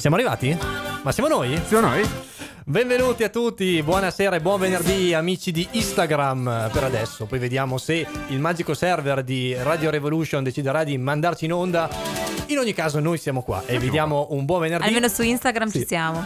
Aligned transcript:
Siamo 0.00 0.16
arrivati? 0.16 0.56
Ma 1.02 1.12
siamo 1.12 1.28
noi? 1.28 1.60
Siamo 1.66 1.88
noi? 1.88 2.02
Benvenuti 2.64 3.22
a 3.22 3.28
tutti, 3.28 3.82
buonasera 3.82 4.36
e 4.36 4.40
buon 4.40 4.58
venerdì 4.58 5.12
amici 5.12 5.52
di 5.52 5.68
Instagram 5.72 6.70
per 6.72 6.84
adesso, 6.84 7.26
poi 7.26 7.38
vediamo 7.38 7.76
se 7.76 8.06
il 8.28 8.38
magico 8.40 8.72
server 8.72 9.22
di 9.22 9.54
Radio 9.54 9.90
Revolution 9.90 10.42
deciderà 10.42 10.84
di 10.84 10.96
mandarci 10.96 11.44
in 11.44 11.52
onda. 11.52 11.90
In 12.46 12.58
ogni 12.58 12.72
caso 12.72 12.98
noi 12.98 13.18
siamo 13.18 13.42
qua 13.42 13.62
e 13.66 13.78
vi 13.78 13.90
diamo 13.90 14.28
un 14.30 14.46
buon 14.46 14.60
venerdì. 14.62 14.86
Almeno 14.86 15.08
su 15.08 15.22
Instagram 15.22 15.68
Sì. 15.68 15.80
ci 15.80 15.86
siamo. 15.86 16.24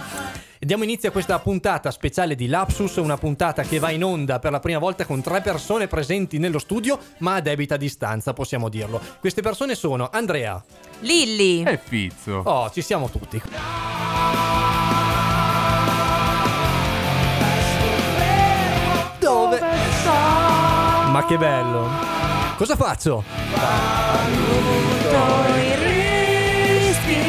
Diamo 0.64 0.84
inizio 0.84 1.10
a 1.10 1.12
questa 1.12 1.38
puntata 1.40 1.90
speciale 1.90 2.34
di 2.34 2.46
Lapsus, 2.46 2.96
una 2.96 3.18
puntata 3.18 3.64
che 3.64 3.78
va 3.78 3.90
in 3.90 4.02
onda 4.02 4.38
per 4.38 4.50
la 4.50 4.60
prima 4.60 4.78
volta 4.78 5.04
con 5.04 5.20
tre 5.20 5.42
persone 5.42 5.88
presenti 5.88 6.38
nello 6.38 6.58
studio, 6.58 6.98
ma 7.18 7.34
a 7.34 7.40
debita 7.40 7.76
distanza, 7.76 8.32
possiamo 8.32 8.70
dirlo. 8.70 8.98
Queste 9.20 9.42
persone 9.42 9.74
sono 9.74 10.08
Andrea. 10.10 10.62
Lilli. 11.00 11.64
E 11.64 11.76
Fizzo. 11.76 12.40
Oh, 12.44 12.70
ci 12.70 12.80
siamo 12.80 13.10
tutti. 13.10 13.42
Dove? 19.18 19.60
Ma 21.10 21.24
che 21.28 21.36
bello. 21.36 21.88
Cosa 22.56 22.74
faccio? 22.74 23.22
i 25.56 25.74
rischi, 26.66 27.20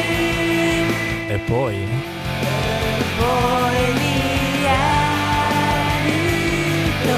E 1.27 1.37
poi? 1.45 1.94
Poi 3.17 3.93
li 3.93 4.65
evito. 6.05 7.17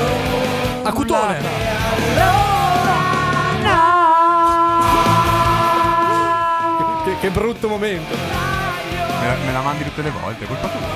A 0.83 0.91
cutone! 0.91 1.39
Che, 7.03 7.17
che 7.21 7.29
brutto 7.29 7.67
momento. 7.69 8.15
Me 8.15 9.27
la, 9.27 9.35
me 9.45 9.51
la 9.51 9.61
mandi 9.61 9.83
tutte 9.83 10.01
le 10.01 10.11
volte, 10.11 10.43
è 10.43 10.47
colpa 10.47 10.67
tua. 10.67 10.87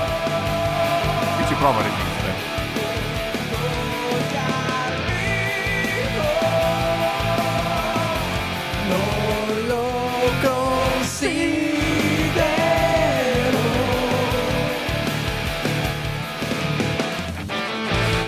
Io 1.40 1.46
ci 1.46 1.54
provo 1.54 1.78
a 1.78 1.82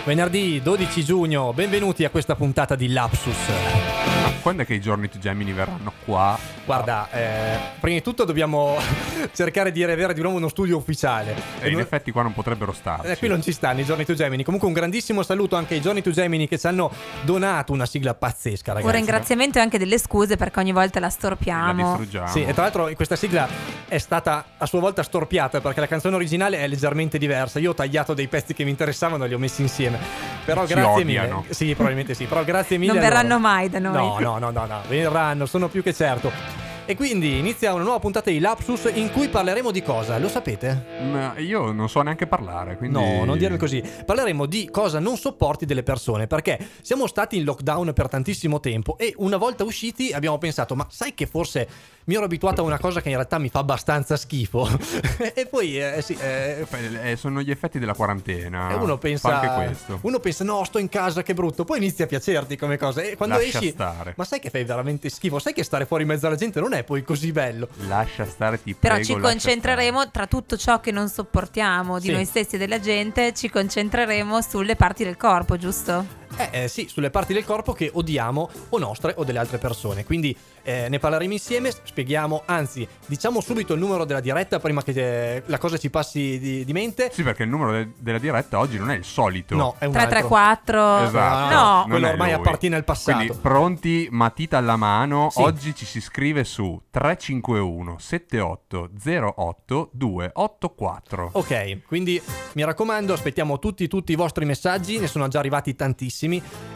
Venerdì 0.05 0.61
12 0.61 1.03
giugno, 1.03 1.55
benvenuti 1.55 2.05
a 2.05 2.11
questa 2.11 2.35
puntata 2.35 2.75
di 2.75 2.89
Lapsus. 2.89 4.24
Quando 4.45 4.61
è 4.61 4.67
che 4.67 4.75
i 4.75 4.81
giorni 4.81 5.09
to 5.09 5.19
Gemini 5.19 5.55
verranno 5.55 5.91
qua? 6.05 6.39
Guarda, 6.67 7.09
eh, 7.11 7.57
prima 7.81 7.97
di 7.97 8.03
tutto 8.03 8.25
dobbiamo 8.25 8.77
cercare 9.33 9.73
di 9.73 9.83
avere 9.83 10.13
di 10.13 10.21
nuovo 10.21 10.37
uno 10.37 10.49
studio 10.49 10.77
ufficiale. 10.77 11.35
E 11.61 11.69
in 11.69 11.73
non- 11.73 11.81
effetti 11.81 12.11
qua 12.11 12.21
non 12.21 12.35
potrebbero 12.35 12.73
starci. 12.73 13.07
eh, 13.07 13.17
qui 13.17 13.29
non 13.29 13.41
ci 13.43 13.53
stanno 13.53 13.81
i 13.81 13.85
giorni 13.87 14.05
to 14.05 14.13
Gemini. 14.13 14.45
Comunque 14.45 14.69
un 14.69 14.75
grandissimo 14.75 15.23
saluto 15.23 15.57
anche 15.57 15.73
ai 15.73 15.81
giorni 15.81 16.03
to 16.03 16.11
Gemini 16.11 16.47
che 16.47 16.59
ci 16.59 16.67
hanno 16.67 16.93
donato 17.23 17.73
una 17.73 17.87
sigla 17.87 18.13
pazzesca, 18.13 18.75
ragazzi. 18.75 18.87
Un 18.87 18.93
ringraziamento 18.93 19.57
e 19.57 19.63
anche 19.63 19.79
delle 19.79 19.99
scuse 19.99 20.37
perché 20.37 20.59
ogni 20.61 20.73
volta 20.73 21.01
la 21.01 21.07
La 21.07 21.11
storpiamo. 21.13 21.97
distruggiamo. 21.97 22.29
Sì, 22.29 22.45
e 22.45 22.53
tra 22.53 22.65
l'altro 22.65 22.91
questa 22.95 23.17
sigla 23.17 23.49
è 23.89 23.97
stata 23.97 24.45
a 24.59 24.67
sua 24.67 24.81
volta 24.81 25.03
storpiata 25.03 25.63
perché 25.63 25.81
la 25.81 25.87
canzone 25.89 26.17
originale 26.17 26.59
è 26.59 26.69
leggermente 26.69 27.17
diversa. 27.17 27.59
Io 27.61 27.71
ho 27.71 27.75
tagliato 27.75 28.13
dei 28.13 28.29
pezzi 28.29 28.53
che 28.53 28.65
mi 28.65 28.71
interessavano 28.71 29.25
e 29.25 29.29
li 29.29 29.33
ho 29.35 29.39
messi 29.39 29.63
insieme. 29.63 30.34
Però 30.45 30.67
Ci 30.67 30.75
grazie 30.75 31.03
odiano. 31.03 31.41
mille. 31.41 31.55
Sì, 31.55 31.67
probabilmente 31.75 32.15
sì. 32.15 32.25
Però 32.25 32.45
grazie 32.45 32.79
mille. 32.79 32.93
Non 32.93 33.01
verranno 33.01 33.29
loro. 33.29 33.41
mai 33.41 33.69
da 33.69 33.79
noi. 33.79 33.93
No, 33.95 34.19
no, 34.19 34.39
no, 34.39 34.51
no, 34.51 34.67
no. 34.67 34.81
Verranno, 34.89 35.47
sono 35.47 35.69
più 35.69 35.83
che 35.83 35.93
certo. 35.93 36.63
E 36.87 36.97
quindi 36.97 37.39
inizia 37.39 37.73
una 37.73 37.83
nuova 37.83 37.99
puntata 37.99 38.29
di 38.29 38.39
Lapsus 38.39 38.91
in 38.93 39.11
cui 39.11 39.29
parleremo 39.29 39.71
di 39.71 39.81
cosa? 39.83 40.19
Lo 40.19 40.29
sapete? 40.29 40.85
Ma 41.11 41.33
io 41.39 41.73
non 41.73 41.89
so 41.89 42.03
neanche 42.03 42.27
parlare, 42.27 42.77
quindi... 42.77 42.99
No, 42.99 43.25
non 43.25 43.39
dirmi 43.39 43.57
così. 43.57 43.83
Parleremo 44.05 44.45
di 44.45 44.69
cosa 44.71 44.99
non 44.99 45.17
sopporti 45.17 45.65
delle 45.65 45.83
persone, 45.83 46.27
perché 46.27 46.59
siamo 46.83 47.07
stati 47.07 47.39
in 47.39 47.45
lockdown 47.45 47.95
per 47.95 48.11
tantissimo 48.11 48.61
tempo 48.61 48.99
e 48.99 49.15
una 49.17 49.39
volta 49.39 49.65
usciti 49.65 50.13
abbiamo 50.13 50.37
pensato, 50.37 50.75
ma 50.75 50.87
sai 50.91 51.15
che 51.15 51.25
forse 51.25 51.67
mi 52.07 52.15
ero 52.17 52.25
abituato 52.25 52.61
a 52.61 52.65
una 52.65 52.79
cosa 52.79 53.01
che 53.01 53.09
in 53.09 53.15
realtà 53.15 53.39
mi 53.39 53.49
fa 53.49 53.61
abbastanza 53.61 54.17
schifo? 54.17 54.69
e 55.35 55.47
poi, 55.47 55.81
eh, 55.81 56.03
sì, 56.03 56.17
eh, 56.21 56.67
Eh, 57.03 57.17
sono 57.17 57.41
gli 57.41 57.51
effetti 57.51 57.79
della 57.79 57.95
quarantena. 57.95 58.71
e 58.71 58.75
uno 58.75 58.99
pensa, 58.99 59.41
anche 59.41 59.65
questo. 59.67 59.99
uno 60.03 60.19
pensa, 60.19 60.45
no, 60.45 60.63
sto 60.65 60.79
in 60.79 60.89
casa, 60.89 61.23
che 61.23 61.35
brutto. 61.35 61.65
Poi 61.65 61.79
inizia 61.79 62.05
a 62.05 62.09
piacerti 62.09 62.57
come 62.57 62.77
cosa. 62.77 63.01
E 63.03 63.17
quando 63.17 63.37
Lascia 63.37 63.59
esci, 63.59 63.71
stare. 63.71 64.15
ma 64.17 64.25
sai 64.25 64.41
che 64.41 64.51
fai 64.51 64.65
veramente 64.65 65.09
schifo? 65.09 65.39
Sai 65.39 65.53
che 65.53 65.65
stare 65.65 65.87
fuori 65.87 66.03
in 66.03 66.09
mezzo 66.09 66.27
alla 66.27 66.37
gente 66.37 66.61
non 66.61 66.73
è 66.75 66.85
poi 66.85 67.03
così 67.03 67.33
bello. 67.33 67.69
Lascia 67.89 68.25
stare, 68.27 68.63
ti 68.63 68.75
Però 68.75 68.95
prego, 68.95 69.09
ci 69.15 69.19
concentreremo 69.21 70.11
tra 70.11 70.27
tutto 70.27 70.57
ciò 70.57 70.81
che 70.81 70.91
non 70.91 71.09
sopportiamo 71.09 71.99
di 71.99 72.07
Sì. 72.09 72.13
noi 72.13 72.25
stessi 72.25 72.57
e 72.57 72.59
della 72.59 72.81
gente, 72.81 73.33
ci 73.33 73.49
concentreremo 73.51 74.41
sulle 74.43 74.77
parti 74.77 75.05
del 75.05 75.17
corpo, 75.17 75.57
giusto? 75.57 76.23
Eh, 76.37 76.63
eh, 76.65 76.69
sì, 76.69 76.89
sulle 76.89 77.11
parti 77.11 77.33
del 77.33 77.45
corpo 77.45 77.73
che 77.73 77.91
odiamo 77.93 78.49
o 78.71 78.79
nostre 78.79 79.15
o 79.17 79.25
delle 79.25 79.39
altre 79.39 79.59
persone. 79.59 80.05
Quindi 80.05 80.37
eh, 80.63 80.89
ne 80.89 80.99
parleremo 80.99 81.33
insieme, 81.33 81.71
spieghiamo, 81.71 82.43
anzi, 82.47 82.87
diciamo 83.07 83.41
subito 83.41 83.75
il 83.75 83.81
numero 83.81 84.05
della 84.05 84.21
diretta 84.21 84.59
prima 84.59 84.83
che 84.83 85.37
eh, 85.37 85.43
la 85.47 85.59
cosa 85.59 85.77
ci 85.77 85.91
passi 85.91 86.39
di, 86.39 86.65
di 86.65 86.73
mente. 86.73 87.11
Sì, 87.13 87.23
perché 87.23 87.43
il 87.45 87.49
numero 87.51 87.73
de- 87.73 87.93
della 87.99 88.19
diretta 88.19 88.59
oggi 88.59 88.79
non 88.79 88.91
è 88.91 88.97
il 88.97 89.05
solito. 89.05 89.55
No, 89.55 89.75
è 89.79 89.85
un 89.85 89.95
altro. 89.97 90.09
334. 90.29 90.99
Esatto. 91.07 91.55
No, 91.55 91.63
No. 91.65 91.83
quello 91.85 91.99
non 91.99 92.05
è 92.09 92.13
ormai 92.13 92.31
lui. 92.33 92.41
appartiene 92.41 92.77
al 92.77 92.85
passato. 92.85 93.19
Quindi 93.19 93.39
pronti, 93.41 94.09
matita 94.11 94.59
alla 94.59 94.77
mano. 94.77 95.29
Sì. 95.31 95.41
Oggi 95.43 95.75
ci 95.75 95.85
si 95.85 96.01
scrive 96.01 96.45
su 96.45 96.81
351 96.91 97.97
78 97.99 98.91
08 99.37 99.91
284. 99.93 101.29
Ok, 101.33 101.87
quindi 101.87 102.21
mi 102.55 102.65
raccomando, 102.65 103.13
aspettiamo 103.13 103.59
tutti, 103.59 103.87
tutti 103.89 104.13
i 104.13 104.17
vostri 104.17 104.45
messaggi, 104.45 104.99
ne 104.99 105.07
sono 105.07 105.29
già 105.29 105.39
arrivati 105.39 105.75
tantissimi 105.77 106.23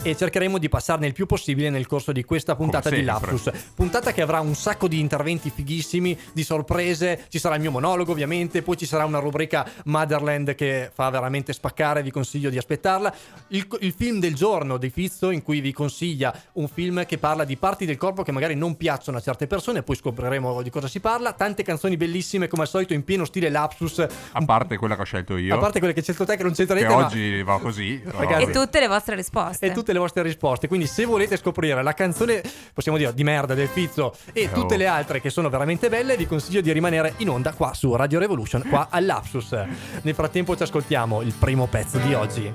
e 0.02 0.16
cercheremo 0.16 0.58
di 0.58 0.68
passarne 0.68 1.06
il 1.06 1.12
più 1.12 1.26
possibile 1.26 1.70
nel 1.70 1.86
corso 1.86 2.12
di 2.12 2.24
questa 2.24 2.54
puntata 2.54 2.90
di. 2.90 3.02
Lapsus. 3.02 3.50
Puntata 3.74 4.12
che 4.12 4.22
avrà 4.22 4.40
un 4.40 4.54
sacco 4.54 4.88
di 4.88 5.00
interventi 5.00 5.50
fighissimi, 5.50 6.18
di 6.32 6.44
sorprese, 6.44 7.24
ci 7.28 7.38
sarà 7.38 7.54
il 7.54 7.60
mio 7.60 7.70
monologo 7.70 8.12
ovviamente, 8.12 8.62
poi 8.62 8.76
ci 8.76 8.86
sarà 8.86 9.04
una 9.04 9.18
rubrica 9.18 9.66
Motherland 9.84 10.54
che 10.54 10.90
fa 10.92 11.10
veramente 11.10 11.52
spaccare, 11.52 12.02
vi 12.02 12.10
consiglio 12.10 12.50
di 12.50 12.58
aspettarla. 12.58 13.14
Il, 13.48 13.66
il 13.80 13.92
film 13.96 14.20
del 14.20 14.34
giorno 14.34 14.76
di 14.76 14.90
Fizzo 14.90 15.30
in 15.30 15.42
cui 15.42 15.60
vi 15.60 15.72
consiglia 15.72 16.34
un 16.52 16.68
film 16.68 17.06
che 17.06 17.18
parla 17.18 17.44
di 17.44 17.56
parti 17.56 17.86
del 17.86 17.96
corpo 17.96 18.22
che 18.22 18.32
magari 18.32 18.54
non 18.54 18.76
piacciono 18.76 19.18
a 19.18 19.20
certe 19.20 19.46
persone, 19.46 19.82
poi 19.82 19.96
scopriremo 19.96 20.62
di 20.62 20.70
cosa 20.70 20.88
si 20.88 21.00
parla. 21.00 21.32
Tante 21.32 21.62
canzoni 21.62 21.96
bellissime 21.96 22.48
come 22.48 22.62
al 22.62 22.68
solito 22.68 22.92
in 22.94 23.04
pieno 23.04 23.24
stile 23.24 23.48
Lapsus. 23.48 24.06
A 24.32 24.44
parte 24.44 24.76
quella 24.76 24.94
che 24.94 25.02
ho 25.02 25.04
scelto 25.04 25.36
io. 25.36 25.54
A 25.54 25.58
parte 25.58 25.78
quelle 25.78 25.94
che 25.94 26.00
c'è 26.00 26.12
scelto 26.12 26.24
te 26.24 26.36
che 26.36 26.42
non 26.42 26.52
c'entra 26.52 26.74
che 26.76 26.86
niente, 26.86 27.00
ma- 27.00 27.06
oggi 27.06 27.42
va 27.42 27.58
così. 27.58 28.00
Ragazzi, 28.04 28.42
E 28.42 28.50
tutte 28.50 28.80
le 28.80 28.88
vostre 28.88 29.14
risposte. 29.14 29.37
E 29.60 29.72
tutte 29.72 29.92
le 29.92 29.98
vostre 29.98 30.22
risposte. 30.22 30.68
Quindi, 30.68 30.86
se 30.86 31.04
volete 31.04 31.36
scoprire 31.36 31.82
la 31.82 31.94
canzone, 31.94 32.42
possiamo 32.72 32.98
dire 32.98 33.12
di 33.14 33.24
merda 33.24 33.54
del 33.54 33.68
Fizzo 33.68 34.14
e 34.32 34.42
Eh, 34.42 34.52
tutte 34.52 34.74
oh. 34.74 34.78
le 34.78 34.86
altre 34.86 35.20
che 35.20 35.30
sono 35.30 35.48
veramente 35.48 35.88
belle, 35.88 36.16
vi 36.16 36.26
consiglio 36.26 36.60
di 36.60 36.72
rimanere 36.72 37.14
in 37.18 37.28
onda 37.30 37.52
qua 37.52 37.74
su 37.74 37.94
Radio 37.94 38.18
Revolution, 38.18 38.64
qua 38.68 38.88
all'Apsus. 38.90 39.56
Nel 40.02 40.14
frattempo, 40.14 40.56
ci 40.56 40.62
ascoltiamo 40.62 41.22
il 41.22 41.32
primo 41.38 41.66
pezzo 41.66 41.98
di 41.98 42.14
oggi. 42.14 42.52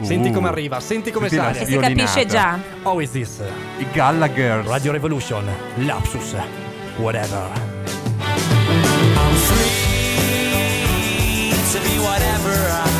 Senti 0.00 0.30
Uh, 0.30 0.32
come 0.32 0.48
arriva, 0.48 0.80
senti 0.80 1.10
come 1.12 1.28
senti 1.28 1.44
la 1.44 1.52
sale. 1.52 1.64
E 1.64 1.70
si 1.70 1.76
capisce 1.78 2.26
già. 2.26 2.58
Is 2.98 3.10
this? 3.10 3.40
I 3.78 3.86
Gallagher. 3.92 4.64
Radio 4.64 4.90
Revolution, 4.90 5.44
Lapsus, 5.76 6.34
whatever. 6.96 7.50
I'm 8.18 9.34
free 9.34 9.70
to 11.72 11.78
be 11.80 11.98
whatever 11.98 12.52
I, 12.68 12.91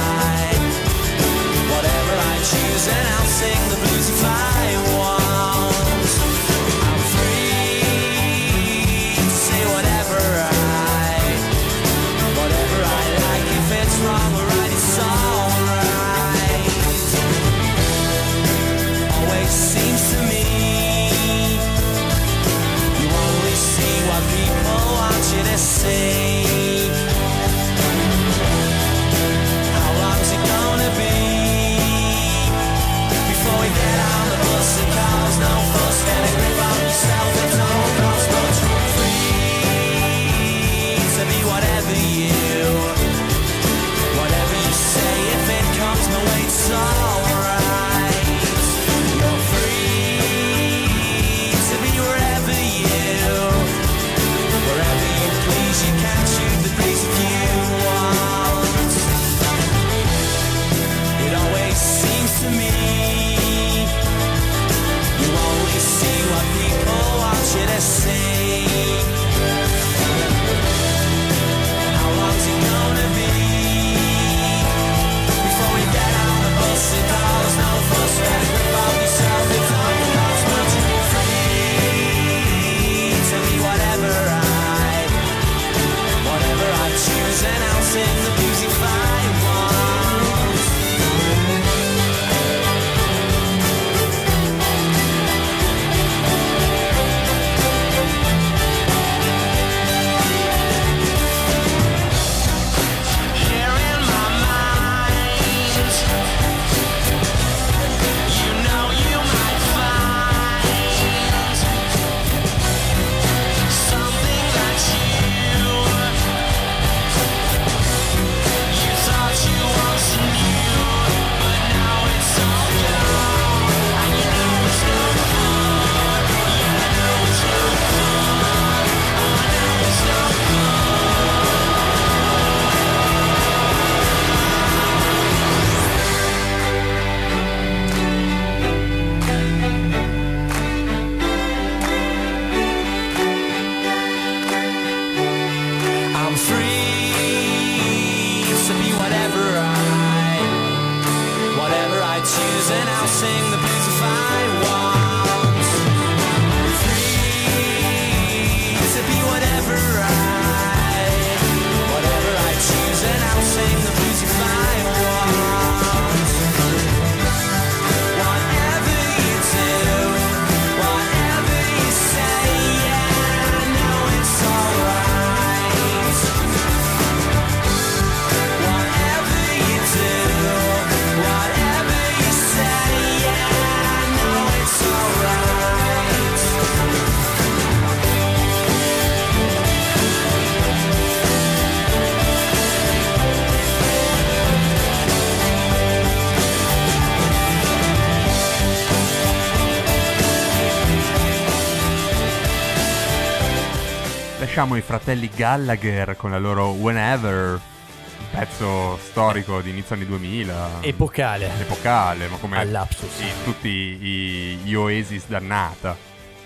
Lasciamo 204.63 204.79
i 204.81 204.87
fratelli 204.87 205.29
Gallagher 205.35 206.15
con 206.17 206.31
la 206.31 206.39
loro 206.39 206.69
Whenever, 206.71 207.59
un 207.59 208.25
pezzo 208.31 208.97
storico 209.03 209.61
di 209.61 209.71
inizio 209.71 209.97
anni 209.97 210.07
2000. 210.07 210.55
Epocale. 210.83 211.51
epocale, 211.59 212.29
ma 212.29 212.37
come 212.37 212.59
All'apsus. 212.61 213.09
sì, 213.13 213.25
tutti 213.43 213.67
i, 213.69 214.59
gli 214.63 214.73
Oasis 214.73 215.25
dannata. 215.27 215.97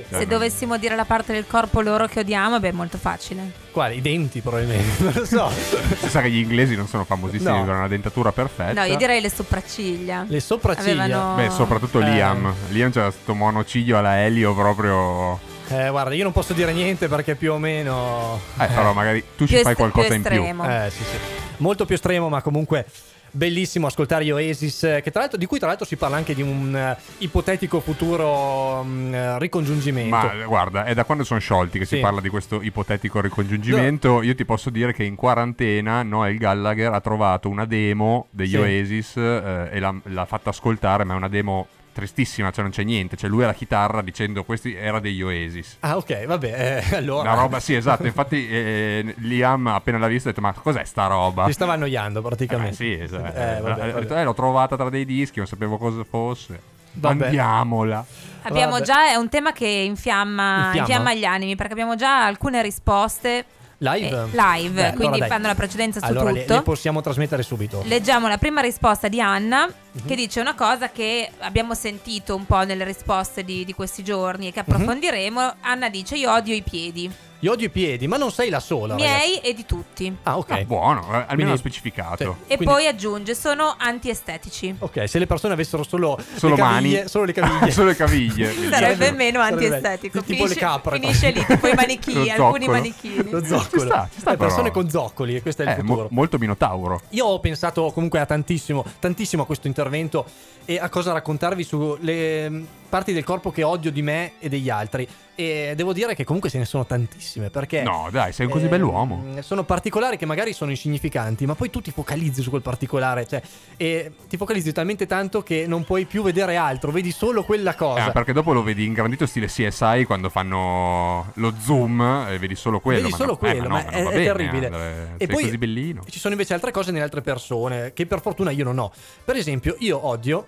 Cioè, 0.08 0.20
Se 0.20 0.26
dovessimo 0.26 0.78
dire 0.78 0.96
la 0.96 1.04
parte 1.04 1.34
del 1.34 1.46
corpo 1.46 1.82
loro 1.82 2.06
che 2.06 2.20
odiamo, 2.20 2.58
beh, 2.58 2.70
è 2.70 2.72
molto 2.72 2.96
facile. 2.96 3.52
Quali? 3.70 3.98
I 3.98 4.00
denti 4.00 4.40
probabilmente, 4.40 5.02
non 5.04 5.12
lo 5.14 5.24
so. 5.26 5.50
Si 5.50 6.08
sa 6.08 6.22
che 6.22 6.30
gli 6.30 6.38
inglesi 6.38 6.74
non 6.74 6.88
sono 6.88 7.04
famosissimi 7.04 7.50
No. 7.58 7.64
per 7.66 7.74
una 7.74 7.88
dentatura 7.88 8.32
perfetta. 8.32 8.80
No, 8.80 8.86
io 8.86 8.96
direi 8.96 9.20
le 9.20 9.28
sopracciglia. 9.30 10.24
Le 10.26 10.40
sopracciglia. 10.40 11.02
Avevano- 11.04 11.34
Beh, 11.34 11.50
soprattutto 11.50 12.00
Eh. 12.00 12.04
Liam. 12.04 12.50
Liam 12.68 12.90
c'era 12.90 13.10
questo 13.10 13.34
monociglio 13.34 13.98
alla 13.98 14.20
Elio 14.24 14.54
proprio... 14.54 15.52
Eh, 15.68 15.88
guarda, 15.90 16.14
io 16.14 16.22
non 16.22 16.32
posso 16.32 16.52
dire 16.52 16.72
niente 16.72 17.08
perché 17.08 17.34
più 17.34 17.52
o 17.52 17.58
meno... 17.58 18.40
Eh, 18.58 18.66
però 18.66 18.92
magari 18.92 19.22
tu 19.36 19.46
ci 19.46 19.54
fai 19.54 19.72
est- 19.72 19.74
qualcosa 19.76 20.06
più 20.08 20.16
in 20.16 20.22
più. 20.22 20.30
estremo. 20.32 20.64
Eh, 20.84 20.90
sì, 20.90 21.02
sì. 21.02 21.16
Molto 21.58 21.84
più 21.86 21.94
estremo, 21.94 22.28
ma 22.28 22.40
comunque 22.42 22.86
bellissimo 23.32 23.86
ascoltare 23.86 24.24
gli 24.24 24.30
Oasis, 24.30 24.84
eh, 24.84 25.00
che 25.02 25.10
tra 25.10 25.20
l'altro, 25.20 25.36
di 25.38 25.44
cui 25.46 25.58
tra 25.58 25.66
l'altro 25.68 25.84
si 25.84 25.96
parla 25.96 26.16
anche 26.16 26.34
di 26.34 26.40
un 26.40 26.74
eh, 26.74 26.96
ipotetico 27.18 27.80
futuro 27.80 28.82
eh, 29.10 29.38
ricongiungimento. 29.38 30.08
Ma 30.16 30.32
guarda, 30.46 30.84
è 30.84 30.94
da 30.94 31.04
quando 31.04 31.24
sono 31.24 31.40
sciolti 31.40 31.78
che 31.78 31.84
si 31.84 31.96
Sì. 31.96 32.00
parla 32.00 32.20
di 32.20 32.28
questo 32.30 32.62
ipotetico 32.62 33.20
ricongiungimento. 33.20 34.22
Io 34.22 34.34
ti 34.34 34.44
posso 34.44 34.70
dire 34.70 34.92
che 34.94 35.02
in 35.04 35.16
quarantena 35.16 36.02
Noel 36.02 36.38
Gallagher 36.38 36.92
ha 36.92 37.00
trovato 37.00 37.48
una 37.48 37.66
demo 37.66 38.28
degli 38.30 38.50
Sì. 38.50 38.56
Oasis 38.56 39.16
eh, 39.16 39.68
e 39.72 39.80
l'ha, 39.80 39.94
l'ha 40.04 40.24
fatta 40.24 40.50
ascoltare, 40.50 41.04
ma 41.04 41.12
è 41.14 41.16
una 41.16 41.28
demo 41.28 41.66
tristissima, 41.96 42.50
cioè 42.50 42.62
non 42.62 42.70
c'è 42.72 42.82
niente. 42.84 43.16
Cioè 43.16 43.28
lui 43.31 43.43
alla 43.43 43.54
chitarra 43.54 44.02
dicendo 44.02 44.44
questi 44.44 44.75
era 44.75 45.00
degli 45.00 45.22
Oasis. 45.22 45.78
Ah, 45.81 45.96
ok, 45.96 46.26
vabbè, 46.26 46.82
eh, 46.90 46.94
allora... 46.96 47.32
Una 47.32 47.40
roba, 47.40 47.58
sì, 47.60 47.75
esatto. 47.75 48.04
Infatti, 48.06 48.48
eh, 48.48 49.14
Liam 49.19 49.66
appena 49.68 49.99
l'ha 49.99 50.06
vista 50.06 50.28
ha 50.28 50.32
detto: 50.32 50.42
Ma 50.44 50.52
cos'è 50.52 50.85
sta 50.85 51.06
roba? 51.06 51.47
Ti 51.47 51.52
stava 51.52 51.73
annoiando 51.73 52.18
Eh, 52.20 52.23
praticamente. 52.23 52.75
sì, 52.75 52.92
esatto. 52.92 53.25
Eh, 53.38 53.61
vabbè, 53.61 53.70
Ha 53.70 53.87
vabbè. 53.92 54.00
detto, 54.00 54.14
"Eh, 54.16 54.25
l'ho 54.25 54.35
trovata 54.35 54.76
tra 54.76 54.90
dei 54.90 55.04
dischi, 55.04 55.38
non 55.38 55.47
sapevo 55.49 55.78
cosa 55.78 56.04
fosse. 56.04 56.61
Vabbè. 56.92 57.14
Mandiamola. 57.25 58.04
Abbiamo 58.42 58.73
Vabbè. 58.75 58.85
già, 58.85 59.11
è 59.11 59.16
un 59.16 59.28
tema 59.28 59.52
che 59.52 59.66
infiamma, 59.66 60.66
Infiamma? 60.66 60.78
infiamma 60.78 61.14
gli 61.14 61.25
animi 61.25 61.56
perché 61.56 61.73
abbiamo 61.73 61.94
già 61.97 62.25
alcune 62.25 62.62
risposte 62.62 63.44
Live? 63.78 64.06
eh, 64.09 64.25
live, 64.33 64.71
Beh, 64.71 64.80
allora 64.80 64.92
quindi 64.97 65.18
dai. 65.18 65.28
fanno 65.28 65.47
la 65.49 65.54
precedenza 65.54 66.00
su 66.00 66.06
Allora 66.06 66.30
le, 66.30 66.40
tutto. 66.40 66.54
le 66.54 66.62
possiamo 66.62 67.00
trasmettere 67.02 67.42
subito. 67.42 67.83
Leggiamo 67.85 68.26
la 68.28 68.38
prima 68.38 68.61
risposta 68.62 69.09
di 69.09 69.21
Anna 69.21 69.66
Mhm. 69.66 70.06
che 70.06 70.14
dice 70.16 70.40
una 70.40 70.54
cosa 70.54 70.90
che 70.90 71.30
abbiamo 71.40 71.75
sentito 71.75 72.35
un 72.35 72.47
po' 72.47 72.64
nelle 72.64 72.85
risposte 72.85 73.45
di, 73.45 73.64
di 73.64 73.73
questi 73.75 74.02
giorni 74.04 74.49
e 74.49 74.52
che 74.52 74.61
approfondiremo. 74.61 75.54
Anna 75.61 75.88
dice 75.90 76.16
io 76.16 76.33
odio 76.33 76.54
i 76.54 76.62
piedi, 76.62 77.11
Io 77.40 77.52
odio 77.52 77.66
i 77.66 77.71
piedi, 77.71 78.07
ma 78.07 78.16
non 78.16 78.31
sei 78.33 78.49
la 78.50 78.61
sola. 78.61 78.95
ragazzi. 78.97 79.11
miei 79.11 79.38
e 79.40 79.52
di 79.55 79.64
tutti. 79.66 80.14
Ah, 80.23 80.38
ok. 80.38 80.50
Ah, 80.50 80.64
buono, 80.64 81.00
eh, 81.02 81.16
almeno 81.28 81.35
Quindi- 81.35 81.57
specificato. 81.59 82.16
Sì. 82.47 82.52
E 82.52 82.57
Quindi- 82.57 82.64
poi 82.64 82.87
aggiunge 82.87 83.35
sono 83.35 83.75
antiestetici. 83.78 84.75
Ok, 84.78 85.09
se 85.09 85.19
le 85.19 85.26
persone 85.26 85.52
avessero 85.52 85.83
solo, 85.83 86.19
Solo 86.37 86.55
le 86.55 86.61
caviglie, 86.62 86.97
mani. 86.99 87.09
solo 87.09 87.25
le 87.25 87.33
caviglie. 87.33 87.71
Solo 87.76 87.88
le 87.88 87.97
caviglie. 87.97 88.52
Sarebbe 88.71 89.11
meno 89.12 89.40
sarebbe- 89.43 89.64
antiestetico. 89.66 90.21
tipo 90.23 90.43
le 90.45 90.49
Finisce, 90.55 90.59
capre. 90.61 90.99
finisce 90.99 91.31
lì, 91.31 91.45
tipo 91.45 91.66
i 91.69 91.75
manichini, 91.76 92.31
alcuni 92.31 92.64
zoccolo. 92.64 92.73
manichini. 92.73 93.31
Lo 93.31 93.45
zoccolo. 93.45 93.81
Ci 93.83 93.87
sta, 93.87 94.09
ci 94.12 94.21
sta 94.21 94.31
Le 94.31 94.37
persone 94.37 94.62
però. 94.71 94.75
con 94.81 94.90
zoccoli, 94.90 95.37
e 95.37 95.43
questo 95.43 95.62
è 95.62 95.64
il 95.66 95.71
Eh, 95.73 95.83
mo- 95.83 95.88
futuro. 95.88 96.09
molto 96.12 96.38
Minotauro. 96.38 97.00
Io 97.11 97.26
ho 97.26 97.38
pensato 97.40 97.90
comunque 97.93 98.19
a 98.21 98.26
tantissimo, 98.26 98.85
tantissimo 98.99 99.43
a 99.43 99.47
questo 99.47 99.66
intervento 99.66 100.25
e 100.64 100.78
a 100.78 100.88
cosa 100.88 101.12
raccontarvi 101.12 101.62
sulle 101.64 102.64
parti 102.88 103.12
del 103.12 103.25
corpo 103.25 103.50
che 103.50 103.62
odio 103.62 103.90
di 103.90 104.02
me 104.02 104.33
e 104.38 104.49
degli 104.49 104.71
altri. 104.71 105.07
E 105.38 105.75
devo 105.76 105.93
dire 105.93 106.14
che 106.14 106.25
comunque 106.25 106.49
ce 106.49 106.57
ne 106.57 106.64
sono 106.64 106.87
tantissime 106.87 107.50
perché... 107.50 107.83
No, 107.83 108.09
dai, 108.11 108.33
sei 108.33 108.47
un 108.47 108.52
così 108.52 108.64
ehm, 108.64 108.71
bell'uomo. 108.71 109.43
Sono 109.43 109.64
particolari 109.64 110.16
che 110.16 110.25
magari 110.25 110.55
sono 110.55 110.71
insignificanti, 110.71 111.45
ma 111.45 111.55
poi 111.55 111.69
tu 111.69 111.83
ti 111.83 111.90
focalizzi 111.90 112.40
su 112.40 112.49
quel 112.49 112.62
particolare, 112.62 113.26
cioè, 113.26 113.43
e 113.76 114.12
ti 114.28 114.38
focalizzi 114.38 114.73
talmente 114.73 115.05
tanto 115.05 115.43
che 115.43 115.66
non 115.66 115.85
puoi 115.85 116.07
più 116.07 116.23
vedere 116.23 116.57
altro, 116.57 116.90
vedi 116.90 117.11
solo 117.11 117.45
quella 117.45 117.75
cosa. 117.75 118.09
Eh, 118.09 118.12
perché 118.12 118.33
dopo 118.33 118.55
lo 118.55 118.62
vedi 118.62 118.87
ingrandito 118.87 119.26
stile 119.26 119.47
CSI 119.47 120.05
quando 120.07 120.31
fanno 120.31 121.31
lo 121.35 121.52
zoom 121.61 122.28
e 122.31 122.38
vedi 122.38 122.55
solo 122.55 122.81
quello. 122.81 123.00
Vedi 123.00 123.11
ma 123.11 123.16
solo 123.19 123.38
no- 123.38 123.47
eh, 123.47 123.52
quello, 123.52 123.69
ma, 123.69 123.83
no, 123.83 123.85
ma 123.85 123.90
ma 123.90 123.90
è, 123.90 124.02
va 124.02 124.11
è 124.11 124.12
bene, 124.14 124.25
terribile. 124.25 124.66
Andre, 124.66 125.14
e 125.19 125.26
poi 125.26 125.43
così 125.43 125.59
bellino. 125.59 126.02
ci 126.09 126.19
sono 126.19 126.33
invece 126.33 126.55
altre 126.55 126.71
cose 126.71 126.93
nelle 126.93 127.05
altre 127.05 127.21
persone 127.21 127.93
che 127.93 128.07
per 128.07 128.23
fortuna 128.23 128.52
io 128.52 128.64
non 128.64 128.78
ho. 128.78 128.90
Per 129.23 129.37
esempio, 129.37 129.76
io 129.81 130.07
odio. 130.07 130.47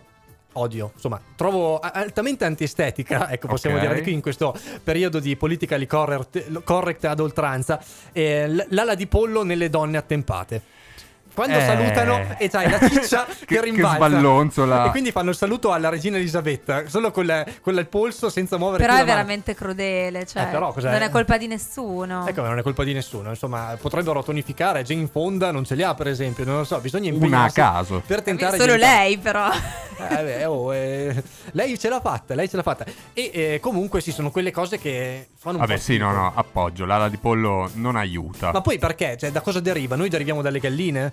Odio, 0.54 0.92
insomma, 0.94 1.20
trovo 1.36 1.78
altamente 1.78 2.44
antiestetica, 2.44 3.28
ecco, 3.32 3.46
possiamo 3.48 3.76
Ok. 3.76 3.82
dire 3.86 4.02
qui 4.02 4.12
in 4.12 4.20
questo 4.20 4.56
periodo 4.82 5.20
di 5.20 5.36
politically 5.36 5.86
correct, 5.86 6.62
correct 6.64 7.04
ad 7.04 7.20
oltranza, 7.20 7.80
eh, 8.12 8.66
l'ala 8.70 8.94
di 8.94 9.06
pollo 9.06 9.44
nelle 9.44 9.68
donne 9.68 9.98
attempate. 9.98 10.62
Quando 11.38 11.56
Eh. 11.56 11.64
salutano 11.64 12.34
e 12.36 12.48
c'hai 12.50 12.68
la 12.68 12.80
ciccia 12.88 13.24
che, 13.30 13.34
Che- 13.38 13.54
che 13.54 13.60
rimbalza 13.62 13.94
sballonzola. 14.08 14.86
e 14.86 14.90
quindi 14.90 15.12
fanno 15.12 15.30
il 15.30 15.36
saluto 15.36 15.72
alla 15.72 15.88
regina 15.88 16.16
Elisabetta 16.16 16.88
solo 16.88 17.12
con, 17.12 17.26
la- 17.26 17.46
con 17.62 17.74
la- 17.74 17.80
il 17.80 17.86
polso 17.86 18.28
senza 18.28 18.56
muovere 18.58 18.84
Però 18.84 18.98
è 18.98 19.04
veramente 19.04 19.54
crudele, 19.54 20.26
cioè, 20.26 20.42
Eh, 20.42 20.46
però 20.46 20.74
non 20.76 21.02
è 21.02 21.10
colpa 21.10 21.36
di 21.38 21.46
nessuno. 21.46 22.26
Ecco, 22.26 22.42
non 22.42 22.58
è 22.58 22.62
colpa 22.62 22.82
di 22.82 22.92
nessuno. 22.92 23.28
Insomma, 23.28 23.76
potrebbero 23.80 24.22
tonificare. 24.24 24.82
Jane 24.82 25.06
Fonda 25.06 25.52
non 25.52 25.64
ce 25.64 25.76
li 25.76 25.84
ha, 25.84 25.94
per 25.94 26.08
esempio. 26.08 26.44
Non 26.44 26.56
lo 26.58 26.64
so, 26.64 26.78
bisogna 26.80 27.08
Una 27.12 27.20
a 27.20 27.24
impegnarsi 27.24 27.54
caso. 27.60 28.02
Per 28.04 28.22
tentare 28.22 28.58
Solo 28.58 28.72
di- 28.72 28.78
lei, 28.80 29.16
però. 29.18 29.48
Eh, 29.50 30.22
beh, 30.22 30.44
oh, 30.44 30.74
eh, 30.74 31.22
lei 31.52 31.78
ce 31.78 31.88
l'ha 31.88 32.00
fatta, 32.00 32.34
lei 32.34 32.48
ce 32.48 32.56
l'ha 32.56 32.62
fatta. 32.62 32.84
E 33.12 33.30
eh, 33.32 33.58
comunque 33.60 34.00
sì, 34.00 34.10
sono 34.12 34.30
quelle 34.30 34.50
cose 34.50 34.78
che 34.78 35.28
fanno 35.36 35.56
un 35.56 35.62
Vabbè, 35.62 35.74
po' 35.76 35.80
sì, 35.80 35.96
no, 35.98 36.12
no, 36.12 36.32
appoggio. 36.34 36.84
L'ala 36.84 37.08
di 37.08 37.16
pollo 37.16 37.70
non 37.74 37.94
aiuta. 37.96 38.50
Ma 38.52 38.60
poi 38.60 38.78
perché? 38.78 39.16
Cioè, 39.16 39.30
da 39.30 39.40
cosa 39.40 39.60
deriva? 39.60 39.94
Noi 39.96 40.08
deriviamo 40.08 40.42
dalle 40.42 40.58
galline? 40.60 41.12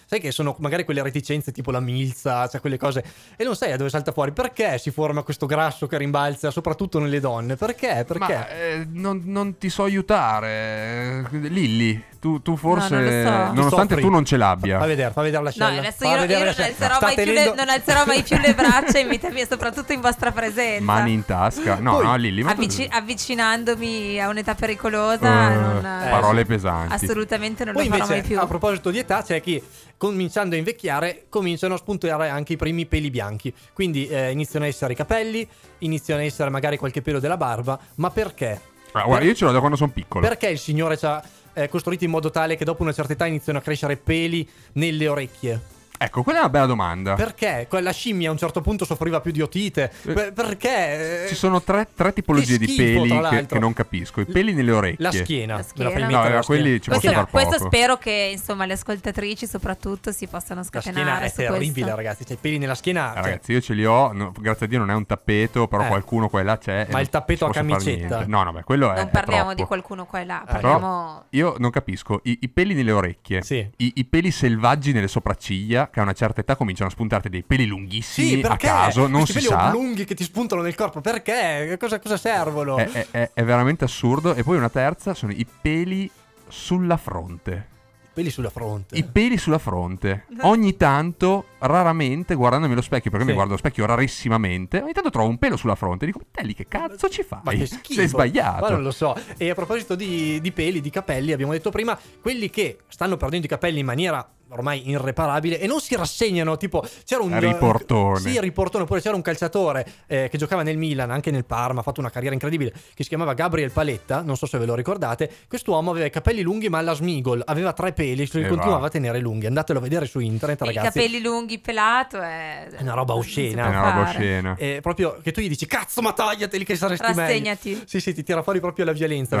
Sai 0.11 0.19
che 0.19 0.31
sono 0.33 0.57
magari 0.59 0.83
quelle 0.83 1.01
reticenze 1.01 1.53
tipo 1.53 1.71
la 1.71 1.79
milza, 1.79 2.45
cioè 2.49 2.59
quelle 2.59 2.75
cose. 2.77 3.01
E 3.37 3.45
non 3.45 3.55
sai 3.55 3.69
da 3.69 3.77
dove 3.77 3.89
salta 3.89 4.11
fuori. 4.11 4.33
Perché 4.33 4.77
si 4.77 4.91
forma 4.91 5.23
questo 5.23 5.45
grasso 5.45 5.87
che 5.87 5.97
rimbalza, 5.97 6.51
soprattutto 6.51 6.99
nelle 6.99 7.21
donne? 7.21 7.55
Perché? 7.55 8.03
Perché? 8.05 8.33
Ma 8.33 8.49
eh, 8.49 8.87
non, 8.91 9.21
non 9.27 9.57
ti 9.57 9.69
so 9.69 9.83
aiutare. 9.85 11.25
Lilli, 11.31 12.03
tu, 12.19 12.41
tu 12.41 12.57
forse, 12.57 12.93
non 12.93 13.03
lo 13.05 13.09
so. 13.09 13.53
nonostante 13.53 13.95
tu 14.01 14.09
non 14.09 14.25
ce 14.25 14.35
l'abbia. 14.35 14.79
Fa 14.79 14.85
vedere, 14.85 15.11
fa 15.13 15.21
vedere 15.21 15.43
la 15.43 15.53
No, 15.55 15.65
scella. 15.65 15.79
adesso 15.79 16.03
io, 16.05 16.23
io 16.25 16.37
non, 16.39 16.47
alzerò 16.57 16.97
più 16.97 17.07
le, 17.07 17.15
tenendo- 17.15 17.55
non 17.55 17.69
alzerò 17.69 18.05
mai 18.05 18.21
più 18.23 18.37
le 18.37 18.53
braccia 18.53 18.99
in 18.99 19.07
vita 19.07 19.29
mia, 19.29 19.47
soprattutto 19.49 19.93
in 19.93 20.01
vostra 20.01 20.31
presenza. 20.33 20.83
Mani 20.83 21.13
in 21.13 21.23
tasca. 21.23 21.75
No, 21.79 21.93
Poi, 21.95 22.03
no, 22.05 22.15
Lilli, 22.17 22.43
ma 22.43 22.49
tu- 22.53 22.59
Avvici- 22.61 22.87
avvicinandomi 22.91 24.19
a 24.21 24.27
un'età 24.27 24.55
pericolosa, 24.55 25.51
Eh, 25.51 25.55
non- 25.55 25.81
parole 26.09 26.43
pesanti. 26.43 26.93
assolutamente 26.95 27.63
non 27.63 27.73
Poi 27.73 27.85
lo 27.85 27.91
farò 27.91 28.03
invece, 28.03 28.19
mai 28.19 28.27
più. 28.29 28.39
a 28.41 28.45
proposito 28.45 28.91
di 28.91 28.97
età, 28.99 29.21
c'è 29.23 29.39
chi 29.39 29.63
cominciando 30.01 30.55
a 30.55 30.57
invecchiare 30.57 31.25
cominciano 31.29 31.75
a 31.75 31.77
spuntare 31.77 32.27
anche 32.27 32.53
i 32.53 32.57
primi 32.57 32.87
peli 32.87 33.11
bianchi. 33.11 33.53
Quindi 33.71 34.07
eh, 34.07 34.31
iniziano 34.31 34.65
a 34.65 34.67
essere 34.67 34.93
i 34.93 34.95
capelli, 34.95 35.47
iniziano 35.79 36.21
a 36.21 36.23
essere 36.23 36.49
magari 36.49 36.75
qualche 36.77 37.03
pelo 37.03 37.19
della 37.19 37.37
barba. 37.37 37.79
Ma 37.97 38.09
perché? 38.09 38.59
Ah, 38.93 39.03
guarda, 39.03 39.25
io 39.25 39.35
ce 39.35 39.45
l'ho 39.45 39.51
da 39.51 39.59
quando 39.59 39.77
sono 39.77 39.91
piccolo. 39.91 40.27
Perché 40.27 40.47
il 40.47 40.57
Signore 40.57 40.97
ci 40.97 41.05
ha 41.05 41.23
eh, 41.53 41.69
costruito 41.69 42.03
in 42.03 42.09
modo 42.09 42.31
tale 42.31 42.55
che 42.55 42.65
dopo 42.65 42.81
una 42.81 42.93
certa 42.93 43.13
età 43.13 43.27
iniziano 43.27 43.59
a 43.59 43.61
crescere 43.61 43.95
peli 43.95 44.49
nelle 44.73 45.07
orecchie? 45.07 45.61
Ecco, 46.03 46.23
quella 46.23 46.39
è 46.39 46.41
una 46.41 46.49
bella 46.49 46.65
domanda. 46.65 47.13
Perché? 47.13 47.67
Quella 47.69 47.91
scimmia 47.91 48.29
a 48.29 48.31
un 48.31 48.37
certo 48.39 48.59
punto 48.61 48.85
soffriva 48.85 49.21
più 49.21 49.31
di 49.31 49.39
otite. 49.41 49.91
Per- 50.01 50.33
perché? 50.33 51.25
Ci 51.27 51.35
sono 51.35 51.61
tre, 51.61 51.87
tre 51.95 52.11
tipologie 52.11 52.57
Che 52.57 52.65
di 52.65 52.71
schifo, 52.71 53.01
peli 53.03 53.19
che, 53.29 53.45
che 53.45 53.59
non 53.59 53.71
capisco. 53.73 54.19
I 54.21 54.25
peli 54.25 54.53
nelle 54.53 54.71
orecchie. 54.71 55.03
La 55.05 55.11
schiena. 55.11 55.55
La 55.57 55.61
schiena. 55.63 55.89
La 55.91 55.99
No, 55.99 56.05
mettere 56.07 56.29
eh, 56.33 56.35
la 56.37 56.41
quelli 56.43 56.77
schiena. 56.79 56.79
ci 56.81 56.89
La 56.89 56.95
posso 56.95 57.07
questo, 57.07 57.09
schiena- 57.11 57.25
far 57.27 57.29
questo 57.29 57.65
spero 57.67 57.97
che 57.97 58.29
insomma 58.31 58.65
le 58.65 58.73
ascoltatrici 58.73 59.45
soprattutto 59.45 60.11
si 60.11 60.25
possano 60.25 60.61
La 60.61 60.65
scatenare 60.65 61.29
schiena 61.29 61.49
è 61.49 61.51
terribile, 61.53 61.81
questo. 61.81 61.95
ragazzi. 61.95 62.23
C'è 62.23 62.33
i 62.33 62.37
peli 62.41 62.57
nella 62.57 62.75
schiena. 62.75 63.11
Eh, 63.11 63.13
cioè, 63.13 63.23
Ragazzi, 63.23 63.51
io 63.51 63.61
ce 63.61 63.73
li 63.75 63.85
ho. 63.85 64.11
no, 64.11 64.31
grazie 64.39 64.65
a 64.65 64.69
Dio 64.69 64.79
non 64.79 64.89
è 64.89 64.93
un 64.95 65.05
tappeto, 65.05 65.67
però 65.67 65.83
Eh. 65.83 65.87
qualcuno 65.87 66.29
qua 66.29 66.39
e 66.39 66.43
là 66.43 66.57
c'è. 66.57 66.87
Ma 66.89 66.99
il 66.99 67.09
tappeto 67.09 67.45
a 67.45 67.47
posso 67.49 67.59
camicetta? 67.59 68.25
No, 68.25 68.41
no, 68.41 68.51
beh, 68.53 68.63
quello 68.63 68.91
è. 68.91 68.95
Non 68.95 69.05
è 69.05 69.09
parliamo 69.09 69.41
troppo. 69.49 69.55
di 69.61 69.63
qualcuno 69.67 70.05
qua 70.05 70.19
e 70.21 70.25
là, 70.25 70.41
Eh, 70.41 70.51
parliamo... 70.51 71.25
Io 71.29 71.55
non 71.59 71.69
capisco, 71.69 72.21
i, 72.23 72.39
i 72.41 72.49
peli 72.49 72.73
nelle 72.73 72.91
orecchie, 72.91 73.43
Sì. 73.43 73.69
i, 73.77 73.91
i 73.97 74.05
peli 74.05 74.31
selvaggi 74.31 74.91
nelle 74.93 75.07
sopracciglia, 75.07 75.89
che 75.91 75.99
a 75.99 76.03
una 76.03 76.13
certa 76.13 76.41
età 76.41 76.55
cominciano 76.55 76.89
a 76.89 76.91
spuntarti 76.91 77.29
dei 77.29 77.43
peli 77.43 77.65
lunghissimi 77.65 78.27
Sì, 78.29 78.39
a 78.41 78.47
perché? 78.49 78.67
caso, 78.67 79.07
non 79.07 79.25
si 79.25 79.33
peli 79.33 79.45
sa. 79.45 79.67
oblunghi 79.67 80.05
che 80.05 80.15
ti 80.15 80.23
spuntano 80.23 80.61
nel 80.61 80.73
corpo, 80.75 81.01
perché? 81.01 81.75
Cosa, 81.79 81.99
cosa 81.99 82.17
servono? 82.17 82.77
È, 82.77 82.89
è- 82.89 83.07
è- 83.11 83.29
è 83.33 83.43
veramente 83.43 83.83
assurdo. 83.83 84.33
E 84.33 84.43
poi 84.43 84.57
una 84.57 84.69
terza 84.69 85.13
sono 85.13 85.31
i 85.31 85.45
peli 85.61 86.09
sulla 86.47 86.97
fronte. 86.97 87.67
Peli 88.13 88.29
sulla 88.29 88.49
fronte. 88.49 88.97
I 88.97 89.05
peli 89.05 89.37
sulla 89.37 89.57
fronte. 89.57 90.25
Ogni 90.41 90.75
tanto, 90.75 91.45
raramente, 91.59 92.35
guardandomi 92.35 92.73
allo 92.73 92.81
specchio, 92.81 93.09
perché 93.09 93.23
Sì. 93.25 93.31
mi 93.31 93.35
guardo 93.37 93.53
allo 93.53 93.61
specchio 93.61 93.85
rarissimamente, 93.85 94.81
ogni 94.81 94.91
tanto 94.91 95.09
trovo 95.11 95.29
un 95.29 95.37
pelo 95.37 95.55
sulla 95.55 95.75
fronte 95.75 96.03
e 96.03 96.07
dico, 96.07 96.19
te 96.29 96.43
lì 96.43 96.53
che 96.53 96.65
cazzo 96.67 97.07
ci 97.07 97.23
fai? 97.23 97.39
Ma 97.43 97.51
che 97.53 97.65
schifo. 97.67 97.93
Sei 97.93 98.07
sbagliato. 98.09 98.61
Ma 98.65 98.69
non 98.69 98.83
lo 98.83 98.91
so. 98.91 99.15
E 99.37 99.49
a 99.49 99.53
proposito 99.55 99.95
di, 99.95 100.41
di 100.41 100.51
peli, 100.51 100.81
di 100.81 100.89
capelli, 100.89 101.31
abbiamo 101.31 101.53
detto 101.53 101.69
prima, 101.71 101.97
quelli 102.19 102.49
che 102.49 102.79
stanno 102.89 103.15
perdendo 103.15 103.45
i 103.45 103.49
capelli 103.49 103.79
in 103.79 103.85
maniera 103.85 104.29
ormai 104.51 104.89
irreparabile 104.89 105.59
e 105.59 105.67
non 105.67 105.79
si 105.79 105.95
rassegnano. 105.95 106.57
Tipo, 106.57 106.83
c'era 107.05 107.21
un 107.23 107.37
Riportone. 107.39 108.19
Sì, 108.19 108.39
riportone. 108.39 108.83
Oppure 108.83 109.01
c'era 109.01 109.15
un 109.15 109.21
calciatore 109.21 109.85
eh, 110.07 110.27
che 110.29 110.37
giocava 110.37 110.63
nel 110.63 110.77
Milan, 110.77 111.11
anche 111.11 111.31
nel 111.31 111.45
Parma, 111.45 111.79
ha 111.79 111.83
fatto 111.83 111.99
una 111.99 112.09
carriera 112.09 112.33
incredibile, 112.33 112.71
che 112.93 113.03
si 113.03 113.09
chiamava 113.09 113.33
Gabriel 113.33 113.71
Paletta. 113.71 114.21
Non 114.21 114.37
so 114.37 114.45
se 114.45 114.57
ve 114.57 114.65
lo 114.65 114.75
ricordate. 114.75 115.29
Quest'uomo 115.47 115.91
aveva 115.91 116.05
i 116.05 116.09
capelli 116.09 116.41
lunghi, 116.41 116.69
ma 116.69 116.77
alla 116.79 116.93
Smigol 116.93 117.41
aveva 117.45 117.73
tre 117.73 117.93
peli, 117.93 118.25
se 118.25 118.39
li 118.39 118.45
E 118.45 118.47
continuava 118.47 118.81
va. 118.81 118.87
a 118.87 118.89
tenere 118.89 119.19
lunghi. 119.19 119.45
Andatelo 119.47 119.79
a 119.79 119.81
vedere 119.81 120.05
su 120.05 120.19
internet, 120.19 120.61
I 120.61 120.65
ragazzi. 120.65 120.99
capelli 120.99 121.21
lunghi, 121.21 121.59
pelato 121.59 122.19
è... 122.21 122.67
È 122.69 122.81
una 122.81 122.93
roba 122.93 123.15
oscena. 123.15 123.65
È 123.65 123.69
una 123.69 123.89
roba 123.89 124.01
oscena. 124.09 124.55
Eh, 124.57 124.79
proprio 124.81 125.17
che 125.21 125.31
tu 125.31 125.41
gli 125.41 125.47
dici 125.49 125.65
cazzo 125.65 126.01
ma 126.01 126.13
tagliateli 126.13 126.63
che 126.65 126.75
saresti 126.75 127.05
meglio 127.07 127.19
Rassegnati. 127.21 127.83
sì 127.85 127.99
sì 127.99 128.13
ti 128.13 128.23
tira 128.23 128.41
fuori 128.43 128.59
proprio 128.59 128.85
la 128.85 128.91
violenza 128.91 129.37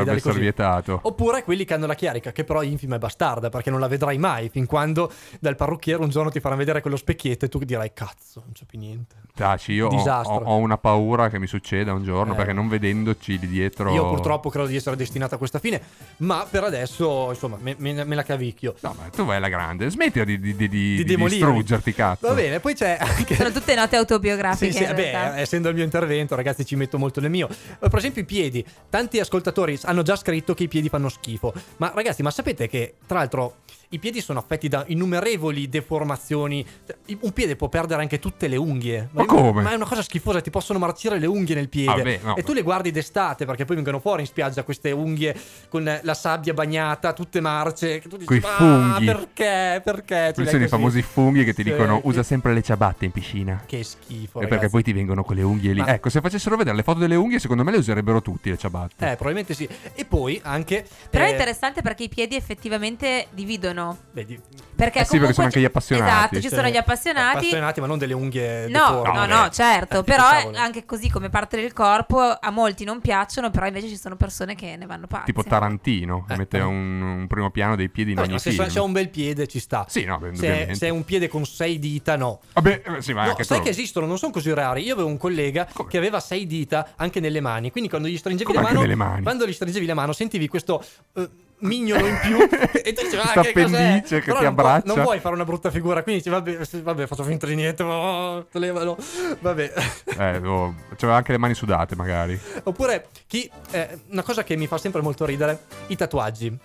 oppure 1.01 1.43
quelli 1.43 1.65
che 1.65 1.73
hanno 1.73 1.85
la 1.85 1.95
chiarica 1.95 2.31
che 2.31 2.43
però 2.43 2.59
è 2.61 2.65
infima 2.65 2.95
e 2.95 2.99
bastarda 2.99 3.49
perché 3.49 3.69
non 3.69 3.79
la 3.79 3.87
vedrai 3.87 4.17
mai 4.17 4.49
fin 4.49 4.65
quando 4.65 5.00
dal 5.39 5.55
parrucchiere 5.55 6.01
un 6.03 6.09
giorno 6.09 6.29
ti 6.29 6.39
faranno 6.39 6.59
vedere 6.59 6.81
quello 6.81 6.97
specchietto 6.97 7.45
e 7.45 7.47
tu 7.49 7.59
dirai 7.59 7.93
cazzo 7.93 8.41
non 8.43 8.51
c'è 8.53 8.65
più 8.65 8.77
niente 8.79 9.15
Taci, 9.33 9.71
io 9.71 9.87
ho, 9.87 10.21
ho- 10.43 10.57
una 10.57 10.77
paura 10.77 11.29
che 11.29 11.39
mi 11.39 11.47
succeda 11.47 11.93
un 11.93 12.03
giorno 12.03 12.33
Eh. 12.33 12.35
perché 12.35 12.51
non 12.53 12.67
vedendoci 12.67 13.39
lì 13.39 13.47
dietro. 13.47 13.93
io 13.93 14.07
purtroppo 14.09 14.49
credo 14.49 14.67
di 14.67 14.75
essere 14.75 14.95
destinato 14.95 15.35
a 15.35 15.37
questa 15.37 15.59
fine 15.59 15.81
ma 16.17 16.45
per 16.49 16.63
adesso 16.65 17.29
insomma 17.29 17.57
me, 17.61 17.75
me- 17.77 18.03
me 18.03 18.15
la 18.15 18.23
cavicchio 18.23 18.75
No, 18.81 18.95
ma 18.97 19.07
tu 19.09 19.23
vai 19.25 19.37
alla 19.37 19.47
grande, 19.49 19.89
smettila 19.89 20.25
di, 20.25 20.39
di, 20.39 20.55
di, 20.55 20.67
di, 20.67 21.03
Di 21.03 21.15
distruggerti, 21.15 21.93
cazzo. 21.93 22.27
va 22.27 22.33
bene 22.33 22.59
poi 22.59 22.73
c'è 22.73 22.97
anche 22.99 23.35
Sono 23.35 23.51
tutte 23.51 23.73
note 23.75 23.95
autobiografiche 23.95 24.71
Sì, 24.71 24.85
sì, 24.85 24.93
beh, 24.93 25.39
essendo 25.39 25.69
il 25.69 25.75
mio 25.75 25.83
intervento, 25.83 26.35
ragazzi, 26.35 26.65
ci 26.65 26.75
metto 26.75 26.97
molto 26.97 27.19
nel 27.21 27.29
mio. 27.29 27.47
Eh, 27.49 27.89
Per 27.89 27.95
esempio, 27.97 28.21
i 28.21 28.25
piedi. 28.25 28.65
Tanti 28.89 29.19
ascoltatori 29.19 29.77
hanno 29.83 30.01
già 30.01 30.15
scritto 30.15 30.53
che 30.53 30.63
i 30.63 30.67
piedi 30.67 30.89
fanno 30.89 31.09
schifo. 31.09 31.53
Ma, 31.77 31.91
ragazzi, 31.95 32.21
ma 32.23 32.31
sapete 32.31 32.67
che, 32.67 32.95
tra 33.05 33.19
l'altro, 33.19 33.57
i 33.93 33.99
piedi 33.99 34.21
sono 34.21 34.39
affetti 34.39 34.67
da 34.67 34.83
innumerevoli 34.87 35.67
deformazioni. 35.69 36.65
Cioè, 36.85 37.17
Un 37.21 37.31
piede 37.33 37.55
può 37.55 37.67
perdere 37.69 38.01
anche 38.01 38.19
tutte 38.19 38.47
le 38.47 38.55
unghie. 38.57 39.09
Ma 39.11 39.21
io- 39.21 39.27
come? 39.27 39.61
Ma 39.61 39.71
è 39.71 39.75
una 39.75 39.85
cosa 39.85 40.01
schifosa, 40.01 40.41
ti 40.41 40.49
possono 40.49 40.79
marcire 40.79 41.19
le 41.19 41.25
unghie 41.27 41.55
nel 41.55 41.69
piede. 41.69 41.91
Ah, 41.91 42.01
beh, 42.03 42.19
no. 42.23 42.35
E 42.37 42.43
tu 42.43 42.53
le 42.53 42.61
guardi 42.61 42.91
d'estate 42.91 43.45
perché 43.45 43.65
poi 43.65 43.75
vengono 43.75 43.99
fuori 43.99 44.21
in 44.21 44.27
spiaggia 44.27 44.63
queste 44.63 44.91
unghie 44.91 45.35
con 45.69 45.99
la 46.01 46.13
sabbia 46.13 46.53
bagnata, 46.53 47.13
tutte 47.13 47.39
marce. 47.41 47.99
Che 47.99 48.07
tu 48.09 48.15
dici, 48.15 48.27
Coi 48.27 48.39
"Ma 48.39 48.47
funghi." 48.49 49.05
perché? 49.05 49.81
Perché? 49.83 50.15
Ce 50.27 50.33
Questi 50.33 50.43
sono 50.51 50.57
i 50.57 50.57
così?" 50.59 50.67
famosi 50.67 51.01
funghi 51.01 51.43
che 51.43 51.53
ti 51.53 51.63
Sì, 51.63 51.69
dicono 51.71 51.99
che- 52.01 52.07
usa 52.07 52.23
sempre 52.23 52.53
le 52.53 52.61
ciabatte 52.61 53.05
in 53.05 53.11
piscina. 53.11 53.61
Che 53.65 53.83
schifo. 53.83 54.39
E 54.41 54.47
perché 54.47 54.69
poi 54.69 54.83
ti 54.83 54.93
vengono 54.93 55.23
con 55.23 55.35
le 55.35 55.41
unghie 55.43 55.73
lì. 55.73 55.79
Ma- 55.81 55.89
Ecco, 55.93 56.09
se 56.09 56.21
facessero 56.21 56.55
vedere 56.55 56.75
le 56.77 56.83
foto 56.83 56.99
delle 56.99 57.15
unghie, 57.15 57.39
secondo 57.39 57.63
me 57.63 57.71
le 57.71 57.77
userebbero 57.77 58.21
tutti 58.21 58.49
le 58.49 58.57
ciabatte. 58.57 59.05
Eh, 59.11 59.15
probabilmente 59.15 59.53
sì. 59.53 59.67
E 59.93 60.05
poi 60.05 60.39
anche. 60.43 60.85
Però 61.09 61.23
eh, 61.25 61.27
è 61.27 61.31
interessante 61.31 61.81
perché 61.81 62.03
i 62.03 62.09
piedi 62.09 62.35
effettivamente 62.35 63.27
dividono. 63.31 63.80
Vedi, 64.11 64.39
Perché 64.75 64.99
Eh 65.01 65.05
sì, 65.05 65.17
perché 65.19 65.33
sono 65.33 65.45
anche 65.45 65.59
gli 65.59 65.65
appassionati. 65.65 66.09
Esatto, 66.11 66.41
ci 66.41 66.49
sono 66.49 66.61
cioè, 66.63 66.71
gli 66.71 66.77
appassionati. 66.77 67.37
appassionati, 67.37 67.79
ma 67.81 67.85
non 67.87 67.97
delle 67.99 68.13
unghie. 68.13 68.67
No, 68.67 69.03
no, 69.03 69.11
No, 69.13 69.25
no, 69.25 69.49
certo, 69.49 69.99
Eh, 69.99 70.03
però 70.03 70.23
anche 70.55 70.85
così 70.85 71.09
come 71.09 71.29
parte 71.29 71.59
del 71.61 71.71
corpo 71.73 72.19
a 72.19 72.49
molti 72.49 72.83
non 72.83 72.99
piacciono, 72.99 73.51
però 73.51 73.67
invece 73.67 73.87
ci 73.89 73.97
sono 73.97 74.15
persone 74.15 74.55
che 74.55 74.75
ne 74.77 74.85
vanno 74.87 75.05
pazze. 75.07 75.25
Tipo 75.25 75.43
Tarantino, 75.43 76.23
che 76.25 76.33
Eh, 76.33 76.37
mette 76.37 76.59
un, 76.61 77.01
un 77.01 77.27
primo 77.27 77.51
piano 77.51 77.75
dei 77.75 77.89
piedi 77.89 78.09
in 78.11 78.15
Vabbè, 78.15 78.27
ogni 78.27 78.35
ma 78.37 78.41
se, 78.41 78.51
film. 78.51 78.67
se 78.69 78.79
ha 78.79 78.83
un 78.83 78.91
bel 78.91 79.09
piede 79.09 79.47
ci 79.47 79.59
sta. 79.59 79.85
Sì, 79.87 80.03
no, 80.03 80.17
beh, 80.17 80.35
se, 80.35 80.73
se 80.73 80.87
è 80.87 80.89
un 80.89 81.03
piede 81.05 81.27
con 81.27 81.45
sei 81.45 81.77
dita, 81.77 82.15
no. 82.15 82.39
Vabbè, 82.53 82.81
eh, 82.97 83.01
sì, 83.03 83.13
ma 83.13 83.23
No, 83.25 83.29
anche 83.29 83.43
sai 83.43 83.57
tu- 83.57 83.63
che 83.65 83.69
esistono, 83.69 84.05
non 84.07 84.17
sono 84.17 84.31
così 84.31 84.51
rari. 84.53 84.83
Io 84.83 84.93
avevo 84.93 85.09
un 85.09 85.17
collega 85.17 85.67
Come? 85.71 85.89
che 85.89 85.97
aveva 85.97 86.19
sei 86.19 86.47
dita 86.47 86.93
anche 86.95 87.19
nelle 87.19 87.39
mani. 87.39 87.69
Quindi 87.69 87.87
quando 87.89 88.07
gli 88.07 88.17
stringevi 88.17 88.51
Come 88.51 88.71
la 88.73 88.95
mano, 88.95 89.21
quando 89.21 89.45
gli 89.45 89.53
stringevi 89.53 89.85
la 89.85 89.93
mano, 89.93 90.11
sentivi 90.11 90.47
questo 90.47 90.83
eh, 91.13 91.29
mignolo 91.61 92.05
in 92.05 92.17
più. 92.21 92.37
e 92.81 92.93
tu 92.93 93.03
dicevi, 93.03 93.21
ah, 93.23 93.41
che 93.41 93.53
cos'è? 93.53 94.01
che 94.03 94.21
Però 94.21 94.37
ti 94.37 94.43
non 94.43 94.45
abbraccia. 94.45 94.93
non 94.93 95.03
vuoi 95.03 95.19
fare 95.19 95.35
una 95.35 95.45
brutta 95.45 95.71
figura. 95.71 96.03
Quindi 96.03 96.21
dici, 96.21 96.33
vabbè, 96.33 96.59
vabbè, 96.81 97.07
faccio 97.07 97.23
finta 97.23 97.45
di 97.45 97.55
niente. 97.55 97.83
Oh, 97.83 98.45
levalo. 98.51 98.97
Vabbè. 99.39 99.73
Eh, 100.17 100.37
oh, 100.37 100.75
c'aveva 100.95 101.17
anche 101.17 101.31
le 101.31 101.37
mani 101.37 101.53
sudate, 101.53 101.95
magari. 101.95 102.39
Oppure 102.63 103.07
chi, 103.27 103.49
eh, 103.71 103.99
una 104.09 104.23
cosa 104.23 104.43
che 104.43 104.55
mi 104.55 104.67
fa 104.67 104.77
sempre 104.77 105.01
molto 105.01 105.25
ridere, 105.25 105.65
i 105.87 105.95
tatuaggi. 105.95 106.57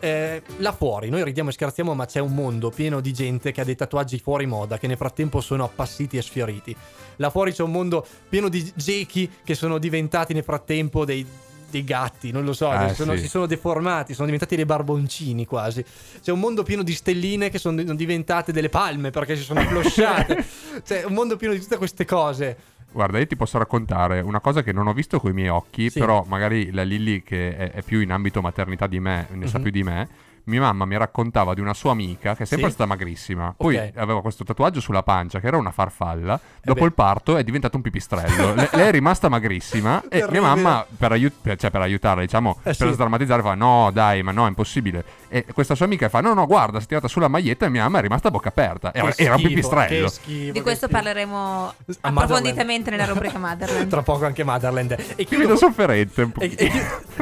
Eh, 0.00 0.42
là 0.58 0.70
fuori, 0.70 1.08
noi 1.08 1.24
ridiamo 1.24 1.50
e 1.50 1.52
scherziamo, 1.52 1.92
ma 1.92 2.06
c'è 2.06 2.20
un 2.20 2.32
mondo 2.32 2.70
pieno 2.70 3.00
di 3.00 3.12
gente 3.12 3.50
che 3.50 3.60
ha 3.60 3.64
dei 3.64 3.74
tatuaggi 3.74 4.20
fuori 4.20 4.46
moda, 4.46 4.78
che 4.78 4.86
nel 4.86 4.96
frattempo 4.96 5.40
sono 5.40 5.64
appassiti 5.64 6.16
e 6.16 6.22
sfioriti. 6.22 6.76
Là 7.16 7.30
fuori 7.30 7.52
c'è 7.52 7.64
un 7.64 7.72
mondo 7.72 8.06
pieno 8.28 8.48
di 8.48 8.72
gechi 8.76 9.28
che 9.42 9.54
sono 9.56 9.78
diventati 9.78 10.34
nel 10.34 10.44
frattempo 10.44 11.04
dei, 11.04 11.26
dei 11.70 11.84
gatti, 11.84 12.30
non 12.30 12.44
lo 12.44 12.52
so, 12.52 12.70
si 12.88 12.94
sono- 12.94 13.12
sì. 13.14 13.20
si 13.22 13.28
sono 13.28 13.46
deformati, 13.46 14.12
sono 14.12 14.24
diventati 14.24 14.56
dei 14.56 14.64
barboncini 14.64 15.44
quasi. 15.46 15.84
C'è 16.22 16.30
un 16.32 16.40
mondo 16.40 16.62
pieno 16.62 16.82
di 16.82 16.92
stelline 16.94 17.50
che 17.50 17.58
sono 17.58 17.82
diventate 17.94 18.52
delle 18.52 18.68
palme 18.68 19.10
perché 19.10 19.36
si 19.36 19.42
sono 19.42 19.60
afflosciate. 19.60 20.44
c'è 20.84 21.04
un 21.04 21.12
mondo 21.12 21.36
pieno 21.36 21.54
di 21.54 21.60
tutte 21.60 21.76
queste 21.76 22.04
cose. 22.04 22.56
Guarda, 22.90 23.18
io 23.18 23.26
ti 23.26 23.36
posso 23.36 23.58
raccontare 23.58 24.20
una 24.20 24.40
cosa 24.40 24.62
che 24.62 24.72
non 24.72 24.86
ho 24.86 24.94
visto 24.94 25.20
con 25.20 25.30
i 25.30 25.34
miei 25.34 25.48
occhi, 25.48 25.90
Sì. 25.90 25.98
però 25.98 26.24
magari 26.26 26.70
la 26.72 26.82
Lilly, 26.84 27.22
che 27.22 27.54
è, 27.54 27.70
è 27.72 27.82
più 27.82 28.00
in 28.00 28.10
ambito 28.10 28.40
maternità 28.40 28.86
di 28.86 28.98
me, 28.98 29.26
ne 29.32 29.46
sa 29.46 29.58
Mhm. 29.58 29.62
più 29.62 29.72
di 29.72 29.82
me. 29.82 30.08
Mia 30.48 30.60
mamma 30.62 30.86
mi 30.86 30.96
raccontava 30.96 31.52
di 31.52 31.60
una 31.60 31.74
sua 31.74 31.90
amica 31.90 32.34
che 32.34 32.44
è 32.44 32.46
sempre 32.46 32.68
Sì? 32.68 32.72
stata 32.74 32.88
magrissima. 32.88 33.54
Poi 33.54 33.76
Ok. 33.76 33.92
aveva 33.96 34.22
questo 34.22 34.44
tatuaggio 34.44 34.80
sulla 34.80 35.02
pancia 35.02 35.40
che 35.40 35.46
era 35.46 35.58
una 35.58 35.70
farfalla. 35.70 36.40
Dopo 36.62 36.80
beh. 36.80 36.86
il 36.86 36.92
parto 36.94 37.36
è 37.36 37.44
diventato 37.44 37.76
un 37.76 37.82
pipistrello. 37.82 38.54
Le- 38.54 38.70
lei 38.72 38.88
è 38.88 38.90
rimasta 38.90 39.28
magrissima 39.28 40.02
e 40.08 40.24
mia 40.30 40.40
mamma, 40.40 40.86
per, 40.96 41.12
aiut- 41.12 41.36
per- 41.40 41.58
cioè 41.58 41.70
per 41.70 41.82
aiutarla, 41.82 42.22
diciamo, 42.22 42.56
Eh, 42.60 42.74
per 42.74 42.74
sì. 42.88 42.92
sdrammatizzare, 42.92 43.42
fa: 43.42 43.54
No, 43.54 43.90
dai, 43.92 44.22
ma 44.22 44.32
no, 44.32 44.46
è 44.46 44.48
impossibile. 44.48 45.04
E 45.30 45.44
questa 45.52 45.74
sua 45.74 45.84
amica 45.84 46.08
fa: 46.08 46.20
No, 46.20 46.32
no, 46.34 46.46
guarda, 46.46 46.78
si 46.78 46.84
è 46.86 46.88
tirata 46.88 47.06
sulla 47.08 47.28
maglietta 47.28 47.66
e 47.66 47.68
mia 47.68 47.82
mamma 47.82 47.98
è 47.98 48.02
rimasta 48.02 48.28
a 48.28 48.30
bocca 48.30 48.48
aperta. 48.48 48.92
Era, 48.94 49.10
Che 49.12 49.22
era 49.22 49.32
un 49.34 49.38
schifo, 49.40 49.48
pipistrello. 49.54 50.08
schifo, 50.08 50.52
Di 50.52 50.60
questo 50.62 50.86
schifo. 50.86 51.00
parleremo 51.02 51.66
A 51.66 51.74
approfonditamente 52.00 52.90
Motherland. 52.90 52.90
nella 52.90 53.06
rubrica 53.06 53.38
Motherland. 53.46 53.88
Tra 53.90 54.02
poco 54.02 54.24
anche 54.24 54.42
Motherland. 54.44 54.92
E 54.92 55.04
Mi 55.18 55.24
chiudo, 55.24 55.36
vedo 55.42 55.48
con- 55.48 55.56
sofferente 55.58 56.22
un 56.22 56.32
e, 56.38 56.54
e 56.56 56.72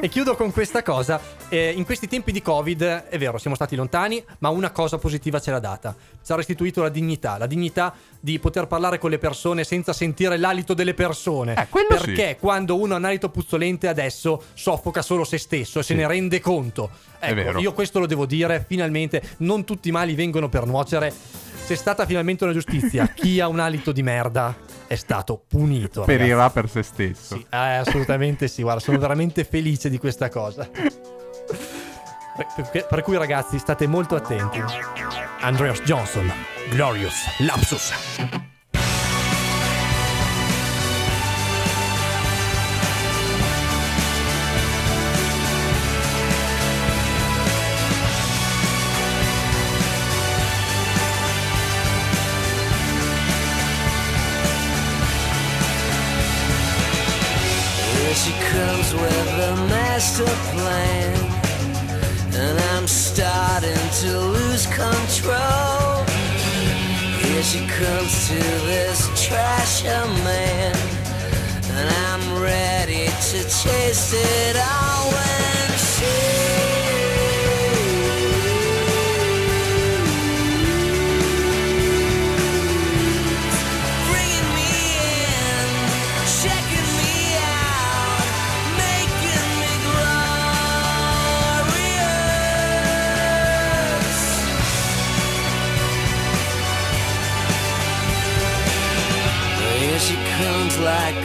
e 0.01 0.09
chiudo 0.09 0.37
con 0.37 0.53
questa 0.53 0.83
cosa. 0.83 1.21
Eh, 1.49 1.73
in 1.77 1.85
questi 1.85 2.07
tempi 2.07 2.31
di 2.33 2.43
Covid, 2.43 2.83
è 3.09 3.19
vero, 3.19 3.39
siamo 3.39 3.57
stati 3.57 3.75
lontani, 3.77 4.23
ma 4.39 4.51
una 4.51 4.71
cosa 4.71 4.99
positiva 4.99 5.41
ce 5.41 5.51
l'ha 5.51 5.59
data. 5.59 5.95
Ci 6.25 6.33
ha 6.33 6.37
restituito 6.37 6.83
la 6.83 6.89
dignità, 6.89 7.39
la 7.39 7.47
dignità 7.47 7.93
di 8.21 8.39
poter 8.39 8.67
parlare 8.67 8.99
con 8.99 9.11
le 9.11 9.19
persone 9.19 9.65
senza 9.65 9.93
sentire 9.93 10.37
l'alito 10.37 10.75
delle 10.75 10.95
persone. 10.95 11.55
Eh, 11.55 11.67
Perché 11.89 12.37
quando 12.39 12.77
uno 12.79 12.95
ha 12.95 12.99
un 12.99 13.05
alito 13.05 13.31
puzzolente 13.31 13.89
adesso 13.89 14.43
soffoca 14.55 15.03
solo 15.03 15.25
se 15.25 15.39
stesso 15.39 15.79
e 15.81 15.83
se 15.83 15.95
Sì. 15.95 16.01
ne 16.01 16.07
rende 16.07 16.41
conto. 16.41 16.91
È 17.19 17.27
Ecco, 17.27 17.35
vero. 17.35 17.59
io 17.59 17.73
questo 17.73 17.99
lo 17.99 18.07
devo 18.07 18.27
dire, 18.27 18.65
finalmente 18.67 19.23
non 19.39 19.65
tutti 19.65 19.89
i 19.89 19.93
mali 19.93 20.15
vengono 20.15 20.49
per 20.49 20.67
nuocere. 20.67 21.13
C'è 21.67 21.75
stata 21.75 22.07
finalmente 22.07 22.45
una 22.45 22.53
giustizia. 22.53 23.09
Chi 23.15 23.41
ha 23.41 23.49
un 23.49 23.59
alito 23.59 23.91
di 23.93 24.03
merda 24.03 24.55
è 24.87 24.95
stato 24.95 25.43
punito. 25.49 26.01
ragazzi. 26.01 26.19
Perirà 26.19 26.51
per 26.51 26.69
se 26.69 26.83
stesso. 26.83 27.37
Sì, 27.37 27.47
eh, 27.51 27.57
assolutamente 27.57 28.47
sì, 28.49 28.63
guarda, 28.63 28.81
sono 28.81 28.99
veramente 28.99 29.43
felice 29.45 29.91
di 29.91 29.99
questa 29.99 30.29
cosa. 30.29 30.69
Per, 32.71 32.87
per 32.87 33.03
cui 33.03 33.17
ragazzi 33.17 33.59
state 33.59 33.87
molto 33.87 34.15
attenti. 34.15 34.63
Andreas 35.41 35.81
Johnson, 35.83 36.31
Glorious 36.71 37.15
Lapsus. 37.39 37.93
Here 58.07 58.15
she 58.15 58.33
comes 58.55 58.95
with 58.95 59.29
a 59.51 59.57
master 59.69 60.31
plan. 60.55 61.13
And 62.35 62.57
I'm 62.71 62.87
starting 62.87 63.85
to 64.03 64.21
lose 64.21 64.65
control. 64.67 66.05
Here 67.19 67.43
she 67.43 67.67
comes 67.67 68.29
to 68.29 68.35
this 68.71 69.09
trasher 69.27 70.07
man. 70.23 70.77
And 71.73 71.91
I'm 72.07 72.41
ready 72.41 73.07
to 73.07 73.39
chase 73.43 74.13
it 74.15 74.57
all 74.57 75.11
when 75.11 75.77
she's 75.77 76.66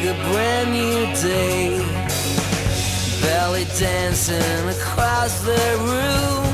a 0.08 0.14
brand 0.32 0.72
new 0.72 1.06
day, 1.22 1.78
belly 3.22 3.66
dancing 3.78 4.70
across 4.70 5.42
the 5.42 5.64
room. 5.80 6.46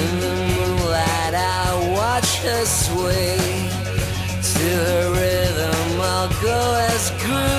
In 0.00 0.20
the 0.20 0.34
moonlight, 0.52 1.34
I 1.34 1.94
watch 1.94 2.38
her 2.42 2.64
sway 2.64 3.36
to 4.54 4.66
her 4.86 5.12
rhythm. 5.12 6.00
I'll 6.00 6.28
go 6.42 6.86
as 6.90 7.10
groom 7.22 7.51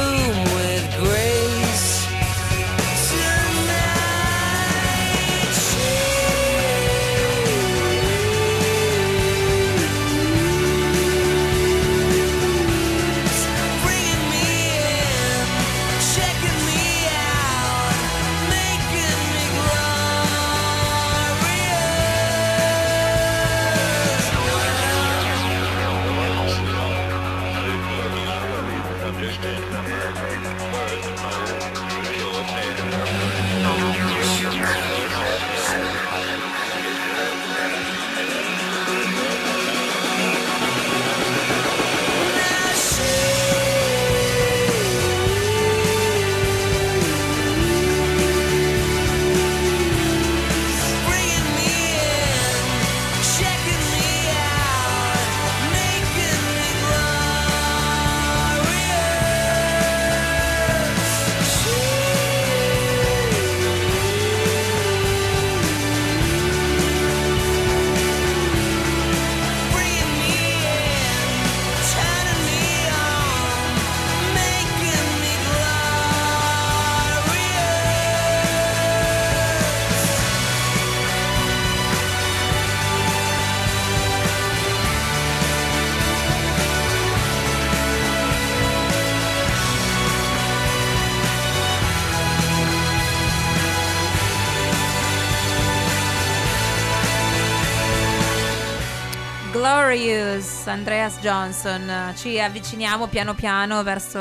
Glorious, 99.94 100.66
Andreas 100.66 101.20
Johnson. 101.20 102.14
Ci 102.16 102.40
avviciniamo 102.40 103.06
piano 103.06 103.36
piano 103.36 103.84
verso 103.84 104.18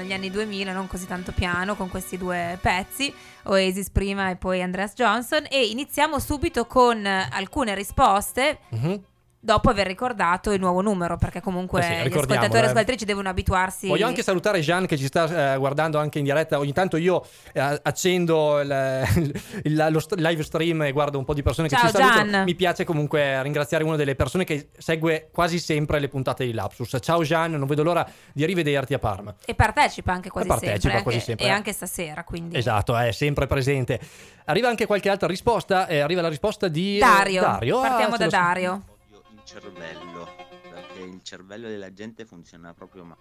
gli 0.00 0.12
anni 0.12 0.30
2000, 0.30 0.72
non 0.72 0.86
così 0.86 1.08
tanto 1.08 1.32
piano, 1.32 1.74
con 1.74 1.88
questi 1.88 2.16
due 2.16 2.56
pezzi, 2.62 3.12
Oasis 3.42 3.90
prima 3.90 4.30
e 4.30 4.36
poi 4.36 4.62
Andreas 4.62 4.92
Johnson. 4.92 5.44
E 5.50 5.70
iniziamo 5.70 6.20
subito 6.20 6.66
con 6.66 7.04
alcune 7.04 7.74
risposte. 7.74 8.60
Mhm. 8.68 9.02
Dopo 9.40 9.70
aver 9.70 9.86
ricordato 9.86 10.50
il 10.52 10.58
nuovo 10.58 10.80
numero, 10.82 11.16
perché 11.16 11.40
comunque 11.40 11.78
Eh 11.80 11.82
sì, 11.84 12.08
gli 12.08 12.12
ascoltatori 12.12 12.56
e 12.56 12.58
eh. 12.58 12.62
ascoltatrici 12.64 13.04
devono 13.04 13.28
abituarsi. 13.28 13.86
Voglio 13.86 14.06
anche 14.06 14.24
salutare 14.24 14.58
Gian 14.60 14.84
che 14.86 14.96
ci 14.98 15.06
sta 15.06 15.54
eh, 15.54 15.56
guardando 15.58 15.98
anche 16.00 16.18
in 16.18 16.24
diretta. 16.24 16.58
Ogni 16.58 16.72
tanto 16.72 16.96
io 16.96 17.24
eh, 17.52 17.60
accendo 17.82 18.60
il, 18.60 19.04
il- 19.62 19.86
lo 19.90 20.00
st- 20.00 20.14
live 20.18 20.42
stream 20.42 20.82
e 20.82 20.90
guardo 20.92 21.18
un 21.18 21.24
po' 21.24 21.34
di 21.34 21.42
persone 21.42 21.68
che 21.68 21.76
Ciao, 21.76 21.86
ci 21.88 21.92
salutano. 21.96 22.30
Gian. 22.32 22.44
Mi 22.44 22.56
piace 22.56 22.84
comunque 22.84 23.40
ringraziare 23.42 23.84
una 23.84 23.94
delle 23.94 24.16
persone 24.16 24.42
che 24.42 24.70
segue 24.76 25.28
quasi 25.32 25.60
sempre 25.60 26.00
le 26.00 26.08
puntate 26.08 26.44
di 26.44 26.52
Lapsus. 26.52 26.96
Ciao 27.00 27.22
Gian, 27.22 27.52
non 27.52 27.66
vedo 27.68 27.84
l'ora 27.84 28.04
di 28.32 28.44
rivederti 28.44 28.94
a 28.94 28.98
Parma. 28.98 29.32
E 29.44 29.54
partecipa 29.54 30.12
anche 30.12 30.30
quasi 30.30 30.48
partecipa 30.48 30.80
sempre. 30.80 31.02
quasi 31.02 31.16
anche- 31.18 31.24
sempre, 31.26 31.44
E 31.46 31.48
eh. 31.48 31.52
anche 31.52 31.72
stasera, 31.72 32.24
quindi. 32.24 32.56
Esatto, 32.56 32.96
è 32.96 33.12
sempre 33.12 33.46
presente. 33.46 34.00
Arriva 34.46 34.68
anche 34.68 34.84
qualche 34.86 35.08
altra 35.08 35.28
risposta. 35.28 35.86
eh, 35.86 36.00
arriva 36.00 36.22
la 36.22 36.28
risposta 36.28 36.66
di 36.66 36.98
Dario. 36.98 37.40
Dario. 37.40 37.78
Ah, 37.80 37.88
Partiamo 37.88 38.16
ce 38.16 38.24
da 38.24 38.26
Dario. 38.30 38.72
Il 38.74 38.97
cervello, 39.48 40.28
perché 40.70 41.00
il 41.00 41.20
cervello 41.22 41.68
della 41.68 41.90
gente 41.92 42.26
funziona 42.26 42.74
proprio 42.74 43.04
male. 43.04 43.20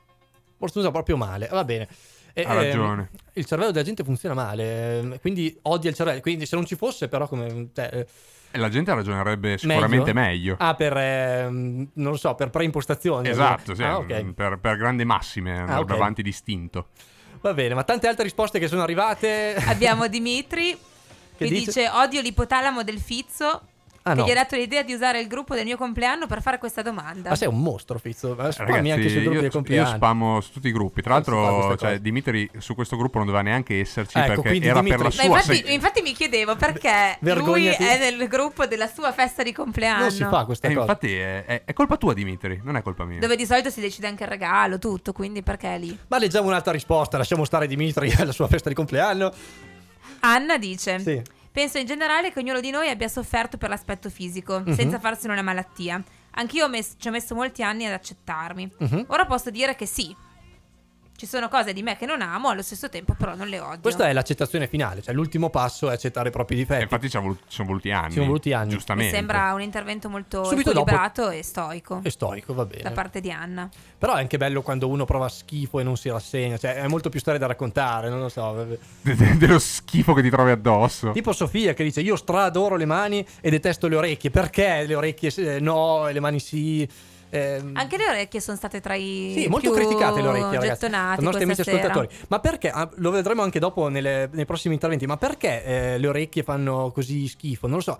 Forse 0.57 0.79
usa 0.79 0.91
proprio 0.91 1.15
male. 1.15 1.47
Va 1.47 1.63
bene. 1.63 1.87
E, 2.33 2.41
Ha 2.43 2.53
ragione. 2.53 3.09
ehm, 3.13 3.19
il 3.33 3.45
cervello 3.45 3.71
della 3.71 3.85
gente 3.85 4.03
funziona 4.03 4.35
male, 4.35 4.99
ehm, 4.99 5.19
quindi 5.21 5.57
odia 5.63 5.89
il 5.89 5.95
cervello. 5.95 6.19
Quindi 6.19 6.45
se 6.45 6.55
non 6.57 6.65
ci 6.65 6.75
fosse, 6.75 7.07
però, 7.07 7.27
come. 7.27 7.69
cioè, 7.73 7.89
eh, 7.93 8.07
E 8.51 8.57
la 8.57 8.67
gente 8.69 8.93
ragionerebbe 8.93 9.57
sicuramente 9.57 10.11
meglio. 10.13 10.55
Ah, 10.59 10.75
per. 10.75 10.97
ehm, 10.97 11.89
non 11.93 12.11
lo 12.11 12.17
so, 12.17 12.35
per 12.35 12.49
preimpostazioni. 12.49 13.29
Esatto, 13.29 13.73
sì, 13.73 13.83
Ah, 13.83 13.97
ok. 13.97 14.33
per, 14.33 14.57
per 14.59 14.75
grandi 14.77 15.05
massime 15.05 15.57
andrebbe 15.57 15.93
ok. 15.93 15.99
avanti 15.99 16.21
distinto. 16.21 16.89
Va 17.39 17.53
bene, 17.53 17.73
ma 17.73 17.83
tante 17.83 18.07
altre 18.07 18.23
risposte 18.23 18.59
che 18.59 18.67
sono 18.67 18.81
arrivate. 18.81 19.55
Abbiamo 19.67 20.07
Dimitri 20.07 20.71
che, 21.37 21.45
Che 21.45 21.47
dice? 21.47 21.65
dice? 21.65 21.89
odio 21.89 22.19
l'ipotalamo 22.21 22.83
del 22.83 22.99
Fizzo 22.99 23.61
Ah, 24.07 24.13
che 24.13 24.19
no. 24.19 24.25
gli 24.25 24.31
ha 24.31 24.35
dato 24.35 24.55
l'idea 24.55 24.83
di 24.83 24.93
usare 24.93 25.19
il 25.19 25.27
gruppo 25.27 25.55
del 25.55 25.65
mio 25.65 25.77
compleanno 25.77 26.27
per 26.27 26.41
fare 26.41 26.57
questa 26.57 26.81
domanda. 26.81 27.29
Ma 27.29 27.35
sei 27.35 27.47
un 27.47 27.61
mostro, 27.61 27.97
Fizzo. 27.99 28.35
Ma 28.37 28.51
spammi 28.51 28.71
Ragazzi, 28.71 28.91
anche 28.91 29.09
sul 29.09 29.21
gruppo 29.21 29.29
io, 29.29 29.35
del 29.35 29.43
io 29.43 29.49
compleanno. 29.51 29.95
spammo 29.95 30.41
su 30.41 30.51
tutti 30.51 30.67
i 30.67 30.71
gruppi. 30.71 31.01
Tra 31.01 31.21
fa 31.21 31.31
l'altro, 31.31 31.75
cioè. 31.77 31.99
Dimitri 31.99 32.49
su 32.57 32.75
questo 32.75 32.95
gruppo 32.97 33.17
non 33.17 33.25
doveva 33.27 33.43
neanche 33.43 33.79
esserci 33.79 34.17
Ecco, 34.17 34.41
perché 34.41 34.59
era 34.65 34.79
Dimitri- 34.81 34.89
per 34.89 34.97
la 34.99 35.03
Ma 35.03 35.11
sua 35.11 35.23
infatti, 35.23 35.55
seg- 35.55 35.69
infatti 35.69 36.01
mi 36.01 36.13
chiedevo 36.13 36.55
perché 36.55 37.17
lui 37.21 37.33
Vergognati. 37.33 37.83
è 37.83 37.99
nel 38.11 38.27
gruppo 38.27 38.65
della 38.65 38.87
sua 38.87 39.11
festa 39.11 39.43
di 39.43 39.51
compleanno. 39.51 40.01
Non 40.01 40.11
si 40.11 40.23
fa 40.23 40.45
questa 40.45 40.67
E 40.67 40.73
cosa. 40.73 40.81
infatti 40.81 41.13
è, 41.15 41.45
è- 41.45 41.61
è 41.65 41.73
colpa 41.73 41.97
tua, 41.97 42.13
Dimitri, 42.13 42.61
non 42.63 42.75
è 42.75 42.81
colpa 42.81 43.03
mia. 43.05 43.19
Dove 43.19 43.35
di 43.35 43.45
solito 43.45 43.69
si 43.69 43.81
decide 43.81 44.07
anche 44.07 44.23
il 44.23 44.29
regalo, 44.29 44.79
tutto, 44.79 45.11
quindi 45.13 45.41
perché 45.43 45.75
è 45.75 45.77
lì? 45.79 45.97
Ma 46.07 46.17
leggiamo 46.17 46.47
un'altra 46.47 46.71
risposta. 46.71 47.17
Lasciamo 47.17 47.43
stare 47.45 47.67
Dimitri 47.67 48.11
alla 48.17 48.31
sua 48.31 48.47
festa 48.47 48.69
di 48.69 48.75
compleanno. 48.75 49.31
Anna 50.21 50.57
dice: 50.57 50.99
Sì. 50.99 51.21
Penso 51.57 51.79
in 51.79 51.87
generale 51.87 52.31
che 52.31 52.37
ognuno 52.39 52.59
di 52.59 52.69
noi 52.69 52.87
abbia 52.87 53.07
sofferto 53.07 53.57
per 53.57 53.69
l'aspetto 53.69 54.11
fisico, 54.11 54.59
Mhm. 54.59 54.75
senza 54.75 54.99
farsene 54.99 55.33
una 55.33 55.41
malattia. 55.41 55.99
Anch'io 56.35 56.69
mes- 56.69 56.93
ci 56.99 57.07
ho 57.07 57.11
messo 57.11 57.33
molti 57.33 57.63
anni 57.63 57.87
ad 57.87 57.93
accettarmi. 57.93 58.71
Mhm. 58.77 59.05
Ora 59.07 59.25
posso 59.25 59.49
dire 59.49 59.73
che 59.75 59.87
sì. 59.87 60.15
Ci 61.17 61.25
sono 61.25 61.49
cose 61.49 61.73
di 61.73 61.81
me 61.81 61.97
che 61.97 62.05
non 62.05 62.21
amo, 62.21 62.49
allo 62.49 62.61
stesso 62.61 62.89
tempo 62.89 63.15
però 63.17 63.33
non 63.33 63.47
le 63.47 63.59
odio. 63.59 63.79
Questa 63.81 64.07
è 64.07 64.13
l'accettazione 64.13 64.67
finale. 64.67 65.01
Cioè, 65.01 65.15
l'ultimo 65.15 65.49
passo 65.49 65.89
è 65.89 65.93
accettare 65.93 66.29
i 66.29 66.31
propri 66.31 66.53
E 66.53 66.59
difetti. 66.59 66.83
infatti 66.83 67.09
ci, 67.09 67.17
voluto- 67.17 67.41
ci 67.47 67.55
sono 67.55 67.67
voluti 67.69 67.89
anni. 67.89 68.09
Ci 68.09 68.13
sono 68.13 68.25
voluti 68.27 68.53
anni. 68.53 68.67
Mi 68.67 68.73
Giustamente. 68.73 69.15
sembra 69.15 69.51
un 69.55 69.61
intervento 69.61 70.09
molto 70.09 70.43
Subito 70.43 70.73
dopo- 70.73 70.91
equilibrato 70.91 71.29
e 71.31 71.41
stoico 71.41 72.01
È 72.03 72.09
stoico, 72.09 72.53
va 72.53 72.65
bene. 72.65 72.83
da 72.83 72.91
parte 72.91 73.19
di 73.19 73.31
Anna. 73.31 73.67
Però 73.97 74.13
è 74.13 74.19
anche 74.19 74.37
bello 74.37 74.61
quando 74.61 74.87
uno 74.87 75.05
prova 75.05 75.27
schifo 75.27 75.79
e 75.79 75.83
non 75.83 75.97
si 75.97 76.07
rassegna. 76.09 76.55
Cioè, 76.55 76.75
è 76.75 76.87
molto 76.87 77.09
più 77.09 77.19
storia 77.19 77.39
da 77.39 77.47
raccontare, 77.47 78.09
non 78.09 78.19
lo 78.19 78.29
so. 78.29 78.63
De- 79.01 79.15
de- 79.15 79.37
dello 79.37 79.57
schifo 79.57 80.13
che 80.13 80.21
ti 80.21 80.29
trovi 80.29 80.51
addosso. 80.51 81.09
Tipo 81.13 81.33
Sofia 81.33 81.73
che 81.73 81.83
dice: 81.83 82.01
Io 82.01 82.15
stradoro 82.15 82.75
le 82.75 82.85
mani 82.85 83.25
e 83.41 83.49
detesto 83.49 83.87
le 83.87 83.95
orecchie. 83.95 84.29
Perché 84.29 84.83
le 84.85 84.93
orecchie 84.93 85.59
no 85.61 86.07
e 86.07 86.13
le 86.13 86.19
mani 86.19 86.39
sì? 86.39 86.87
Ehm, 87.29 87.71
Anche 87.75 87.97
le 87.97 88.07
orecchie 88.07 88.39
sono 88.39 88.55
state 88.55 88.79
tra 88.79 88.95
i 88.95 89.33
Sì, 89.35 89.47
molto 89.47 89.71
più 89.71 89.79
criticate 89.81 90.21
le 90.21 90.27
orecchie, 90.27 90.59
ragazzi. 90.59 90.85
I 90.85 91.23
nostri 91.23 91.43
amici 91.43 91.63
sera. 91.63 91.77
ascoltatori. 91.77 92.07
Ma 92.29 92.39
perché? 92.39 92.69
ah, 92.69 92.89
lo 92.95 93.11
vedremo 93.11 93.41
anche 93.41 93.59
dopo 93.59 93.89
nelle- 93.89 94.29
nei 94.31 94.45
prossimi 94.45 94.73
interventi. 94.75 95.05
Ma 95.05 95.17
perché 95.17 95.63
eh, 95.63 95.97
le 95.97 96.07
orecchie 96.07 96.43
fanno 96.43 96.91
così 96.93 97.27
schifo? 97.27 97.67
Non 97.67 97.77
lo 97.77 97.83
so. 97.83 97.97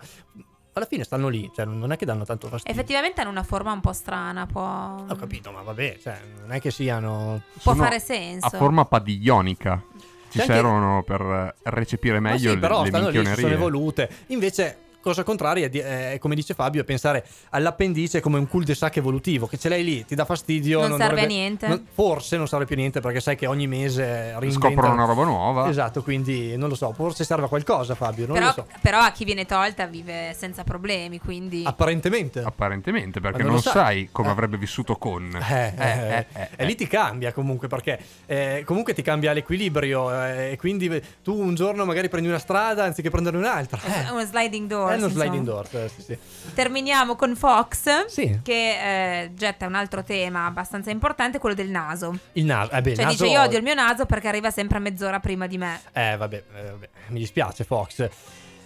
Alla 0.74 0.86
fine 0.86 1.02
stanno 1.02 1.28
lì, 1.28 1.50
cioè 1.54 1.64
non 1.64 1.90
è 1.90 1.96
che 1.96 2.04
danno 2.06 2.24
tanto 2.24 2.46
fastidio. 2.46 2.72
Effettivamente 2.72 3.20
hanno 3.20 3.30
una 3.30 3.42
forma 3.42 3.72
un 3.72 3.80
po' 3.80 3.92
strana, 3.92 4.46
può, 4.46 4.62
Ho 5.08 5.16
capito, 5.16 5.50
ma 5.50 5.60
vabbè, 5.62 5.96
cioè, 6.00 6.20
non 6.40 6.52
è 6.52 6.60
che 6.60 6.70
siano. 6.70 7.42
può 7.62 7.72
Sono 7.72 7.84
fare 7.84 7.98
senso. 7.98 8.46
A 8.46 8.50
forma 8.50 8.84
padiglionica. 8.84 9.82
Ci 10.30 10.40
anche- 10.40 10.52
servono 10.52 11.02
per 11.02 11.20
eh, 11.22 11.54
recepire 11.70 12.20
Ma 12.20 12.30
meglio 12.30 12.50
sì, 12.50 12.54
le, 12.54 12.60
però 12.60 12.82
le 12.82 12.88
stanno 12.90 13.08
lì, 13.08 13.10
si 13.12 13.16
sono 13.18 13.28
minchionerie. 13.30 13.56
evolute. 13.56 14.10
Invece, 14.26 14.78
cosa 15.08 15.22
contraria 15.22 15.66
è, 15.68 16.12
è, 16.12 16.18
come 16.18 16.34
dice 16.34 16.52
Fabio, 16.54 16.82
è 16.82 16.84
pensare 16.84 17.24
all'appendice 17.50 18.20
come 18.20 18.38
un 18.38 18.46
cul-de-sac 18.46 18.96
evolutivo, 18.98 19.46
che 19.46 19.56
ce 19.58 19.68
l'hai 19.68 19.82
lì, 19.84 20.04
ti 20.04 20.14
dà 20.14 20.24
fastidio. 20.24 20.80
Non 20.80 20.90
serve 20.90 21.04
a 21.04 21.08
dovrebbe- 21.08 21.26
niente. 21.32 21.66
non- 21.68 21.86
forse 21.92 22.36
non 22.36 22.46
serve 22.46 22.64
più 22.66 22.74
a 22.74 22.78
niente 22.78 23.00
perché 23.00 23.20
sai 23.20 23.36
che 23.36 23.46
ogni 23.46 23.66
mese. 23.66 24.34
Scoprono 24.50 24.92
una 24.92 25.04
roba 25.06 25.24
nuova. 25.24 25.68
Esatto, 25.68 26.02
quindi 26.02 26.56
non 26.56 26.68
lo 26.68 26.74
so, 26.74 26.92
forse 26.92 27.24
serve 27.24 27.44
a 27.46 27.48
qualcosa 27.48 27.94
Fabio, 27.94 28.26
non 28.26 28.34
Però, 28.36 28.46
lo 28.46 28.52
so. 28.52 28.66
però 28.80 28.98
a 29.00 29.10
chi 29.12 29.24
viene 29.24 29.46
tolta 29.46 29.86
vive 29.86 30.34
senza 30.36 30.62
problemi, 30.64 31.18
quindi... 31.18 31.62
Apparentemente. 31.64 32.40
Apparentemente, 32.40 33.20
perché 33.20 33.42
non 33.42 33.52
non, 33.52 33.62
sai. 33.62 33.72
sai 33.72 34.08
come 34.12 34.28
Eh. 34.28 34.32
avrebbe 34.32 34.56
vissuto 34.56 34.96
con. 34.96 35.26
Eh, 35.48 35.74
eh, 35.78 36.16
eh, 36.16 36.26
eh, 36.34 36.48
e 36.56 36.64
lì 36.64 36.74
ti 36.74 36.86
cambia 36.86 37.32
comunque 37.32 37.68
perché 37.68 37.98
eh, 38.26 38.62
comunque 38.66 38.92
ti 38.94 39.02
cambia 39.02 39.32
l'equilibrio 39.32 40.12
eh, 40.24 40.52
e 40.52 40.56
quindi 40.56 41.02
tu 41.22 41.34
un 41.38 41.54
giorno 41.54 41.84
magari 41.84 42.08
prendi 42.08 42.28
una 42.28 42.38
strada 42.38 42.84
anziché 42.84 43.10
prendere 43.10 43.36
un'altra. 43.36 43.78
Eh. 43.84 44.10
Uno 44.10 44.24
sliding 44.24 44.68
door. 44.68 44.92
Non 45.00 45.10
sliding 45.10 45.44
doors. 45.44 45.72
eh, 45.74 45.88
sì, 45.94 46.02
sì. 46.02 46.18
Terminiamo 46.54 47.16
con 47.16 47.34
Fox, 47.36 48.06
Sì. 48.06 48.40
che 48.42 49.22
eh, 49.22 49.34
getta 49.34 49.66
un 49.66 49.74
altro 49.74 50.02
tema 50.02 50.46
abbastanza 50.46 50.90
importante, 50.90 51.38
quello 51.38 51.54
del 51.54 51.70
naso. 51.70 52.16
Il 52.32 52.44
naso. 52.44 52.72
Eh, 52.72 52.80
beh, 52.80 52.94
Cioè 52.94 53.04
naso- 53.04 53.24
dice 53.24 53.34
io 53.34 53.42
odio 53.42 53.58
il 53.58 53.64
mio 53.64 53.74
naso 53.74 54.06
perché 54.06 54.28
arriva 54.28 54.50
sempre 54.50 54.78
a 54.78 54.80
mezz'ora 54.80 55.20
prima 55.20 55.46
di 55.46 55.58
me. 55.58 55.80
Eh, 55.92 56.16
vabbè, 56.16 56.44
eh, 56.54 56.62
vabbè, 56.70 56.88
mi 57.08 57.18
dispiace, 57.18 57.64
Fox. 57.64 58.08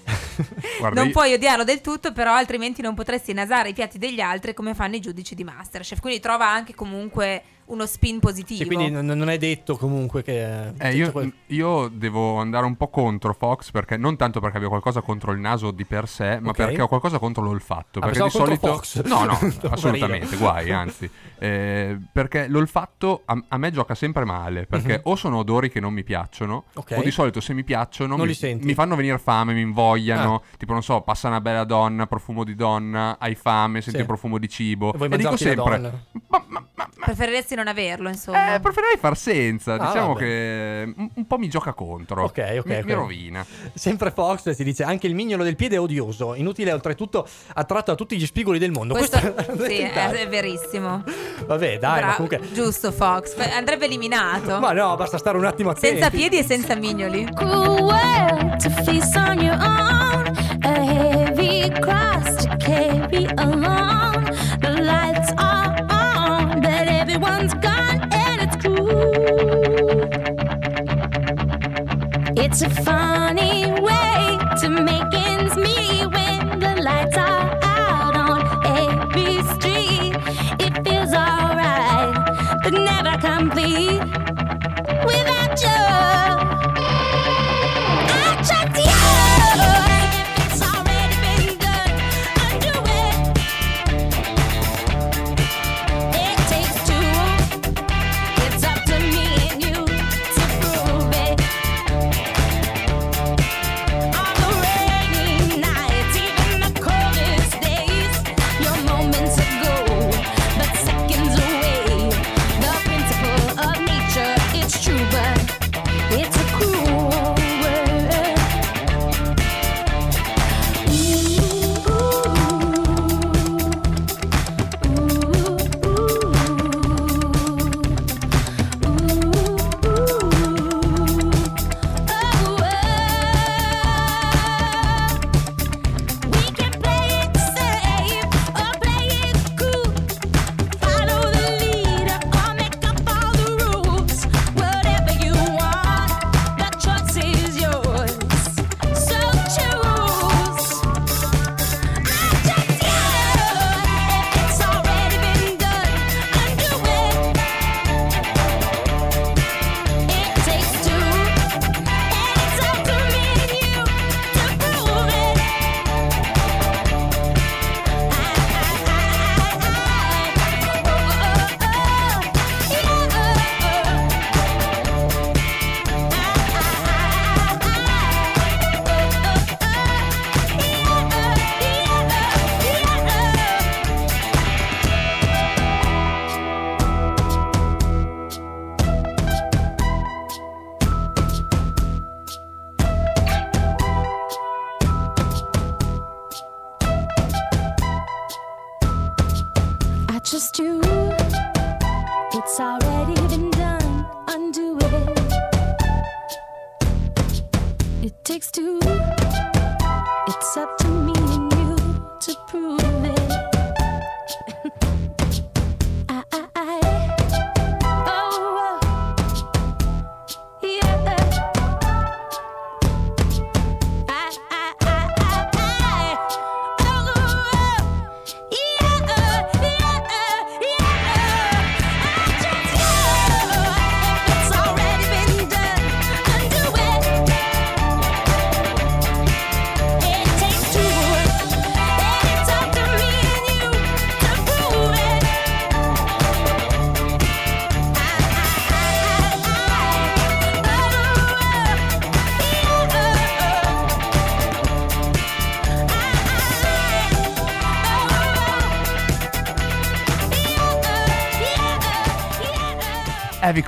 Guarda, 0.79 0.99
non 0.99 1.07
io- 1.09 1.13
puoi 1.13 1.33
odiarlo 1.33 1.63
del 1.65 1.81
tutto, 1.81 2.13
però 2.13 2.35
altrimenti 2.35 2.83
non 2.83 2.95
potresti 2.95 3.33
nasare 3.33 3.69
i 3.69 3.73
piatti 3.73 3.99
degli 3.99 4.21
altri 4.21 4.53
come 4.55 4.75
fanno 4.75 4.97
i 4.97 5.01
giudici 5.01 5.35
di 5.35 5.45
Masterchef. 5.45 6.01
Quindi 6.01 6.19
trova 6.21 6.49
anche 6.49 6.75
comunque 6.75 7.43
uno 7.73 7.87
spin 7.87 8.19
positivo. 8.21 8.61
Sì, 8.63 8.67
quindi 8.67 8.91
non, 8.91 9.07
non 9.07 9.29
è 9.29 9.39
detto 9.39 9.77
comunque 9.77 10.23
che. 10.23 10.69
Eh, 10.69 10.73
cioè, 10.79 10.89
io, 10.89 11.11
quel- 11.13 11.33
io 11.47 11.89
devo 11.93 12.37
andare 12.39 12.67
un 12.67 12.77
po' 12.77 12.89
contro 12.89 13.33
Fox 13.33 13.71
perché 13.71 13.97
non 13.97 14.17
tanto 14.17 14.41
perché 14.41 14.57
avevo 14.57 14.71
qualcosa 14.71 15.01
contro 15.01 15.33
il 15.33 15.39
naso 15.41 15.71
di 15.71 15.85
per 15.85 16.09
sé, 16.09 16.39
ma 16.41 16.51
Ok. 16.51 16.57
perché 16.57 16.83
ho 16.83 16.89
qualcosa 16.89 17.19
contro 17.19 17.43
l'olfatto. 17.43 17.99
Ah, 18.01 18.07
perché 18.07 18.23
di 18.23 18.31
solito. 18.31 18.67
Fox. 18.75 19.03
No, 19.05 19.25
no, 19.25 19.39
assolutamente, 19.71 20.37
guai, 20.37 20.71
anzi. 20.71 21.11
Eh, 21.39 21.99
perché 22.13 22.47
l'olfatto 22.49 23.23
a, 23.25 23.43
a 23.49 23.57
me 23.59 23.71
gioca 23.71 23.95
sempre 23.95 24.25
male. 24.25 24.67
Perché 24.67 24.95
Mhm. 24.95 25.01
o 25.05 25.17
sono 25.17 25.39
odori 25.39 25.71
che 25.71 25.81
non 25.81 25.93
mi 25.93 26.05
piacciono, 26.05 26.65
Ok. 26.75 26.95
o 26.99 27.03
di 27.03 27.11
solito 27.11 27.41
se 27.41 27.55
mi 27.55 27.65
piacciono 27.65 28.17
mi, 28.17 28.37
mi 28.61 28.75
fanno 28.75 28.95
venire 28.97 29.19
fame, 29.19 29.55
mi 29.55 29.61
invogliano. 29.63 30.35
Ah. 30.37 30.57
Tipo, 30.59 30.73
non 30.73 30.83
so, 30.83 31.01
passa 31.01 31.29
una 31.29 31.41
bella 31.41 31.65
donna, 31.65 32.07
profumo 32.07 32.45
di 32.45 32.55
donna, 32.55 33.17
hai 33.19 33.35
fame, 33.35 33.81
senti 33.81 33.97
Sì. 33.97 34.01
il 34.01 34.07
profumo 34.07 34.39
di 34.39 34.49
cibo. 34.49 34.93
E 34.93 34.97
vuoi 34.99 35.11
e 35.11 35.17
dico 35.17 35.37
sempre. 35.37 35.79
ma- 36.29 36.45
ma- 36.47 36.67
ma- 36.75 36.89
Preferiresti 37.05 37.55
non 37.57 37.62
averlo, 37.69 38.09
insomma. 38.09 38.55
eh, 38.55 38.61
preferirei 38.61 38.97
far 38.99 39.17
senza. 39.17 39.75
Ah, 39.75 39.87
diciamo 39.87 40.13
vabbè. 40.15 40.19
che 40.19 40.93
un, 40.97 41.11
un 41.15 41.27
po' 41.27 41.39
mi 41.39 41.49
gioca 41.49 41.73
contro. 41.73 42.23
Ok, 42.25 42.57
ok, 42.59 42.67
Mi, 42.67 42.77
ok. 42.77 42.85
mi 42.85 42.93
rovina. 42.93 43.47
Sempre 43.75 44.11
Fox 44.11 44.51
si 44.51 44.65
dice 44.65 44.83
anche 44.85 45.07
il 45.07 45.15
mignolo 45.15 45.43
del 45.45 45.57
piede 45.57 45.77
è 45.77 45.81
odioso, 45.81 46.35
inutile 46.35 46.73
oltretutto 46.73 47.27
attratto 47.55 47.91
a 47.91 47.95
tutti 47.95 48.17
gli 48.17 48.27
spigoli 48.27 48.59
del 48.59 48.71
mondo. 48.71 48.95
Questo 48.95 49.19
Questo- 49.19 49.65
sì, 49.67 49.79
è, 49.79 50.11
è 50.11 50.29
verissimo. 50.29 51.03
Vabbè, 51.47 51.79
dai, 51.79 51.99
Bra- 51.99 52.07
ma 52.07 52.15
comunque 52.15 52.41
Giusto, 52.53 52.93
Fox. 52.93 53.37
Andrebbe 53.55 53.85
eliminato. 53.87 54.59
Ma 54.59 54.73
no, 54.73 54.95
basta 54.97 55.19
stare 55.19 55.37
un 55.37 55.45
attimo 55.45 55.71
attenti. 55.71 55.99
senza 55.99 56.11
piedi 56.11 56.39
e 56.39 56.43
senza 56.45 56.75
mignoli. 56.75 57.25
cruel 57.33 58.57
It's 72.53 72.61
a 72.61 72.69
funny 72.69 73.42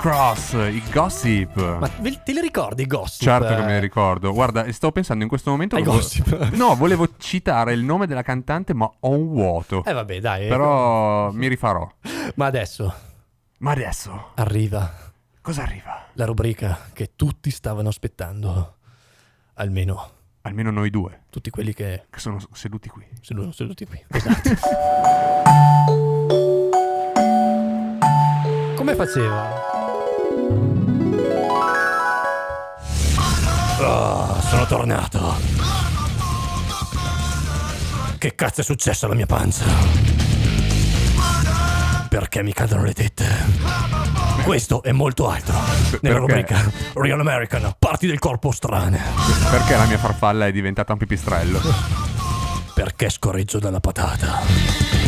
Cross, 0.04 0.52
i 0.70 0.82
gossip. 0.92 1.56
Ma 1.78 1.88
te 1.88 2.32
li 2.34 2.40
ricordi 2.42 2.82
i 2.82 2.86
gossip? 2.86 3.22
Certo 3.22 3.54
che 3.54 3.62
me 3.62 3.76
Eh, 3.76 3.80
ricordo. 3.80 4.34
Guarda, 4.34 4.70
stavo 4.70 4.92
pensando 4.92 5.22
in 5.22 5.30
questo 5.30 5.50
momento. 5.50 5.76
Ai 5.76 5.82
volevo- 5.82 6.02
gossip. 6.02 6.50
No, 6.52 6.76
volevo 6.76 7.08
citare 7.16 7.72
il 7.72 7.82
nome 7.82 8.06
della 8.06 8.20
cantante, 8.20 8.74
ma 8.74 8.84
ho 8.84 9.08
un 9.08 9.28
vuoto. 9.28 9.82
Eh 9.82 9.94
vabbè, 9.94 10.20
dai. 10.20 10.46
Però 10.48 11.30
mi 11.32 11.48
rifarò. 11.48 11.90
Ma 12.34 12.44
adesso 12.44 12.94
Ma 13.60 13.70
adesso, 13.70 14.32
arriva 14.34 14.92
cosa 15.40 15.62
arriva? 15.62 16.04
la 16.12 16.26
rubrica 16.26 16.80
che 16.92 17.12
tutti 17.16 17.50
stavano 17.50 17.88
aspettando. 17.88 18.74
Almeno 19.54 20.10
Almeno 20.42 20.70
noi 20.70 20.90
due, 20.90 21.22
Tutti 21.30 21.48
quelli 21.48 21.72
che 21.72 22.04
che 22.10 22.18
sono 22.20 22.36
seduti 22.52 22.90
qui. 22.90 23.06
sono 23.22 23.50
seduti 23.52 23.86
qui. 23.86 24.04
Esatto. 24.08 24.50
Come 28.76 28.94
faceva? 28.96 29.73
Ah, 33.80 34.40
sono 34.48 34.66
tornato. 34.66 35.34
Che 38.18 38.34
cazzo 38.34 38.60
è 38.60 38.64
successo 38.64 39.06
alla 39.06 39.14
mia 39.14 39.26
pancia? 39.26 39.64
Perché 42.08 42.42
mi 42.42 42.52
cadono 42.52 42.84
le 42.84 42.92
tette? 42.92 43.26
Questo 44.44 44.82
e 44.82 44.92
molto 44.92 45.28
altro 45.28 45.54
nella 46.00 46.20
Perché? 46.20 46.54
rubrica 46.54 46.72
Real 46.94 47.18
American, 47.20 47.74
parti 47.78 48.06
del 48.06 48.18
corpo 48.18 48.50
strane. 48.52 49.00
Perché 49.50 49.76
la 49.76 49.84
mia 49.86 49.98
farfalla 49.98 50.46
è 50.46 50.52
diventata 50.52 50.92
un 50.92 50.98
pipistrello? 50.98 51.60
Perché 52.74 53.10
scorreggio 53.10 53.58
dalla 53.58 53.80
patata. 53.80 55.03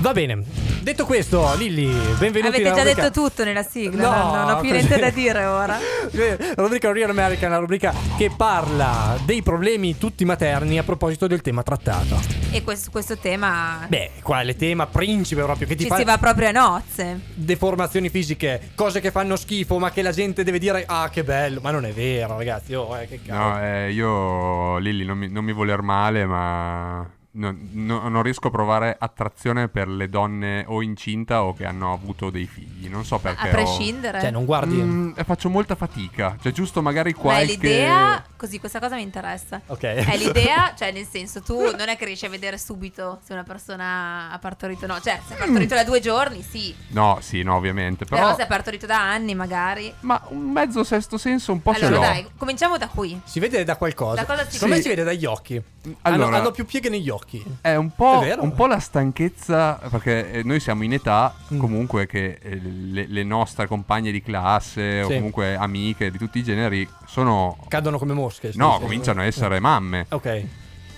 Va 0.00 0.12
bene, 0.12 0.42
detto 0.80 1.04
questo, 1.04 1.54
Lilli, 1.56 1.84
benvenuti 2.18 2.46
Avete 2.46 2.62
già 2.62 2.70
rubrica- 2.76 3.02
detto 3.02 3.10
tutto 3.20 3.44
nella 3.44 3.62
sigla, 3.62 4.02
No, 4.02 4.10
non, 4.32 4.32
non 4.46 4.56
ho 4.56 4.60
più 4.60 4.70
così- 4.70 4.86
niente 4.86 4.98
da 4.98 5.10
dire 5.10 5.44
ora. 5.44 5.78
La 6.10 6.54
rubrica 6.56 6.90
Real 6.90 7.10
American, 7.10 7.50
la 7.50 7.58
rubrica 7.58 7.92
che 8.16 8.30
parla 8.34 9.18
dei 9.26 9.42
problemi 9.42 9.98
tutti 9.98 10.24
materni 10.24 10.78
a 10.78 10.82
proposito 10.84 11.26
del 11.26 11.42
tema 11.42 11.62
trattato. 11.62 12.18
E 12.50 12.64
questo, 12.64 12.90
questo 12.90 13.18
tema 13.18 13.84
Beh, 13.88 14.12
quale 14.22 14.56
tema 14.56 14.86
principe 14.86 15.42
proprio 15.42 15.66
che 15.68 15.74
ti 15.76 15.82
ci 15.84 15.88
fa 15.90 15.96
si 15.96 16.04
va 16.04 16.16
proprio 16.16 16.48
a 16.48 16.52
nozze. 16.52 17.20
deformazioni 17.34 18.08
fisiche, 18.08 18.70
cose 18.74 19.00
che 19.00 19.10
fanno 19.10 19.36
schifo, 19.36 19.78
ma 19.78 19.90
che 19.90 20.00
la 20.00 20.12
gente 20.12 20.42
deve 20.44 20.58
dire 20.58 20.82
"Ah, 20.86 21.10
che 21.12 21.22
bello", 21.24 21.60
ma 21.60 21.70
non 21.72 21.84
è 21.84 21.92
vero, 21.92 22.38
ragazzi. 22.38 22.72
Oh, 22.74 22.96
eh, 22.98 23.06
che 23.06 23.20
cavolo. 23.24 23.50
No, 23.58 23.62
eh, 23.62 23.92
io, 23.92 24.78
Lilli, 24.78 25.04
non 25.04 25.18
mi, 25.18 25.28
non 25.28 25.44
mi 25.44 25.52
voler 25.52 25.82
male, 25.82 26.24
ma 26.24 27.06
no- 27.32 27.54
no- 27.72 28.08
non 28.08 28.22
riesco 28.22 28.48
a 28.48 28.50
provare 28.50 28.96
attrazione 28.98 29.68
per 29.68 29.88
le 29.88 30.08
donne 30.08 30.64
o 30.66 30.82
incinta 30.82 31.44
o 31.44 31.54
che 31.54 31.64
hanno 31.64 31.92
avuto 31.92 32.30
dei 32.30 32.46
figli. 32.46 32.88
Non 32.88 33.04
so 33.04 33.18
perché. 33.18 33.46
A 33.46 33.48
ho- 33.48 33.50
prescindere. 33.50 34.20
Cioè, 34.20 34.30
non 34.30 34.44
guardi 34.44 34.74
Mm, 34.76 35.12
faccio 35.24 35.48
molta 35.48 35.74
fatica. 35.74 36.36
Cioè, 36.40 36.52
giusto 36.52 36.82
magari 36.82 37.12
Ma 37.12 37.16
è 37.18 37.20
qualche. 37.20 37.52
l'idea, 37.52 38.24
così 38.36 38.58
questa 38.58 38.78
cosa 38.80 38.96
mi 38.96 39.02
interessa. 39.02 39.60
Ok. 39.66 39.82
È 39.82 40.16
l'idea, 40.16 40.74
cioè 40.78 40.90
nel 40.92 41.06
senso 41.06 41.40
tu 41.42 41.58
non 41.76 41.88
è 41.88 41.96
che 41.96 42.04
riesci 42.04 42.24
a 42.26 42.28
vedere 42.28 42.58
subito 42.58 43.20
se 43.24 43.32
una 43.32 43.42
persona 43.44 44.30
ha 44.30 44.38
partorito 44.38 44.84
o 44.84 44.88
no. 44.88 45.00
Cioè, 45.00 45.20
se 45.26 45.34
ha 45.34 45.36
partorito 45.36 45.74
da 45.74 45.84
due 45.84 46.00
giorni, 46.00 46.42
sì. 46.42 46.74
No, 46.88 47.18
sì, 47.20 47.42
no, 47.42 47.54
ovviamente. 47.56 48.04
Però, 48.04 48.22
Però. 48.22 48.34
se 48.36 48.42
ha 48.42 48.46
partorito 48.46 48.86
da 48.86 49.00
anni, 49.00 49.34
magari. 49.34 49.92
Ma 50.00 50.20
un 50.30 50.50
mezzo 50.50 50.82
sesto 50.84 51.18
senso 51.18 51.52
un 51.52 51.62
po' 51.62 51.74
ce 51.74 51.86
allora 51.86 52.00
l'ho. 52.00 52.12
dai, 52.12 52.26
cominciamo 52.36 52.76
da 52.78 52.88
qui. 52.88 53.20
Si 53.24 53.38
vede 53.40 53.62
da 53.64 53.76
qualcosa. 53.76 54.20
Da 54.22 54.26
cosa 54.26 54.44
si 54.46 54.52
Secondo 54.52 54.74
me 54.74 54.80
vede? 54.80 54.82
si 54.82 54.88
vede 54.96 55.04
dagli 55.04 55.24
occhi. 55.26 55.62
Allora- 56.02 56.26
hanno, 56.26 56.36
hanno 56.36 56.50
più 56.50 56.66
pieghe 56.66 56.90
negli 56.90 57.08
occhi. 57.08 57.42
È 57.62 57.74
un 57.74 57.90
po', 57.94 58.20
È 58.20 58.26
vero? 58.26 58.42
un 58.42 58.52
po' 58.52 58.66
la 58.66 58.78
stanchezza, 58.78 59.74
perché 59.90 60.30
eh, 60.30 60.42
noi 60.42 60.60
siamo 60.60 60.84
in 60.84 60.92
età 60.92 61.34
Mm. 61.54 61.58
comunque 61.58 62.06
che 62.06 62.38
eh, 62.40 62.60
le, 62.60 63.06
le 63.06 63.22
nostre 63.24 63.66
compagne 63.66 64.10
di 64.12 64.20
classe 64.22 65.02
o 65.02 65.08
Sì. 65.08 65.14
comunque 65.14 65.56
amiche 65.56 66.10
di 66.10 66.18
tutti 66.18 66.38
i 66.38 66.42
generi 66.42 66.86
sono... 67.06 67.56
Cadono 67.68 67.98
come 67.98 68.12
mosche. 68.12 68.50
No, 68.54 68.74
sì, 68.74 68.80
cominciano 68.82 69.20
a 69.20 69.22
sì. 69.22 69.28
essere 69.28 69.58
mamme. 69.58 70.06
Ok. 70.10 70.44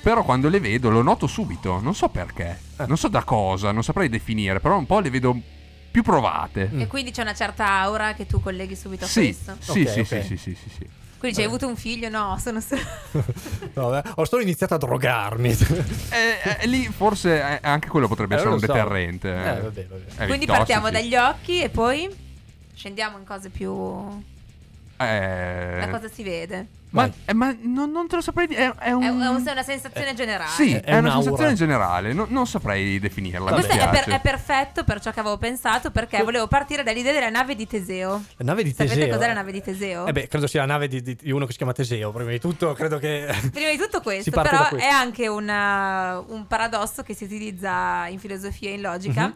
Però 0.02 0.24
quando 0.24 0.48
le 0.48 0.58
vedo 0.58 0.90
lo 0.90 1.00
noto 1.02 1.28
subito, 1.28 1.78
non 1.80 1.94
so 1.94 2.08
perché, 2.08 2.58
Eh. 2.78 2.86
non 2.86 2.96
so 2.96 3.06
da 3.06 3.22
cosa, 3.22 3.70
non 3.70 3.84
saprei 3.84 4.08
definire, 4.08 4.58
però 4.58 4.76
un 4.76 4.86
po' 4.86 4.98
le 4.98 5.10
vedo 5.10 5.38
più 5.92 6.02
provate. 6.02 6.70
Mm. 6.72 6.80
E 6.80 6.86
quindi 6.88 7.12
c'è 7.12 7.22
una 7.22 7.34
certa 7.34 7.68
aura 7.68 8.14
che 8.14 8.26
tu 8.26 8.40
colleghi 8.40 8.74
subito 8.74 9.04
a 9.04 9.06
Sì, 9.08 9.20
questo. 9.26 9.56
sì, 9.60 9.82
Ok, 9.82 9.88
sì, 9.88 10.00
ok. 10.00 10.06
sì, 10.06 10.22
sì, 10.22 10.36
sì, 10.36 10.56
sì, 10.56 10.68
sì. 10.76 10.86
Quindi 11.22 11.38
ci 11.38 11.44
hai 11.44 11.50
avuto 11.52 11.68
un 11.68 11.76
figlio? 11.76 12.08
No, 12.08 12.36
sono 12.40 12.60
solo. 12.60 12.80
Vabbè, 13.74 14.10
ho 14.16 14.24
solo 14.24 14.42
iniziato 14.42 14.74
a 14.74 14.78
drogarmi. 14.78 15.50
Eh, 15.50 16.58
eh, 16.62 16.66
lì 16.66 16.82
forse 16.86 17.40
eh, 17.40 17.58
anche 17.62 17.86
quello 17.86 18.08
potrebbe 18.08 18.34
Eh, 18.34 18.38
essere 18.38 18.52
un 18.52 18.58
so. 18.58 18.66
deterrente. 18.66 19.28
Eh, 19.28 19.60
vabbè, 19.60 19.86
vabbè. 19.86 20.22
Eh, 20.24 20.26
Quindi 20.26 20.46
partiamo 20.46 20.90
dagli 20.90 21.14
occhi 21.14 21.62
e 21.62 21.68
poi 21.68 22.10
scendiamo 22.74 23.18
in 23.18 23.24
cose 23.24 23.50
più. 23.50 23.70
Eh, 25.08 25.80
Da 25.80 25.88
cosa 25.88 26.08
si 26.08 26.22
vede? 26.22 26.66
Ma, 26.92 27.10
eh, 27.24 27.32
ma 27.32 27.56
non, 27.62 27.90
non 27.90 28.06
te 28.06 28.16
lo 28.16 28.20
saprei 28.20 28.46
dire. 28.46 28.64
È, 28.66 28.74
è 28.88 28.90
un... 28.92 29.02
È, 29.02 29.08
un- 29.08 29.42
è 29.46 29.50
una 29.52 29.62
sensazione 29.62 30.12
generale. 30.12 30.50
Sì, 30.50 30.74
È 30.74 30.82
è, 30.82 30.90
una 30.90 31.08
un'aura. 31.08 31.22
sensazione 31.22 31.54
generale. 31.54 32.12
non- 32.12 32.26
non 32.28 32.46
saprei 32.46 32.98
definirla. 32.98 33.50
mi 33.50 33.62
Questo 33.62 33.72
è, 33.72 33.88
per- 33.88 34.08
è 34.10 34.20
perfetto 34.20 34.84
per 34.84 35.00
ciò 35.00 35.10
che 35.10 35.20
avevo 35.20 35.38
pensato 35.38 35.90
perché 35.90 36.22
volevo 36.22 36.48
partire 36.48 36.82
dall'idea 36.82 37.12
della 37.12 37.30
nave 37.30 37.54
di 37.54 37.66
Teseo. 37.66 38.22
La 38.36 38.44
nave 38.44 38.62
di 38.62 38.74
Sapete 38.74 38.94
Teseo. 38.96 39.14
cos'è 39.16 39.26
la 39.26 39.32
nave 39.32 39.52
di 39.52 39.62
Teseo? 39.62 40.06
Eh 40.06 40.12
beh, 40.12 40.28
credo 40.28 40.46
sia 40.46 40.60
la 40.60 40.66
nave 40.66 40.86
di, 40.88 41.00
di- 41.02 41.30
uno 41.32 41.46
che 41.46 41.52
si 41.52 41.56
chiama 41.56 41.72
Teseo. 41.72 42.10
Prima 42.12 42.30
di 42.30 42.38
tutto, 42.40 42.74
credo 42.74 42.98
che. 42.98 43.26
Prima 43.50 43.70
di 43.70 43.78
tutto 43.78 44.00
questo, 44.04 44.30
però 44.30 44.68
questo. 44.68 44.76
è 44.86 44.90
anche 44.90 45.28
una- 45.28 46.22
un 46.26 46.46
paradosso 46.46 47.02
che 47.02 47.14
si 47.14 47.24
utilizza 47.24 48.06
in 48.08 48.18
filosofia 48.18 48.68
e 48.68 48.74
in 48.74 48.80
logica. 48.82 49.22
Mhm. 49.28 49.34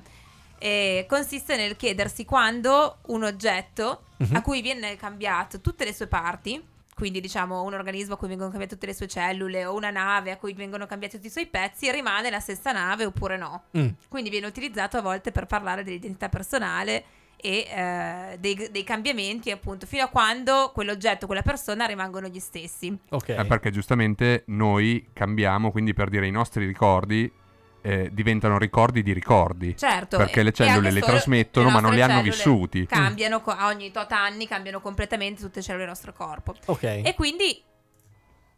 E 0.59 1.05
consiste 1.09 1.57
nel 1.57 1.77
chiedersi 1.77 2.25
quando 2.25 2.99
un 3.07 3.25
oggetto 3.25 4.03
Mhm. 4.19 4.37
a 4.37 4.43
cui 4.43 4.63
viene 4.63 4.97
cambiato 4.97 5.61
tutte 5.61 5.85
le 5.85 5.93
sue 5.93 6.07
parti, 6.07 6.63
quindi 6.95 7.21
diciamo 7.21 7.63
un 7.63 7.75
organismo 7.75 8.15
a 8.15 8.17
cui 8.17 8.29
vengono 8.29 8.49
cambiate 8.51 8.73
tutte 8.75 8.87
le 8.87 8.95
sue 8.95 9.07
cellule 9.07 9.67
o 9.67 9.75
una 9.75 9.91
nave 9.91 10.31
a 10.31 10.39
cui 10.39 10.55
vengono 10.55 10.87
cambiati 10.87 11.17
tutti 11.17 11.27
i 11.29 11.31
suoi 11.31 11.47
pezzi, 11.47 11.91
rimane 11.91 12.31
la 12.31 12.41
stessa 12.41 12.73
nave 12.73 13.05
oppure 13.05 13.37
no. 13.37 13.65
Mm. 13.77 13.89
Quindi 14.09 14.31
viene 14.31 14.47
utilizzato 14.47 14.97
a 14.97 15.03
volte 15.03 15.31
per 15.33 15.45
parlare 15.45 15.85
dell'identità 15.85 16.31
personale 16.31 17.05
e 17.39 17.67
eh, 17.71 18.37
dei, 18.41 18.71
dei 18.71 18.83
cambiamenti 18.83 19.51
appunto 19.51 19.85
fino 19.85 20.05
a 20.05 20.09
quando 20.09 20.71
quell'oggetto, 20.73 21.27
quella 21.27 21.43
persona 21.43 21.85
rimangono 21.85 22.29
gli 22.29 22.41
stessi. 22.41 22.97
Ok. 23.11 23.29
Eh, 23.29 23.45
perché 23.45 23.71
giustamente 23.71 24.45
noi 24.47 25.07
cambiamo, 25.13 25.71
quindi 25.71 25.93
per 25.93 26.09
dire 26.09 26.27
i 26.27 26.31
nostri 26.31 26.65
ricordi 26.65 27.31
eh, 27.87 28.09
diventano 28.13 28.59
ricordi 28.59 29.01
di 29.05 29.13
ricordi. 29.13 29.77
Certo, 29.77 30.17
Perché 30.17 30.43
le 30.43 30.51
cellule 30.53 30.91
le 30.91 31.01
trasmettono, 31.01 31.69
le 31.69 31.73
ma 31.73 31.81
non 31.81 31.95
le 31.95 32.03
hanno 32.03 32.21
vissuti. 32.21 32.85
Cambiano 32.85 33.41
co- 33.41 33.53
a 33.53 33.67
ogni 33.69 33.93
tot 33.93 34.11
anni, 34.11 34.49
cambiano 34.49 34.81
completamente 34.81 35.41
tutte 35.41 35.61
le 35.61 35.63
cellule 35.63 35.85
del 35.85 35.93
nostro 35.93 36.13
corpo. 36.13 36.55
Ok. 36.65 36.83
E 36.83 37.15
quindi 37.15 37.63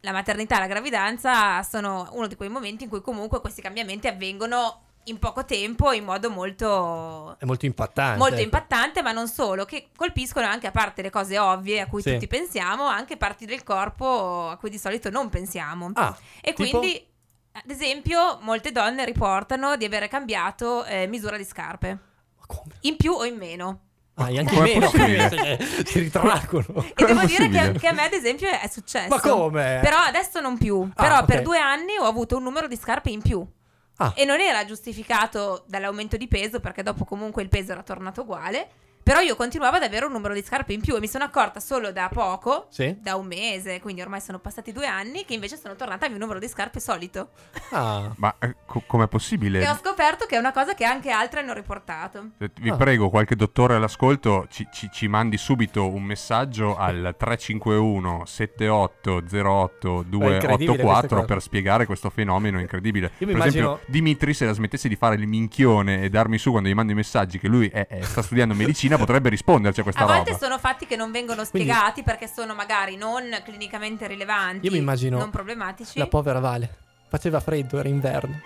la 0.01 0.13
maternità 0.13 0.57
e 0.57 0.61
la 0.61 0.67
gravidanza 0.67 1.63
sono 1.63 2.09
uno 2.13 2.27
di 2.27 2.37
quei 2.37 2.49
momenti 2.49 2.85
in 2.85 2.89
cui 2.89 3.03
comunque 3.03 3.43
questi 3.43 3.61
cambiamenti 3.61 4.07
avvengono 4.07 4.85
in 5.05 5.19
poco 5.19 5.45
tempo 5.45 5.93
in 5.93 6.05
modo 6.05 6.31
molto 6.31 7.37
È 7.39 7.45
molto 7.45 7.67
impattante. 7.67 8.19
molto 8.19 8.35
ecco. 8.37 8.45
impattante, 8.45 9.03
ma 9.03 9.13
non 9.13 9.29
solo, 9.29 9.67
che 9.67 9.89
colpiscono 9.95 10.47
anche 10.47 10.67
a 10.67 10.71
parte 10.71 11.03
le 11.03 11.11
cose 11.11 11.39
ovvie 11.39 11.81
a 11.83 11.87
cui 11.87 12.01
Sì. 12.01 12.13
tutti 12.13 12.27
pensiamo, 12.27 12.87
anche 12.87 13.19
parti 13.19 13.45
del 13.45 13.63
corpo 13.63 14.49
a 14.49 14.57
cui 14.57 14.71
di 14.71 14.79
solito 14.79 15.11
non 15.11 15.29
pensiamo. 15.29 15.91
Ah, 15.95 16.17
e 16.41 16.55
tipo? 16.55 16.79
quindi, 16.79 17.07
ad 17.53 17.71
esempio, 17.71 18.39
molte 18.43 18.73
donne 18.73 19.05
riportano 19.05 19.77
di 19.77 19.85
avere 19.85 20.09
cambiato 20.09 20.85
eh, 20.85 21.07
misura 21.07 21.37
di 21.37 21.45
scarpe, 21.45 21.89
Ma 21.89 22.47
come? 22.47 22.75
in 22.81 22.97
più 22.97 23.13
o 23.13 23.25
in 23.25 23.37
meno. 23.37 23.81
Ah, 24.15 24.25
anche 24.25 24.55
com'è 24.55 24.75
meno. 24.75 24.91
possibile? 24.91 25.59
si 25.87 25.99
ritraggono. 26.01 26.85
E 26.95 27.05
devo 27.05 27.25
dire 27.25 27.49
che, 27.49 27.57
possibile? 27.59 27.79
che 27.79 27.87
a 27.87 27.93
me, 27.93 28.03
ad 28.03 28.13
esempio, 28.13 28.49
è 28.49 28.67
successo. 28.69 29.09
Ma 29.09 29.21
come? 29.21 29.79
Però 29.81 29.97
adesso 29.99 30.41
non 30.41 30.59
più. 30.59 30.89
Ah, 30.95 31.03
Però 31.03 31.19
ok. 31.19 31.25
per 31.25 31.43
due 31.43 31.59
anni 31.59 31.97
ho 31.99 32.05
avuto 32.05 32.37
un 32.37 32.43
numero 32.43 32.67
di 32.67 32.77
scarpe 32.77 33.11
in 33.11 33.23
più. 33.23 33.47
Ah. 33.99 34.13
E 34.17 34.25
non 34.25 34.41
era 34.41 34.65
giustificato 34.65 35.65
dall'aumento 35.69 36.17
di 36.17 36.27
peso, 36.29 36.59
perché 36.61 36.83
dopo 36.83 37.05
comunque 37.05 37.43
il 37.43 37.49
peso 37.49 37.73
era 37.73 37.83
tornato 37.83 38.23
uguale. 38.23 38.69
Però 39.09 39.21
io 39.21 39.37
continuavo 39.37 39.77
ad 39.77 39.83
avere 39.85 40.05
un 40.05 40.13
numero 40.13 40.35
di 40.35 40.43
scarpe 40.43 40.75
in 40.75 40.83
più 40.83 40.95
e 40.95 41.01
mi 41.01 41.09
sono 41.09 41.25
accorta 41.25 41.61
solo 41.61 41.93
da 41.93 42.11
poco, 42.13 42.67
Sì? 42.69 42.95
da 43.01 43.17
un 43.17 43.25
mese, 43.27 43.81
quindi 43.81 44.03
ormai 44.03 44.21
sono 44.21 44.39
passati 44.39 44.71
due 44.71 44.87
anni, 44.87 45.25
che 45.25 45.33
invece 45.33 45.57
sono 45.57 45.75
tornata 45.77 46.05
al 46.05 46.11
mio 46.11 46.21
numero 46.21 46.39
di 46.39 46.47
scarpe 46.47 46.79
solito. 46.79 47.31
Ah. 47.71 48.13
Ma 48.17 48.35
eh, 48.39 48.57
co- 48.67 48.83
com'è 48.87 49.07
possibile? 49.09 49.63
E 49.63 49.69
ho 49.71 49.77
scoperto 49.77 50.27
che 50.27 50.37
è 50.37 50.39
una 50.39 50.53
cosa 50.53 50.75
che 50.75 50.85
anche 50.85 51.11
altre 51.11 51.41
hanno 51.41 51.55
riportato. 51.55 52.33
Eh, 52.37 52.51
Vi 52.61 52.69
Ah. 52.69 52.77
prego, 52.77 53.09
qualche 53.09 53.35
dottore 53.35 53.77
all'ascolto, 53.77 54.47
ci, 54.51 54.69
ci- 54.71 54.91
ci 54.93 55.09
mandi 55.09 55.39
subito 55.39 55.89
un 55.89 56.03
messaggio 56.03 56.77
al 56.77 57.15
351 57.17 58.25
7808 58.27 59.89
incredibile 59.89 60.39
questa 60.39 60.47
284 60.57 61.09
cosa. 61.17 61.25
per 61.27 61.41
spiegare 61.41 61.87
questo 61.87 62.11
fenomeno 62.11 62.61
incredibile. 62.61 63.07
Io 63.19 63.27
mi 63.27 63.33
per 63.33 63.41
immagino- 63.41 63.73
esempio, 63.73 63.91
Dimitri, 63.91 64.35
se 64.35 64.45
la 64.45 64.53
smettesse 64.53 64.87
di 64.87 64.97
fare 64.97 65.15
il 65.15 65.27
minchione 65.27 66.03
e 66.03 66.11
darmi 66.11 66.37
su 66.37 66.51
quando 66.51 66.69
gli 66.69 66.75
mando 66.75 66.93
i 66.93 66.95
messaggi 66.95 67.39
che 67.39 67.49
lui 67.49 67.69
è- 67.69 67.87
è- 67.87 68.03
sta 68.03 68.21
studiando 68.21 68.53
medicina, 68.55 68.97
potrebbe 68.99 69.29
risponderci 69.31 69.81
a 69.81 69.83
questa 69.83 70.03
A 70.03 70.05
roba. 70.07 70.17
volte 70.17 70.37
sono 70.39 70.59
fatti 70.59 70.87
che 70.87 70.97
non 70.97 71.11
vengono 71.11 71.45
Quindi- 71.49 71.69
spiegati 71.71 72.03
perché 72.03 72.27
sono 72.29 72.55
magari 72.55 72.97
non 72.97 73.25
clinicamente 73.45 74.07
rilevanti, 74.07 74.67
Io 74.67 74.73
mi 74.73 74.79
immagino 74.79 75.19
non 75.19 75.31
problematici. 75.31 75.99
La 75.99 76.07
povera 76.07 76.41
Vale. 76.41 76.77
Faceva 77.09 77.41
freddo, 77.41 77.79
era 77.79 77.89
inverno. 77.89 78.39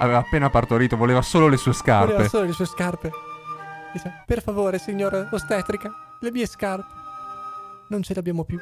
Aveva 0.00 0.18
appena 0.18 0.50
partorito, 0.50 0.96
voleva 0.96 1.22
solo 1.22 1.46
le 1.48 1.56
sue 1.56 1.72
scarpe. 1.72 2.12
Voleva 2.12 2.28
solo 2.28 2.46
le 2.46 2.52
sue 2.52 2.66
scarpe. 2.66 3.10
Dice, 3.92 4.22
per 4.26 4.42
favore, 4.42 4.78
signora 4.78 5.28
ostetrica, 5.30 5.90
le 6.20 6.30
mie 6.32 6.46
scarpe. 6.46 6.86
Non 7.88 8.02
ce 8.02 8.12
le 8.14 8.20
abbiamo 8.20 8.44
più. 8.44 8.58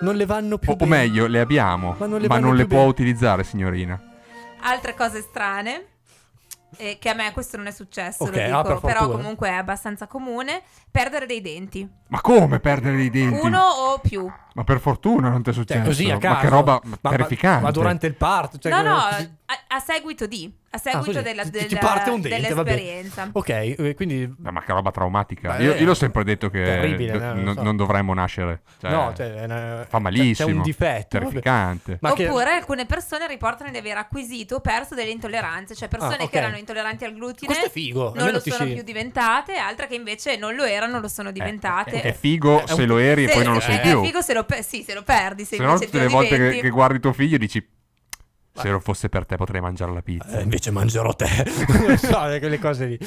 Non 0.00 0.14
le 0.16 0.24
vanno 0.26 0.58
più 0.58 0.70
O, 0.70 0.72
o 0.72 0.76
bene. 0.76 0.90
meglio, 0.90 1.26
le 1.26 1.38
abbiamo, 1.40 1.90
Ma 1.90 1.96
ma 1.98 2.06
non 2.06 2.10
non 2.10 2.16
le 2.16 2.22
le, 2.22 2.28
vanno 2.28 2.54
più 2.54 2.66
può 2.66 2.78
bene. 2.78 2.88
utilizzare, 2.90 3.44
signorina. 3.44 4.00
Altre 4.62 4.94
cose 4.94 5.20
strane. 5.20 5.86
Eh, 6.76 6.98
che 6.98 7.08
a 7.08 7.14
me 7.14 7.32
questo 7.32 7.56
non 7.56 7.66
è 7.66 7.70
successo, 7.70 8.24
Ok, 8.24 8.34
lo 8.34 8.42
dico, 8.42 8.56
ah, 8.56 8.62
per 8.62 8.80
però 8.80 9.08
comunque 9.08 9.48
è 9.48 9.52
abbastanza 9.52 10.06
comune. 10.06 10.62
Perdere 10.90 11.26
dei 11.26 11.40
denti. 11.40 11.88
Ma 12.08 12.20
come 12.20 12.60
perdere 12.60 13.02
i 13.02 13.10
denti? 13.10 13.46
Uno 13.46 13.60
o 13.60 13.98
più. 13.98 14.30
Ma 14.54 14.64
per 14.64 14.80
fortuna 14.80 15.28
non 15.28 15.42
ti 15.42 15.50
è 15.50 15.52
successo. 15.52 15.78
Cioè, 15.80 15.88
così 15.88 16.10
a 16.10 16.18
caso. 16.18 16.34
Ma 16.34 16.40
che 16.40 16.48
roba 16.48 16.80
Ma- 16.84 16.98
ma- 17.00 17.10
terrificante. 17.10 17.62
Ma, 17.64 17.70
durante 17.70 18.06
il 18.06 18.14
parto. 18.14 18.58
Cioè, 18.58 18.70
no, 18.72 18.82
no, 18.82 19.06
così- 19.10 19.30
a, 19.46 19.76
a 19.76 19.78
seguito 19.80 20.26
di, 20.26 20.50
a 20.70 20.76
Ah, 20.76 20.78
seguito 20.78 21.04
così. 21.12 21.22
della, 21.22 21.44
della- 21.44 21.66
ti 21.66 21.76
parte 21.76 22.10
un 22.10 22.20
dente, 22.20 22.54
vabbè. 22.54 22.70
dell'esperienza. 22.74 23.28
Ok, 23.32 23.48
eh, 23.48 23.92
quindi... 23.94 24.26
Beh, 24.26 24.50
ma 24.50 24.62
che 24.62 24.72
roba 24.72 24.90
traumatica. 24.90 25.56
Beh, 25.56 25.62
io, 25.64 25.74
io 25.74 25.84
l'ho 25.84 25.94
sempre 25.94 26.24
detto 26.24 26.48
che 26.48 26.62
terribile, 26.62 27.12
do- 27.12 27.18
no, 27.18 27.32
non 27.34 27.42
non, 27.44 27.54
so. 27.54 27.62
non 27.62 27.76
dovremmo 27.76 28.14
nascere. 28.14 28.62
Cioè, 28.80 28.90
no, 28.90 29.12
cioè, 29.14 29.44
una- 29.44 29.84
fa 29.88 29.98
malissimo. 29.98 30.48
C'è 30.48 30.54
un 30.54 30.62
difetto. 30.62 31.18
Terrificante. 31.18 31.98
Ma 32.00 32.12
che- 32.14 32.26
Oppure 32.28 32.50
alcune 32.52 32.86
persone 32.86 33.26
riportano 33.26 33.70
di 33.70 33.76
aver 33.78 33.96
acquisito 33.98 34.56
o 34.56 34.60
perso 34.60 34.94
delle 34.94 35.10
intolleranze, 35.10 35.74
cioè 35.74 35.88
persone 35.88 36.16
Ah, 36.16 36.22
ok. 36.24 36.30
che 36.30 36.38
erano 36.38 36.56
intolleranti 36.56 37.04
al 37.04 37.12
glutine 37.14 37.46
Questo 37.46 37.66
è 37.66 37.70
figo, 37.70 38.04
non 38.10 38.18
almeno 38.18 38.40
lo 38.44 38.50
sono 38.52 38.70
più 38.70 38.82
diventate, 38.82 39.56
altre 39.56 39.86
che 39.86 39.94
invece 39.94 40.36
non 40.36 40.54
lo 40.54 40.64
erano, 40.64 41.00
lo 41.00 41.08
sono 41.08 41.30
diventate. 41.30 42.00
È 42.00 42.12
figo 42.14 42.58
È 42.58 42.70
un- 42.70 42.76
se 42.76 42.86
lo 42.86 42.96
eri 42.98 43.24
e 43.24 43.32
poi 43.32 43.44
non 43.44 43.54
lo 43.54 43.60
sei 43.60 43.78
più. 43.80 44.00
È 44.00 44.04
figo 44.04 44.20
se 44.22 44.32
lo, 44.34 44.41
pe- 44.44 44.62
sì, 44.62 44.82
se 44.82 44.94
lo 44.94 45.02
perdi, 45.02 45.44
se, 45.44 45.56
Se 45.56 45.62
no, 45.62 45.74
tutte 45.74 45.90
te 45.90 45.98
le 45.98 46.04
lo 46.04 46.10
volte 46.10 46.36
che, 46.36 46.60
che 46.60 46.70
guardi 46.70 47.00
tuo 47.00 47.12
figlio 47.12 47.38
dici. 47.38 47.66
Se 48.54 48.68
non 48.68 48.82
fosse 48.82 49.08
per 49.08 49.24
te 49.24 49.36
potrei 49.36 49.62
mangiare 49.62 49.94
la 49.94 50.02
pizza. 50.02 50.38
Eh, 50.38 50.42
invece 50.42 50.70
mangerò 50.70 51.14
te. 51.14 51.26
non 51.86 51.96
so, 51.96 52.28
eh, 52.28 52.38
quelle 52.38 52.58
cose 52.58 52.84
lì. 52.84 52.98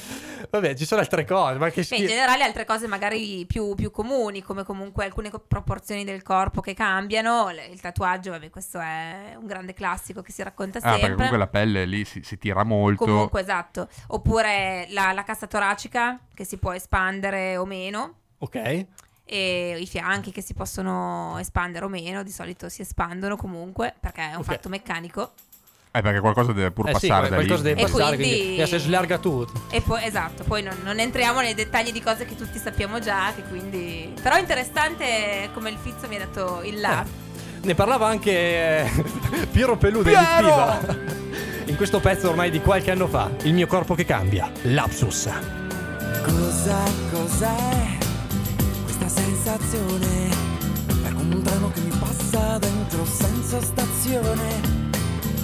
Vabbè, 0.50 0.74
ci 0.74 0.86
sono 0.88 1.02
altre 1.02 1.24
cose, 1.24 1.60
ma 1.60 1.70
che 1.70 1.86
Beh, 1.88 1.98
in 1.98 2.08
generale 2.08 2.44
altre 2.44 2.66
cose 2.66 2.88
magari 2.88 3.46
più, 3.46 3.76
più 3.76 3.92
comuni, 3.92 4.42
come 4.42 4.64
comunque 4.64 5.06
alcune 5.06 5.30
proporzioni 5.48 6.04
del 6.04 6.24
corpo 6.24 6.62
che 6.62 6.74
cambiano, 6.74 7.52
il 7.52 7.80
tatuaggio, 7.80 8.32
vabbè, 8.32 8.50
questo 8.50 8.80
è 8.80 9.36
un 9.40 9.46
grande 9.46 9.76
classico 9.76 10.24
che 10.24 10.32
si 10.32 10.42
racconta 10.42 10.80
Ah, 10.80 10.82
perché 10.82 10.98
sempre. 11.00 11.14
comunque 11.16 11.38
la 11.38 11.48
pelle 11.48 11.86
lì 11.86 12.04
si, 12.06 12.24
si 12.24 12.40
tira 12.40 12.64
molto. 12.64 13.06
Comunque, 13.06 13.42
esatto. 13.42 13.88
Oppure 14.08 14.88
la, 14.90 15.12
la 15.12 15.24
cassa 15.24 15.46
toracica 15.46 16.22
che 16.34 16.44
si 16.44 16.58
può 16.58 16.72
espandere 16.74 17.56
o 17.58 17.66
meno. 17.66 18.14
Ok. 18.40 18.86
E 19.28 19.78
i 19.80 19.88
fianchi 19.88 20.32
che 20.32 20.42
si 20.42 20.54
possono 20.54 21.38
espandere 21.40 21.86
o 21.86 21.88
meno, 21.88 22.22
di 22.24 22.30
solito 22.32 22.70
si 22.70 22.82
espandono 22.84 23.36
comunque 23.36 23.94
perché 24.00 24.22
è 24.22 24.34
un 24.36 24.42
Ok. 24.42 24.44
fatto 24.46 24.70
meccanico. 24.70 25.32
Eh, 25.92 26.02
perché 26.02 26.20
qualcosa 26.20 26.52
deve 26.52 26.72
pur 26.72 26.90
Eh 26.90 26.94
sì, 27.00 27.08
passare 27.08 27.30
da 27.30 27.36
qualcosa 27.36 27.62
lì. 27.64 27.70
deve 27.70 27.80
E 27.82 27.84
passare, 27.90 28.16
quindi- 28.18 28.38
quindi 28.38 28.62
eh, 28.62 28.68
si 28.68 28.78
slarga 28.78 29.18
tutto. 29.18 29.62
E 29.72 29.82
poi, 29.82 30.04
esatto, 30.04 30.44
poi 30.44 30.62
non, 30.62 30.78
non 30.84 31.00
entriamo 31.00 31.40
nei 31.40 31.54
dettagli 31.54 31.92
di 31.94 32.02
cose 32.02 32.26
che 32.26 32.36
tutti 32.36 32.60
sappiamo 32.60 33.00
già, 33.00 33.32
che 33.34 33.44
quindi... 33.44 34.14
Però 34.22 34.36
è 34.36 34.40
interessante 34.42 35.50
come 35.54 35.70
il 35.70 35.78
Fizzo 35.82 36.08
mi 36.10 36.18
ha 36.18 36.20
dato 36.20 36.62
il 36.64 36.80
là. 36.82 37.04
Ne 37.62 37.74
parlava 37.76 38.08
anche 38.08 38.32
eh, 38.32 38.92
Piero 39.52 39.78
Pelù 39.78 40.04
del 40.04 40.14
Piero! 40.14 40.78
Litfiba. 40.82 41.14
In 41.68 41.76
questo 41.78 42.00
pezzo 42.00 42.30
ormai 42.30 42.52
di 42.52 42.60
qualche 42.62 42.92
anno 42.92 43.08
fa. 43.08 43.32
Il 43.44 43.54
mio 43.54 43.66
corpo 43.66 43.96
che 43.96 44.06
cambia. 44.06 44.52
Lapsus. 44.64 45.30
Cosa, 46.24 46.84
cos'è 47.10 48.04
sensazione? 49.46 50.30
È 51.04 51.14
come 51.14 51.36
un 51.36 51.44
treno 51.44 51.72
che 51.72 51.80
mi 51.82 51.96
passa 52.00 52.58
dentro 52.58 53.06
senza 53.06 53.62
stazione. 53.62 54.60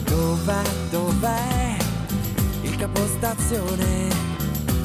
Dov'è, 0.06 0.62
dov'è 0.90 1.78
il 2.64 2.76
capostazione? 2.78 4.10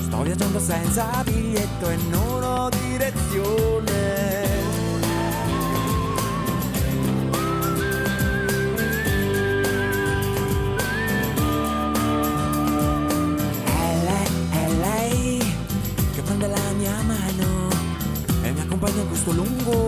Sto 0.02 0.22
viaggiando 0.22 0.60
senza 0.60 1.22
biglietto 1.24 1.88
e 1.88 1.96
non 2.10 2.42
ho 2.42 2.68
direzione. 2.68 4.45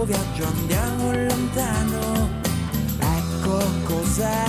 Viaggio, 0.08 0.46
andiamo 0.46 1.12
lontano. 1.12 2.30
Ecco 2.98 3.62
cos'è 3.84 4.44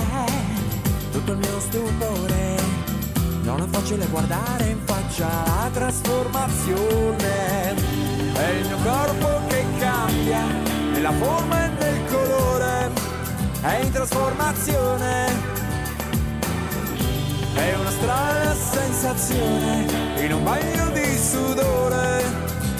tutto 1.12 1.32
il 1.32 1.38
mio 1.38 1.60
stupore. 1.60 2.56
Non 3.42 3.62
è 3.62 3.66
facile 3.68 4.06
guardare 4.06 4.68
in 4.68 4.78
faccia 4.84 5.28
la 5.28 5.68
trasformazione. 5.70 7.74
È 8.32 8.48
il 8.58 8.66
mio 8.68 8.78
corpo 8.82 9.40
che 9.48 9.66
cambia 9.78 10.40
nella 10.92 11.12
forma 11.12 11.64
e 11.64 11.68
nel 11.78 12.04
colore. 12.10 12.90
È 13.60 13.80
in 13.82 13.92
trasformazione. 13.92 15.58
È 17.54 17.74
una 17.78 17.90
strana 17.90 18.54
sensazione 18.54 19.84
in 20.24 20.32
un 20.32 20.42
bagno 20.42 20.88
di 20.90 21.18
sudore. 21.18 22.24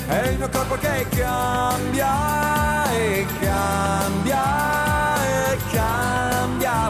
È 0.09 0.29
il 0.29 0.39
mio 0.39 0.49
corpo 0.49 0.77
che 0.77 1.07
cambia 1.11 2.50
e 3.01 3.27
cambia 3.41 4.45
e 5.25 5.57
cambia 5.73 6.89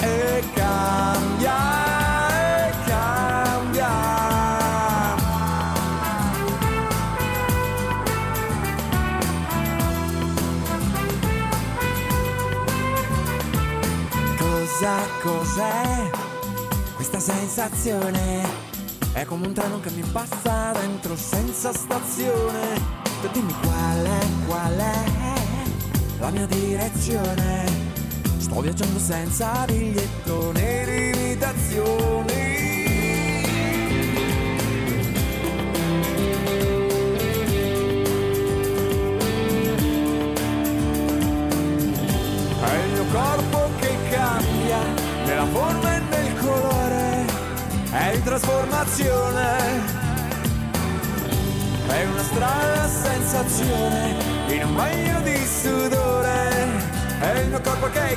e 0.00 0.42
cambia 0.54 1.56
e 2.30 2.72
cambia. 2.86 3.90
Cosa, 14.38 14.94
cos'è 15.22 16.10
questa 16.94 17.20
sensazione? 17.20 18.70
È 19.12 19.26
come 19.26 19.46
un 19.48 19.52
treno 19.52 19.80
che 19.80 19.90
mi 19.90 20.02
passa 20.10 20.72
dentro 20.72 21.14
senza 21.14 21.72
stazione. 21.74 23.00
Dimmi 23.32 23.54
qual 23.62 24.04
è, 24.04 24.46
qual 24.46 24.76
è 24.76 25.41
la 26.22 26.30
mia 26.30 26.46
direzione. 26.46 27.64
Sto 28.38 28.60
viaggiando 28.60 29.00
senza 29.00 29.64
biglietto 29.66 30.52
né 30.52 30.84
limitazioni. 30.84 32.32
È 42.60 42.84
il 42.84 42.92
mio 42.92 43.04
corpo 43.10 43.70
che 43.80 43.96
cambia 44.10 44.78
nella 45.26 45.46
forma 45.46 45.96
e 45.96 46.00
nel 46.08 46.38
colore. 46.38 47.26
È 47.90 48.12
in 48.14 48.22
trasformazione. 48.22 50.00
È 51.88 52.04
una 52.04 52.22
strana 52.22 52.86
sensazione 52.86 54.31
in 54.54 54.64
un 54.64 54.74
bagno 54.74 55.20
di 55.22 55.36
sudore. 55.46 56.50
È 57.20 57.38
il 57.38 57.48
mio 57.48 57.60
corpo 57.60 57.88
che 57.90 58.11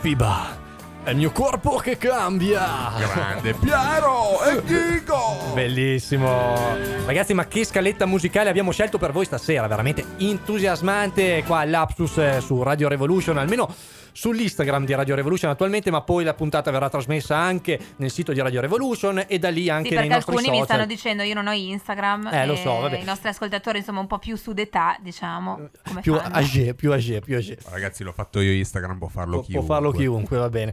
Litfiba. 0.00 0.56
È 1.02 1.10
il 1.10 1.16
mio 1.18 1.30
corpo 1.30 1.76
che 1.76 1.98
cambia. 1.98 2.92
Grande 2.96 3.52
Piero 3.52 4.42
e 4.44 4.62
Digo. 4.62 5.18
Bellissimo. 5.54 6.56
Ragazzi, 7.06 7.34
ma 7.34 7.46
che 7.46 7.64
scaletta 7.64 8.06
musicale 8.06 8.48
abbiamo 8.48 8.70
scelto 8.72 8.98
per 8.98 9.12
voi 9.12 9.24
stasera? 9.24 9.66
Veramente 9.66 10.04
entusiasmante 10.18 11.42
qua 11.44 11.58
all'Apsus 11.60 12.16
eh, 12.18 12.40
su 12.40 12.62
Radio 12.62 12.88
Revolution, 12.88 13.36
almeno 13.36 13.72
sull'Instagram 14.12 14.84
di 14.84 14.94
Radio 14.94 15.14
Revolution 15.14 15.50
attualmente, 15.50 15.90
ma 15.90 16.02
poi 16.02 16.24
la 16.24 16.34
puntata 16.34 16.70
verrà 16.70 16.88
trasmessa 16.88 17.36
anche 17.36 17.78
nel 17.96 18.10
sito 18.10 18.32
di 18.32 18.40
Radio 18.40 18.60
Revolution 18.60 19.24
e 19.26 19.38
da 19.38 19.50
lì 19.50 19.68
anche 19.68 19.88
Sì, 19.88 19.94
nei 19.94 20.08
perché 20.08 20.14
nostri 20.14 20.32
alcuni 20.36 20.50
mi 20.50 20.58
social. 20.60 20.76
stanno 20.76 20.86
dicendo 20.88 21.22
io 21.24 21.34
non 21.34 21.46
ho 21.48 21.52
Instagram. 21.52 22.28
Eh, 22.32 22.46
lo 22.46 22.56
so, 22.56 22.78
vabbè. 22.80 22.98
I 22.98 23.04
nostri 23.04 23.28
ascoltatori, 23.28 23.78
insomma, 23.78 24.00
un 24.00 24.06
po' 24.06 24.18
più 24.18 24.36
su 24.36 24.52
d'età, 24.52 24.96
diciamo. 25.00 25.68
Come 25.84 26.00
più 26.00 26.14
fanno? 26.16 26.34
age, 26.34 26.74
più 26.74 26.92
age, 26.92 27.20
più 27.20 27.36
age. 27.36 27.58
Ragazzi, 27.68 28.02
l'ho 28.04 28.12
fatto 28.12 28.40
io 28.40 28.52
Instagram, 28.52 28.98
può 28.98 29.08
farlo 29.08 29.32
Può, 29.32 29.40
può 29.42 29.50
chiunque. 29.50 29.74
farlo 29.74 29.90
chiunque, 29.90 30.36
va 30.38 30.48
bene. 30.48 30.72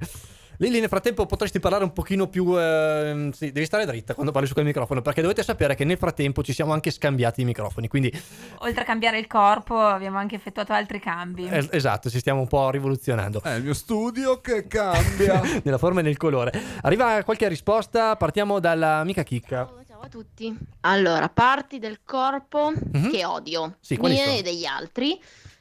Lili, 0.60 0.80
nel 0.80 0.90
frattempo 0.90 1.28
potresti 1.28 1.60
parlare 1.60 1.84
un 1.84 1.94
pochino 1.94 2.28
più... 2.28 2.58
ehm, 2.60 3.30
sì, 3.32 3.52
devi 3.52 3.66
stare 3.68 3.86
dritta 3.86 4.16
quando 4.16 4.32
parli 4.32 4.48
su 4.48 4.54
quel 4.54 4.66
microfono, 4.66 5.04
perché 5.04 5.22
dovete 5.22 5.44
sapere 5.44 5.76
che 5.76 5.84
nel 5.86 5.98
frattempo 5.98 6.42
ci 6.42 6.52
siamo 6.52 6.74
anche 6.74 6.90
scambiati 6.90 7.42
i 7.42 7.46
microfoni, 7.46 7.88
quindi 7.88 8.12
Oltre 8.60 8.82
a 8.82 8.86
cambiare 8.86 9.20
il 9.20 9.28
corpo, 9.28 9.78
abbiamo 9.80 10.18
anche 10.18 10.34
effettuato 10.36 10.74
altri 10.74 11.00
cambi. 11.00 11.48
es- 11.48 11.70
esatto, 11.72 12.10
ci 12.10 12.18
stiamo 12.18 12.42
un 12.42 12.48
po' 12.48 12.72
rivoluzionando. 12.72 13.42
È 13.44 13.54
il 13.54 13.64
mio 13.64 13.76
studio 13.76 14.42
che 14.42 14.66
cambia. 14.66 15.42
nella 15.64 15.78
forma 15.78 16.00
e 16.00 16.04
nel 16.04 16.18
colore. 16.18 16.52
Arriva 16.82 17.22
qualche 17.24 17.48
risposta, 17.48 18.16
partiamo 18.16 18.60
dalla 18.60 18.96
amica 18.96 19.22
Chicca. 19.22 19.70
Ciao 19.88 20.00
a 20.02 20.08
tutti. 20.10 20.56
Allora, 20.82 21.30
parti 21.30 21.78
del 21.80 22.00
corpo 22.04 22.72
Mhm. 22.94 23.12
che 23.12 23.26
odio, 23.26 23.76
Sì, 23.80 23.96
quali 23.98 24.16
mie 24.16 24.24
sono? 24.24 24.38
e 24.38 24.42
degli 24.42 24.66
altri. 24.66 25.20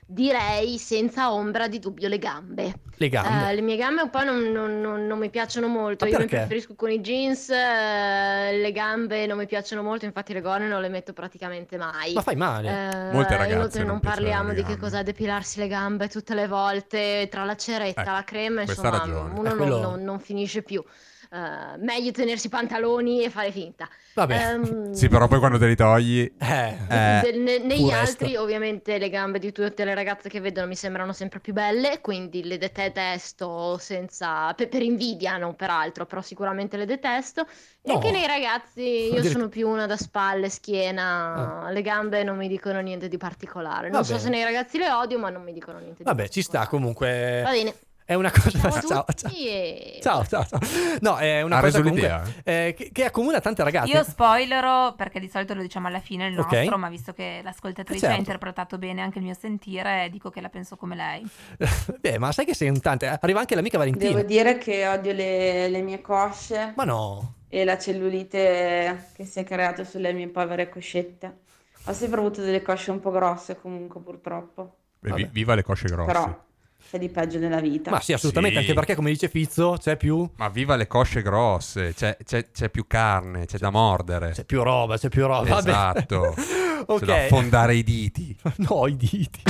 Direi 0.08 0.78
senza 0.78 1.32
ombra 1.32 1.66
di 1.66 1.80
dubbio 1.80 2.06
le 2.06 2.18
gambe. 2.18 2.74
Le 2.94 3.08
gambe. 3.08 3.50
Eh, 3.50 3.54
le 3.56 3.60
mie 3.60 3.76
gambe 3.76 4.02
un 4.02 4.10
po' 4.10 4.22
non, 4.22 4.38
non- 4.52 4.80
non- 4.80 5.04
non 5.04 5.18
mi 5.18 5.28
piacciono 5.30 5.66
molto. 5.66 6.04
Ma 6.04 6.10
Io 6.12 6.18
mi 6.20 6.26
preferisco 6.26 6.76
con 6.76 6.92
i 6.92 7.00
jeans. 7.00 7.50
eh, 7.50 8.56
le 8.56 8.70
gambe 8.72 9.26
non 9.26 9.36
mi 9.36 9.46
piacciono 9.46 9.82
molto, 9.82 10.04
infatti 10.04 10.32
le 10.32 10.40
gonne 10.40 10.68
non 10.68 10.80
le 10.80 10.88
metto 10.90 11.12
praticamente 11.12 11.76
mai. 11.76 12.12
Ma 12.12 12.20
fai 12.22 12.36
male. 12.36 12.68
Eh, 12.68 13.12
Molte 13.12 13.36
ragazze 13.36 13.54
inoltre 13.54 13.84
non 13.84 13.98
parliamo 13.98 14.52
di 14.52 14.62
che 14.62 14.76
cos'è 14.76 15.02
depilarsi 15.02 15.58
le 15.58 15.66
gambe 15.66 16.08
tutte 16.08 16.34
le 16.34 16.46
volte 16.46 17.26
tra 17.28 17.42
la 17.44 17.56
ceretta, 17.56 18.02
Ecco, 18.02 18.10
la 18.12 18.24
crema, 18.24 18.60
insomma, 18.62 19.02
uno 19.02 19.28
Eh, 19.40 19.48
non, 19.48 19.56
quello- 19.56 19.80
non- 19.80 20.02
non 20.04 20.20
finisce 20.20 20.62
più. 20.62 20.84
Eh, 21.30 21.76
meglio 21.78 22.10
tenersi 22.12 22.46
i 22.46 22.50
pantaloni 22.50 23.22
e 23.24 23.30
fare 23.30 23.50
finta. 23.50 23.88
Vabbè. 24.14 24.50
Ehm, 24.52 24.92
sì, 24.94 25.08
però 25.08 25.26
poi 25.28 25.38
quando 25.38 25.58
te 25.58 25.66
li 25.66 25.76
togli... 25.76 26.20
Eh, 26.38 26.76
Eh, 26.88 27.32
ne- 27.36 27.58
negli 27.58 27.90
altri, 27.90 28.36
ovviamente, 28.36 28.98
le 28.98 29.08
gambe 29.10 29.38
di 29.38 29.52
tutte 29.52 29.84
le 29.84 29.94
ragazze 29.94 30.28
che 30.28 30.40
vedono 30.40 30.66
mi 30.68 30.76
sembrano 30.76 31.12
sempre 31.12 31.40
più 31.40 31.52
belle, 31.52 32.00
quindi 32.00 32.44
le 32.44 32.58
detesto 32.58 33.76
senza... 33.78 34.52
per, 34.54 34.68
per 34.68 34.82
invidia, 34.82 35.36
non 35.36 35.54
per 35.56 35.70
altro, 35.70 36.06
però 36.06 36.22
sicuramente 36.22 36.76
le 36.76 36.86
detesto. 36.86 37.42
E 37.42 37.46
No. 37.86 37.94
anche 37.94 38.10
nei 38.10 38.26
ragazzi, 38.26 38.80
io 38.82 39.06
Addirittura- 39.10 39.32
sono 39.32 39.48
più 39.48 39.68
una 39.68 39.86
da 39.86 39.96
spalle, 39.96 40.48
schiena, 40.48 41.68
le 41.70 41.82
gambe 41.82 42.22
non 42.24 42.36
mi 42.36 42.48
dicono 42.48 42.80
niente 42.80 43.08
di 43.08 43.16
particolare. 43.16 43.88
Non 43.88 43.96
Ah. 44.00 44.02
Va 44.02 44.04
so 44.04 44.18
se 44.18 44.28
nei 44.28 44.42
ragazzi 44.44 44.78
le 44.78 44.90
odio, 44.90 45.18
ma 45.18 45.30
non 45.30 45.42
mi 45.42 45.52
dicono 45.52 45.78
niente 45.78 45.98
di 45.98 46.04
vabbè, 46.04 46.28
ci 46.28 46.42
sta 46.42 46.58
particolare. 46.66 47.42
Va 47.42 47.46
comunque. 47.46 47.62
bene. 47.62 47.74
È 48.06 48.14
una 48.14 48.30
cosa. 48.30 48.70
Ciao 48.70 49.04
Ciao, 49.12 49.32
e... 49.34 49.98
Ciao, 50.00 50.24
ciao, 50.24 50.46
ciao. 50.46 50.60
No, 51.00 51.16
è 51.16 51.42
una 51.42 51.56
Ha 51.56 51.60
cosa 51.60 51.78
comunque 51.82 52.02
l'idea, 52.02 52.22
eh, 52.44 52.72
che, 52.78 52.90
che 52.92 53.04
accomuna 53.04 53.40
tante 53.40 53.64
ragazze. 53.64 53.90
Io 53.90 54.04
spoilerò 54.04 54.94
perché 54.94 55.18
di 55.18 55.28
solito 55.28 55.54
lo 55.54 55.60
diciamo 55.60 55.88
alla 55.88 55.98
fine 55.98 56.28
il 56.28 56.34
nostro, 56.34 56.78
ma 56.78 56.88
visto 56.88 57.12
che 57.12 57.40
l'ascoltatrice 57.42 57.98
Certo. 58.02 58.14
ha 58.14 58.18
interpretato 58.18 58.78
bene 58.78 59.02
anche 59.02 59.18
il 59.18 59.24
mio 59.24 59.34
sentire, 59.34 60.08
dico 60.12 60.30
che 60.30 60.40
la 60.40 60.48
penso 60.48 60.76
come 60.76 60.94
lei. 60.94 61.28
Beh, 61.98 62.18
ma 62.18 62.30
sai 62.30 62.44
che 62.44 62.54
sei 62.54 62.68
un 62.68 62.80
tante. 62.80 63.08
Arriva 63.08 63.40
anche 63.40 63.56
l'amica 63.56 63.76
Valentina. 63.76 64.10
Devo 64.12 64.22
dire 64.22 64.56
che 64.56 64.86
odio 64.86 65.12
le, 65.12 65.68
le 65.68 65.82
mie 65.82 66.00
cosce 66.00 66.74
Ma 66.76 66.84
no. 66.84 67.34
e 67.48 67.64
la 67.64 67.76
cellulite 67.76 69.08
che 69.14 69.24
si 69.24 69.40
è 69.40 69.44
creata 69.44 69.82
sulle 69.82 70.12
mie 70.12 70.28
povere 70.28 70.68
coscette. 70.68 71.38
Ho 71.86 71.92
sempre 71.92 72.20
avuto 72.20 72.40
delle 72.40 72.62
cosce 72.62 72.92
un 72.92 73.00
po' 73.00 73.10
grosse 73.10 73.60
comunque 73.60 74.00
purtroppo, 74.00 74.76
Beh, 75.00 75.28
viva 75.32 75.54
le 75.56 75.64
cosce 75.64 75.88
grosse. 75.88 76.06
però 76.12 76.44
c'è 76.88 76.98
di 76.98 77.08
peggio 77.08 77.38
nella 77.38 77.60
vita. 77.60 77.90
Ma 77.90 78.00
sì, 78.00 78.12
assolutamente, 78.12 78.56
Sì. 78.58 78.62
anche 78.62 78.74
perché 78.74 78.94
come 78.94 79.10
dice 79.10 79.28
Fizzo, 79.28 79.76
c'è 79.80 79.96
più 79.96 80.28
Ma 80.36 80.48
viva 80.48 80.76
le 80.76 80.86
cosce 80.86 81.22
grosse, 81.22 81.92
c'è, 81.94 82.16
c'è- 82.24 82.50
c'è 82.52 82.68
più 82.70 82.86
carne, 82.86 83.46
c'è 83.46 83.58
da 83.58 83.70
mordere. 83.70 84.30
c'è 84.30 84.44
più 84.44 84.62
roba, 84.62 84.96
c'è 84.96 85.08
più 85.08 85.26
roba. 85.26 85.48
Vabbè. 85.48 85.68
Esatto. 85.68 86.34
ok. 86.86 86.98
C'è 87.00 87.04
da 87.06 87.16
affondare 87.24 87.74
i 87.76 87.82
diti. 87.84 88.36
No, 88.68 88.86
i 88.86 88.96
diti. 88.96 89.42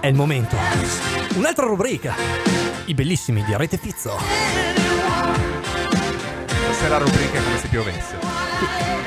È 0.00 0.06
il 0.06 0.14
momento. 0.14 0.56
Un'altra 1.34 1.66
rubrica. 1.66 2.14
I 2.86 2.94
bellissimi 2.94 3.42
di 3.44 3.54
Rete 3.56 3.76
Fizzo. 3.76 4.16
Questa 6.64 6.86
è 6.86 6.88
la 6.88 6.98
rubrica 6.98 7.42
come 7.42 7.58
se 7.58 7.68
piovesse. 7.68 8.97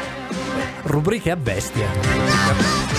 Rubriche 0.84 1.32
a 1.32 1.36
bestia. 1.36 2.91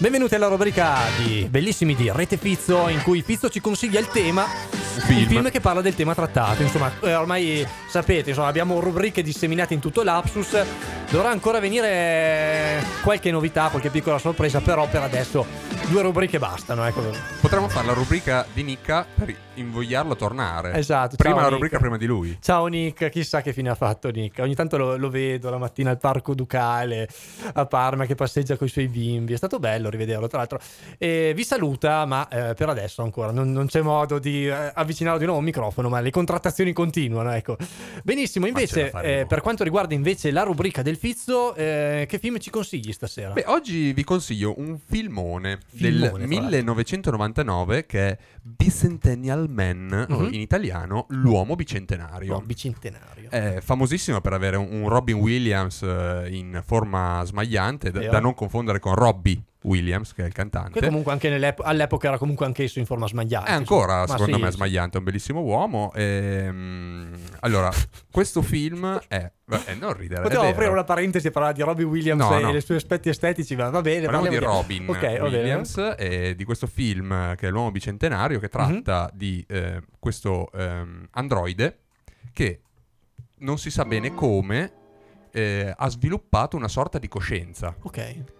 Benvenuti 0.00 0.34
alla 0.34 0.46
rubrica 0.48 0.96
di 1.18 1.46
Bellissimi 1.50 1.94
di 1.94 2.10
Rete 2.10 2.38
Fizzo 2.38 2.88
in 2.88 3.02
cui 3.02 3.20
Fizzo 3.20 3.50
ci 3.50 3.60
consiglia 3.60 4.00
il 4.00 4.08
tema 4.08 4.46
film. 4.46 5.18
il 5.18 5.26
film 5.26 5.50
che 5.50 5.60
parla 5.60 5.82
del 5.82 5.94
tema 5.94 6.14
trattato. 6.14 6.62
Insomma, 6.62 6.90
eh, 7.02 7.14
ormai 7.14 7.66
sapete, 7.86 8.30
insomma, 8.30 8.48
abbiamo 8.48 8.80
rubriche 8.80 9.22
disseminate 9.22 9.74
in 9.74 9.80
tutto 9.80 10.02
l'Apsus. 10.02 10.56
Dovrà 11.10 11.28
ancora 11.30 11.60
venire 11.60 12.82
qualche 13.02 13.30
novità, 13.30 13.68
qualche 13.68 13.90
piccola 13.90 14.16
sorpresa, 14.18 14.60
però 14.60 14.88
per 14.88 15.02
adesso 15.02 15.44
due 15.88 16.00
rubriche 16.02 16.38
bastano, 16.38 16.86
ecco. 16.86 17.02
Potremmo 17.40 17.68
fare 17.68 17.86
la 17.86 17.92
rubrica 17.92 18.46
di 18.54 18.62
Nicca 18.62 19.04
per 19.12 19.34
invogliarlo 19.54 20.12
a 20.12 20.16
tornare. 20.16 20.72
Esatto, 20.74 21.16
Prima 21.16 21.34
la 21.34 21.40
Nick. 21.42 21.52
rubrica 21.54 21.78
prima 21.78 21.96
di 21.96 22.06
lui. 22.06 22.38
Ciao 22.40 22.66
Nick, 22.66 23.08
chissà 23.10 23.42
che 23.42 23.52
fine 23.52 23.70
ha 23.70 23.74
fatto 23.74 24.08
Nick. 24.10 24.38
Ogni 24.38 24.54
tanto 24.54 24.76
lo, 24.76 24.96
lo 24.96 25.10
vedo 25.10 25.50
la 25.50 25.58
mattina 25.58 25.90
al 25.90 25.98
Parco 25.98 26.32
Ducale 26.34 27.08
a 27.54 27.66
Parma 27.66 28.06
che 28.06 28.14
passeggia 28.14 28.56
con 28.56 28.68
i 28.68 28.70
suoi 28.70 28.86
bimbi. 28.86 29.32
È 29.32 29.36
stato 29.36 29.58
bello 29.58 29.89
rivederlo, 29.90 30.26
tra 30.26 30.38
l'altro. 30.38 30.58
E 30.98 31.32
vi 31.34 31.44
saluta, 31.44 32.04
ma 32.06 32.28
eh, 32.28 32.54
per 32.54 32.68
adesso 32.68 33.02
ancora 33.02 33.30
non, 33.32 33.52
non 33.52 33.66
c'è 33.66 33.82
modo 33.82 34.18
di 34.18 34.46
eh, 34.46 34.72
avvicinarlo 34.74 35.18
di 35.18 35.24
nuovo 35.24 35.40
al 35.40 35.46
microfono, 35.46 35.88
ma 35.88 36.00
le 36.00 36.10
contrattazioni 36.10 36.72
continuano, 36.72 37.30
ecco. 37.32 37.56
Benissimo, 38.02 38.46
invece, 38.46 38.90
eh, 39.02 39.26
per 39.26 39.40
quanto 39.40 39.64
riguarda 39.64 39.94
invece 39.94 40.30
la 40.30 40.42
rubrica 40.42 40.82
del 40.82 40.96
Fizzo, 40.96 41.54
eh, 41.54 42.06
che 42.08 42.18
film 42.18 42.38
ci 42.38 42.50
consigli 42.50 42.92
stasera? 42.92 43.32
Beh, 43.32 43.44
oggi 43.46 43.92
vi 43.92 44.04
consiglio 44.04 44.54
un 44.56 44.78
filmone, 44.78 45.58
Filmone, 45.66 45.90
del 45.90 45.98
fra 45.98 46.18
l'altro. 46.18 46.26
1999 46.28 47.86
che 47.86 48.08
è 48.08 48.18
Bicentennial 48.42 49.48
Man, 49.50 50.06
o 50.08 50.18
Mhm. 50.20 50.32
in 50.32 50.40
italiano 50.40 51.06
L'uomo 51.10 51.56
bicentenario. 51.56 52.32
No, 52.34 52.40
bicentenario. 52.40 53.30
È 53.30 53.58
famosissimo 53.60 54.20
per 54.20 54.32
avere 54.32 54.56
un, 54.56 54.88
Robin 54.88 55.16
Williams 55.16 55.82
eh, 55.82 56.28
in 56.30 56.62
forma 56.64 57.22
smagliante, 57.24 57.90
da, 57.90 58.06
da 58.08 58.20
non 58.20 58.34
confondere 58.34 58.78
con 58.78 58.94
Robbie 58.94 59.40
Williams, 59.62 60.14
che 60.14 60.22
è 60.22 60.26
il 60.26 60.32
cantante. 60.32 60.80
che 60.80 60.86
comunque 60.86 61.18
all'epoca 61.62 62.08
era 62.08 62.18
comunque 62.18 62.46
anchesso 62.46 62.78
in 62.78 62.86
forma 62.86 63.06
smagliata. 63.06 63.46
È 63.46 63.52
ancora, 63.52 64.00
insomma. 64.00 64.06
Ma 64.06 64.24
secondo 64.24 64.36
sì, 64.36 64.42
me, 64.42 64.50
sì. 64.50 64.56
smagliante, 64.56 64.94
è 64.96 64.98
un 64.98 65.04
bellissimo 65.04 65.40
uomo. 65.40 65.92
Ehm, 65.94 67.14
allora, 67.40 67.70
questo 68.10 68.42
film 68.42 69.00
è... 69.08 69.30
eh, 69.66 69.74
non 69.74 69.92
ridere, 69.92 70.22
Potevo 70.22 70.42
aprire 70.42 70.70
una 70.70 70.84
parentesi 70.84 71.26
e 71.26 71.30
parlare 71.30 71.54
di 71.54 71.62
Robbie 71.62 71.84
Williams 71.84 72.28
No, 72.28 72.38
e 72.38 72.42
no. 72.42 72.52
dei 72.52 72.60
suoi 72.60 72.78
aspetti 72.78 73.08
estetici, 73.08 73.54
ma 73.56 73.68
va 73.68 73.80
bene. 73.82 74.06
Parliamo 74.06 74.28
di 74.28 74.34
parliamo 74.34 74.54
Robin 74.60 74.88
Ok, 74.88 75.00
va 75.00 75.08
bene. 75.08 75.36
Williams 75.36 75.94
e 75.98 76.34
di 76.34 76.44
questo 76.44 76.66
film 76.66 77.34
che 77.36 77.48
è 77.48 77.50
L'uomo 77.50 77.70
bicentenario 77.70 78.38
che 78.38 78.48
tratta 78.48 79.10
di 79.12 79.44
eh, 79.48 79.82
questo 79.98 80.50
ehm, 80.52 81.08
androide 81.12 81.78
che 82.32 82.60
non 83.38 83.58
si 83.58 83.70
sa 83.70 83.84
bene 83.84 84.14
come 84.14 84.72
eh, 85.32 85.72
ha 85.76 85.88
sviluppato 85.88 86.56
una 86.56 86.68
sorta 86.68 86.98
di 86.98 87.08
coscienza 87.08 87.74
Ok. 87.82 87.96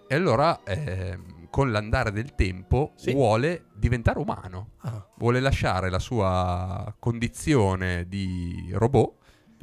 e 0.07 0.15
allora 0.15 0.61
ehm, 0.63 1.47
con 1.49 1.71
l'andare 1.71 2.11
del 2.11 2.33
tempo 2.35 2.93
Sì. 2.95 3.11
vuole 3.13 3.65
diventare 3.75 4.19
umano, 4.19 4.69
Ah, 4.83 5.05
vuole 5.17 5.39
lasciare 5.39 5.89
la 5.89 5.99
sua 5.99 6.93
condizione 6.99 8.07
di 8.07 8.69
robot 8.73 9.13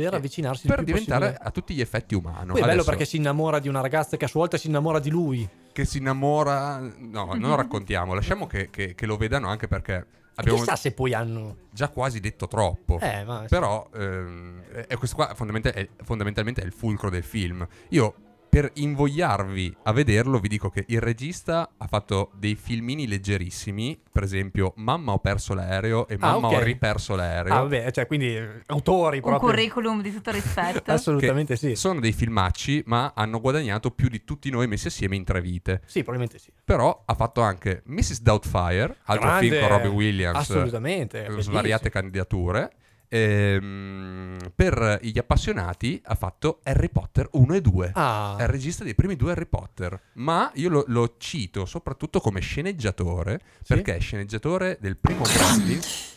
per 0.04 0.14
avvicinarsi 0.14 0.66
per 0.66 0.84
diventare 0.84 1.26
possibile. 1.26 1.48
a 1.48 1.50
tutti 1.50 1.74
gli 1.74 1.80
effetti 1.80 2.14
umano. 2.14 2.52
Poi 2.52 2.62
è 2.62 2.64
bello 2.66 2.84
perché 2.84 3.04
si 3.04 3.16
innamora 3.16 3.58
di 3.58 3.68
una 3.68 3.80
ragazza 3.80 4.16
che 4.16 4.24
a 4.24 4.28
sua 4.28 4.40
volta 4.40 4.56
si 4.56 4.68
innamora 4.68 4.98
di 5.00 5.10
lui. 5.10 5.48
che 5.72 5.84
si 5.84 5.98
innamora. 5.98 6.78
No, 6.78 7.34
non 7.34 7.56
raccontiamo, 7.56 8.14
lasciamo 8.14 8.46
che, 8.46 8.68
che- 8.70 8.94
che 8.94 9.06
lo 9.06 9.16
vedano 9.16 9.48
anche 9.48 9.68
perché 9.68 10.06
abbiamo 10.36 10.58
Chissà 10.58 10.74
se 10.76 10.92
poi 10.92 11.14
hanno. 11.14 11.56
già 11.70 11.88
quasi 11.88 12.20
detto 12.20 12.46
troppo. 12.48 12.98
Eh, 13.00 13.24
ma. 13.24 13.44
Però 13.48 13.88
ehm, 13.94 14.62
è 14.86 14.96
questo 14.96 15.16
qua 15.16 15.34
fondamental- 15.34 15.72
è- 15.72 15.88
fondamentalmente 16.04 16.62
è 16.62 16.64
il 16.64 16.72
fulcro 16.72 17.10
del 17.10 17.22
film. 17.24 17.66
Io 17.90 18.14
per 18.48 18.70
invogliarvi 18.74 19.76
a 19.84 19.92
vederlo 19.92 20.38
vi 20.38 20.48
dico 20.48 20.70
che 20.70 20.84
il 20.88 21.00
regista 21.00 21.70
ha 21.76 21.86
fatto 21.86 22.30
dei 22.34 22.54
filmini 22.54 23.06
leggerissimi, 23.06 24.00
per 24.10 24.22
esempio 24.22 24.72
Mamma 24.76 25.12
ho 25.12 25.18
perso 25.18 25.54
l'aereo 25.54 26.08
e 26.08 26.14
Ah, 26.14 26.32
Mamma 26.32 26.48
ok. 26.48 26.54
ho 26.54 26.62
riperso 26.62 27.14
l'aereo. 27.14 27.52
Ah, 27.54 27.60
vabbè, 27.60 27.90
cioè, 27.92 28.06
quindi 28.06 28.36
eh, 28.36 28.48
autori 28.66 29.16
Un 29.18 29.22
proprio. 29.22 29.50
curriculum 29.50 30.02
di 30.02 30.12
tutto 30.12 30.30
rispetto. 30.30 30.90
Assolutamente 30.92 31.56
sì. 31.56 31.74
Sono 31.76 32.00
dei 32.00 32.12
filmacci, 32.12 32.82
ma 32.86 33.12
hanno 33.14 33.40
guadagnato 33.40 33.90
più 33.90 34.08
di 34.08 34.24
tutti 34.24 34.50
noi 34.50 34.66
messi 34.66 34.86
assieme 34.88 35.16
in 35.16 35.24
tre 35.24 35.40
vite. 35.40 35.82
Sì, 35.86 36.02
probabilmente 36.02 36.38
sì. 36.38 36.50
Però 36.64 37.02
ha 37.04 37.14
fatto 37.14 37.40
anche 37.42 37.82
Mrs. 37.86 38.22
Doubtfire, 38.22 38.96
altro 39.04 39.26
Grande. 39.28 39.48
film 39.48 39.60
con 39.60 39.68
Robbie 39.68 39.90
Williams. 39.90 40.38
Assolutamente. 40.38 41.18
con 41.18 41.28
bellissimo. 41.30 41.52
svariate 41.54 41.90
candidature. 41.90 42.70
Ehm, 43.08 44.36
per 44.54 44.98
gli 45.02 45.18
appassionati 45.18 46.00
ha 46.04 46.14
fatto 46.14 46.60
Harry 46.64 46.88
Potter 46.90 47.28
1 47.32 47.54
e 47.54 47.60
2. 47.60 47.90
Ah, 47.94 48.36
È 48.38 48.42
il 48.42 48.48
regista 48.48 48.84
dei 48.84 48.94
primi 48.94 49.16
due 49.16 49.32
Harry 49.32 49.46
Potter, 49.46 49.98
ma 50.14 50.50
io 50.54 50.68
lo, 50.68 50.84
lo 50.88 51.14
cito 51.18 51.64
soprattutto 51.64 52.20
come 52.20 52.40
sceneggiatore, 52.40 53.40
Sì? 53.62 53.74
perché 53.74 53.96
è 53.96 54.00
sceneggiatore 54.00 54.78
del 54.80 54.96
primo 54.96 55.22
Gremlins. 55.24 56.16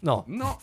No. 0.00 0.22
No, 0.28 0.60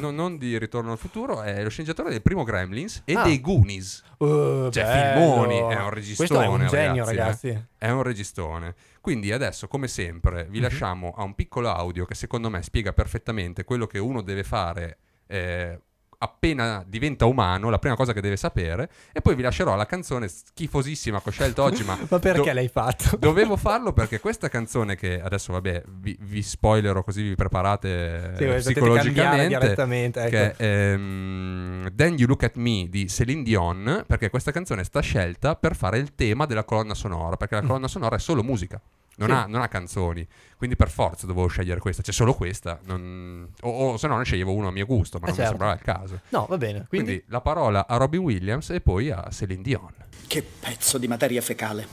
no, 0.00 0.10
non 0.10 0.38
di 0.38 0.58
Ritorno 0.58 0.92
al 0.92 0.98
futuro, 0.98 1.42
è 1.42 1.62
lo 1.62 1.68
sceneggiatore 1.68 2.08
del 2.08 2.22
primo 2.22 2.42
Gremlins 2.42 3.02
e 3.04 3.12
Ah. 3.14 3.22
dei 3.22 3.38
Goonies. 3.38 4.02
Uh, 4.16 4.70
Cioè, 4.70 4.82
bello. 4.82 5.20
filmoni, 5.44 5.56
è 5.58 5.78
un 5.78 5.90
registone. 5.90 6.28
Questo 6.28 6.40
è 6.40 6.46
un 6.46 6.66
genio, 6.68 7.04
ragazzi, 7.04 7.48
eh. 7.48 7.52
ragazzi. 7.52 7.66
È 7.76 7.90
un 7.90 8.02
registone. 8.02 8.74
Quindi 9.08 9.32
adesso, 9.32 9.68
come 9.68 9.88
sempre, 9.88 10.44
vi 10.50 10.58
Mhm. 10.58 10.62
lasciamo 10.64 11.14
a 11.16 11.22
un 11.22 11.34
piccolo 11.34 11.70
audio 11.70 12.04
che 12.04 12.14
secondo 12.14 12.50
me 12.50 12.60
spiega 12.62 12.92
perfettamente 12.92 13.64
quello 13.64 13.86
che 13.86 13.98
uno 13.98 14.20
deve 14.20 14.44
fare 14.44 14.98
eh, 15.28 15.80
appena 16.18 16.84
diventa 16.86 17.26
umano, 17.26 17.70
la 17.70 17.78
prima 17.78 17.94
cosa 17.94 18.12
che 18.12 18.20
deve 18.20 18.36
sapere, 18.36 18.90
e 19.12 19.20
poi 19.20 19.34
vi 19.36 19.42
lascerò 19.42 19.76
la 19.76 19.86
canzone 19.86 20.26
schifosissima 20.28 21.20
che 21.22 21.28
ho 21.28 21.32
scelto 21.32 21.62
oggi, 21.62 21.84
ma... 21.84 21.96
Ma 22.08 22.18
perché 22.18 22.42
do- 22.42 22.52
l'hai 22.52 22.68
fatto? 22.68 23.16
Dovevo 23.18 23.56
farlo 23.56 23.92
perché 23.92 24.18
questa 24.18 24.48
canzone 24.48 24.96
che 24.96 25.20
adesso 25.20 25.52
vabbè 25.52 25.82
vi, 25.86 26.16
vi 26.20 26.42
spoilerò 26.42 27.02
così 27.02 27.22
vi 27.22 27.34
preparate 27.34 28.34
Sì, 28.36 28.46
psicologicamente 28.72 29.58
direttamente, 29.58 30.20
ecco. 30.20 30.30
che 30.30 30.56
è 30.56 30.64
ehm, 30.92 31.94
Then 31.94 32.14
You 32.14 32.26
Look 32.26 32.42
At 32.44 32.56
Me 32.56 32.86
di 32.88 33.08
Celine 33.08 33.42
Dion 33.42 34.04
perché 34.06 34.30
questa 34.30 34.50
canzone 34.50 34.84
sta 34.84 35.00
scelta 35.00 35.54
per 35.54 35.76
fare 35.76 35.98
il 35.98 36.14
tema 36.14 36.46
della 36.46 36.64
colonna 36.64 36.94
sonora 36.94 37.36
perché 37.36 37.56
la 37.56 37.62
colonna 37.62 37.88
sonora 37.88 38.16
è 38.16 38.20
solo 38.20 38.42
musica 38.42 38.80
non. 39.18 39.28
Sì. 39.28 39.34
ha, 39.34 39.46
non 39.46 39.60
ha 39.62 39.68
canzoni 39.68 40.26
quindi 40.56 40.74
per 40.76 40.90
forza 40.90 41.26
dovevo 41.26 41.46
scegliere 41.46 41.78
questa 41.80 42.02
c'è 42.02 42.12
solo 42.12 42.34
questa 42.34 42.78
non- 42.84 43.48
o, 43.62 43.70
o 43.92 43.96
se 43.96 44.06
no 44.08 44.16
ne 44.18 44.24
sceglievo 44.24 44.52
uno 44.52 44.68
a 44.68 44.70
mio 44.72 44.86
gusto 44.86 45.18
ma 45.18 45.26
Eh, 45.26 45.28
non 45.28 45.36
certo. 45.36 45.52
mi 45.52 45.58
sembrava 45.58 45.72
il 45.74 45.84
caso 45.84 46.20
No, 46.30 46.46
va 46.48 46.56
bene. 46.58 46.86
quindi, 46.88 47.06
Quindi, 47.06 47.24
la 47.28 47.40
parola 47.40 47.86
a 47.86 47.96
Robbie 47.96 48.18
Williams 48.20 48.70
e 48.70 48.80
poi 48.80 49.10
a 49.10 49.28
Celine 49.30 49.62
Dion 49.62 49.92
Che 50.26 50.42
pezzo 50.42 50.98
di 50.98 51.06
materia 51.08 51.40
fecale. 51.40 51.86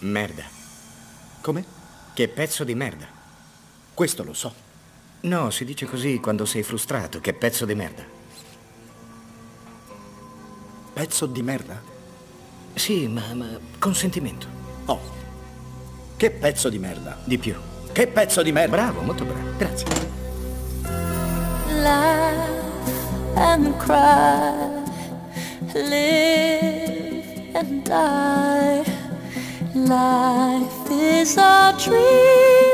Merda. 0.00 0.44
Come? 1.40 1.64
Che 2.14 2.28
pezzo 2.28 2.64
di 2.64 2.74
merda. 2.74 3.06
Questo 3.94 4.22
lo 4.24 4.32
so. 4.34 4.52
No, 5.22 5.50
si 5.50 5.64
dice 5.64 5.86
così 5.86 6.20
quando 6.20 6.44
sei 6.46 6.62
frustrato. 6.62 7.20
Che 7.20 7.32
pezzo 7.34 7.64
di 7.66 7.74
merda. 7.74 8.02
Pezzo 10.92 11.26
di 11.26 11.42
merda? 11.42 11.80
Sì, 12.74 13.08
ma, 13.08 13.34
ma 13.34 13.58
con 13.78 13.94
sentimento. 13.94 14.46
Oh. 14.86 15.00
Che 16.16 16.30
pezzo 16.30 16.68
di 16.68 16.78
merda. 16.78 17.16
Di 17.24 17.38
più. 17.38 17.54
Che 17.92 18.06
pezzo 18.06 18.42
di 18.42 18.52
merda. 18.52 18.76
Bravo, 18.76 19.00
molto 19.02 19.24
bravo. 19.24 19.56
Grazie. 19.56 20.04
laugh 21.84 23.36
and 23.36 23.78
cry, 23.78 24.84
live 25.74 27.54
and 27.54 27.84
die. 27.84 28.84
Life 29.74 30.90
is 30.90 31.36
a 31.36 31.76
dream 31.78 32.73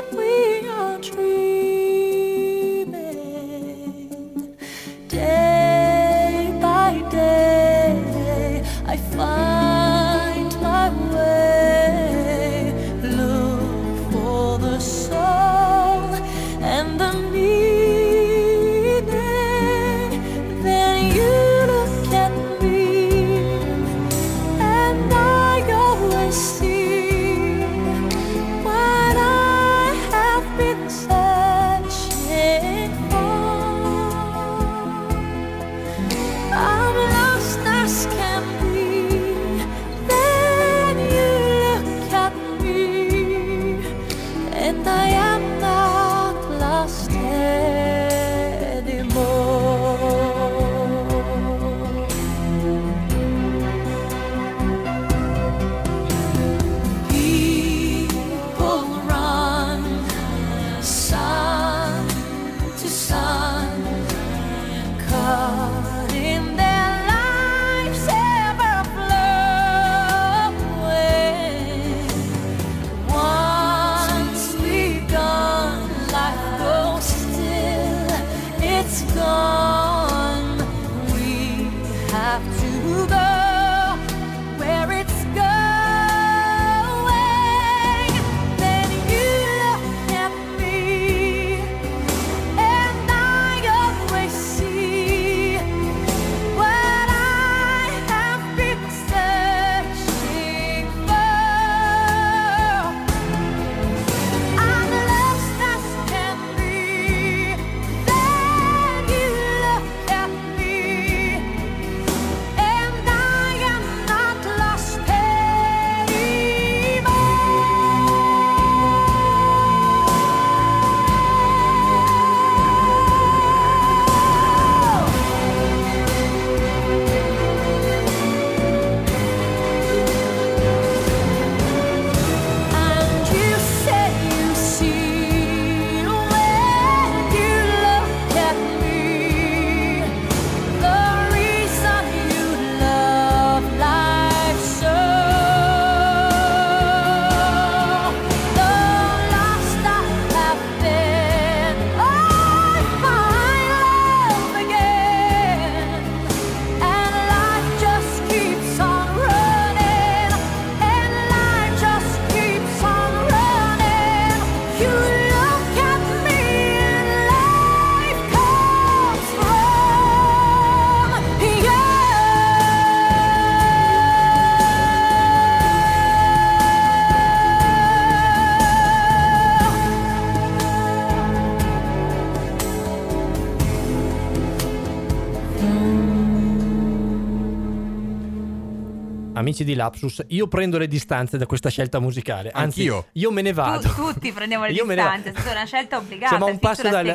amici 189.50 189.64
di 189.64 189.74
Lapsus, 189.74 190.24
io 190.28 190.46
prendo 190.46 190.78
le 190.78 190.86
distanze 190.86 191.36
da 191.36 191.44
questa 191.46 191.68
scelta 191.68 191.98
musicale. 191.98 192.50
Anzi, 192.52 192.80
Anch'io. 192.86 193.06
io 193.12 193.30
me 193.32 193.42
ne 193.42 193.52
vado. 193.52 193.88
Tu- 193.88 194.12
tutti 194.12 194.32
prendiamo 194.32 194.64
le 194.64 194.72
distanze, 194.72 195.30
è 195.30 195.32
stata 195.32 195.50
una 195.50 195.64
scelta 195.64 195.96
obbligata. 195.98 196.28
Siamo 196.28 196.46
a 196.46 196.50
un 196.50 196.58
passo 196.58 196.88
dal, 196.88 197.12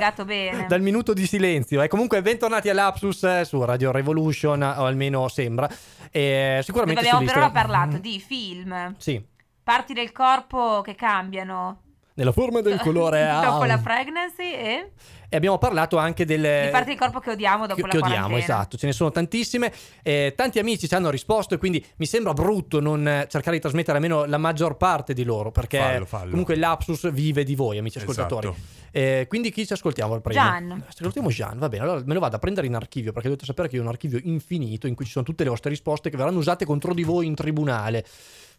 dal 0.68 0.82
minuto 0.82 1.14
di 1.14 1.26
silenzio. 1.26 1.82
E 1.82 1.88
comunque, 1.88 2.22
bentornati 2.22 2.70
a 2.70 2.74
Lapsus 2.74 3.24
eh, 3.24 3.46
su 3.46 3.64
Radio 3.64 3.92
Revolution, 3.92 4.62
o 4.62 4.86
almeno 4.86 5.28
sembra. 5.30 5.70
E 6.12 6.48
Dove 6.50 6.64
sicuramente 6.64 7.00
abbiamo 7.02 7.20
su 7.20 7.26
per 7.26 7.38
ora 7.38 7.50
parlato 7.52 7.98
di 7.98 8.20
film, 8.20 8.96
Sì. 8.98 9.24
parti 9.64 9.94
del 9.94 10.12
corpo 10.12 10.82
che 10.82 10.96
cambiano. 10.96 11.80
nella 12.16 12.32
forma 12.32 12.62
del 12.62 12.80
colore 12.80 13.28
A. 13.28 13.40
Dopo 13.46 13.64
la 13.66 13.78
pregnancy 13.78 14.52
e 14.52 14.92
E 15.36 15.38
abbiamo 15.38 15.58
parlato 15.58 15.98
anche 15.98 16.24
delle 16.24 16.62
di 16.68 16.72
parti 16.72 16.88
del 16.92 16.98
corpo 16.98 17.20
che 17.20 17.32
odiamo 17.32 17.68
dopo 17.68 17.76
che, 17.76 17.82
la 17.82 17.88
che 17.90 17.98
odiamo, 17.98 18.28
quarantena. 18.28 18.40
esatto, 18.40 18.78
ce 18.78 18.86
ne 18.86 18.94
sono 18.94 19.12
tantissime. 19.12 19.70
Eh, 20.02 20.32
tanti 20.34 20.60
amici 20.60 20.88
ci 20.88 20.96
hanno 20.96 21.10
risposto 21.10 21.56
e 21.56 21.58
quindi 21.58 21.86
mi 21.98 22.06
sembra 22.06 22.32
brutto 22.32 22.80
non 22.80 23.06
eh, 23.06 23.28
cercare 23.30 23.58
di 23.58 23.62
trasmettere 23.62 23.98
almeno 23.98 24.24
la 24.24 24.38
maggior 24.38 24.78
parte 24.78 25.14
di 25.14 25.26
loro, 25.26 25.52
perché 25.52 25.78
Fallo, 25.78 26.06
fallo. 26.06 26.30
comunque 26.30 26.56
l'Apsus 26.56 27.12
vive 27.12 27.44
di 27.44 27.54
voi, 27.54 27.78
amici 27.78 27.98
ascoltatori. 27.98 28.48
Esatto. 28.48 28.84
Eh, 28.92 29.26
quindi 29.28 29.52
chi 29.52 29.66
ci 29.68 29.74
ascoltiamo 29.74 30.14
al 30.14 30.22
primo? 30.22 30.40
Gian. 30.42 30.84
Ascoltiamo 30.88 31.30
Gian, 31.30 31.58
va 31.60 31.68
bene, 31.68 31.84
allora 31.84 32.02
me 32.06 32.14
lo 32.14 32.22
vado 32.22 32.38
a 32.38 32.40
prendere 32.40 32.68
in 32.68 32.76
archivio 32.76 33.12
perché 33.12 33.28
dovete 33.28 33.46
sapere 33.46 33.68
che 33.68 33.76
io 33.76 33.82
ho 33.82 33.84
un 33.84 33.92
archivio 33.92 34.22
infinito 34.24 34.88
in 34.88 34.96
cui 34.96 35.04
ci 35.04 35.12
sono 35.12 35.26
tutte 35.26 35.44
le 35.44 35.50
vostre 35.50 35.70
risposte 35.70 36.10
che 36.10 36.16
verranno 36.16 36.38
usate 36.38 36.64
contro 36.64 36.94
di 36.94 37.04
voi 37.04 37.26
in 37.26 37.36
tribunale. 37.36 38.06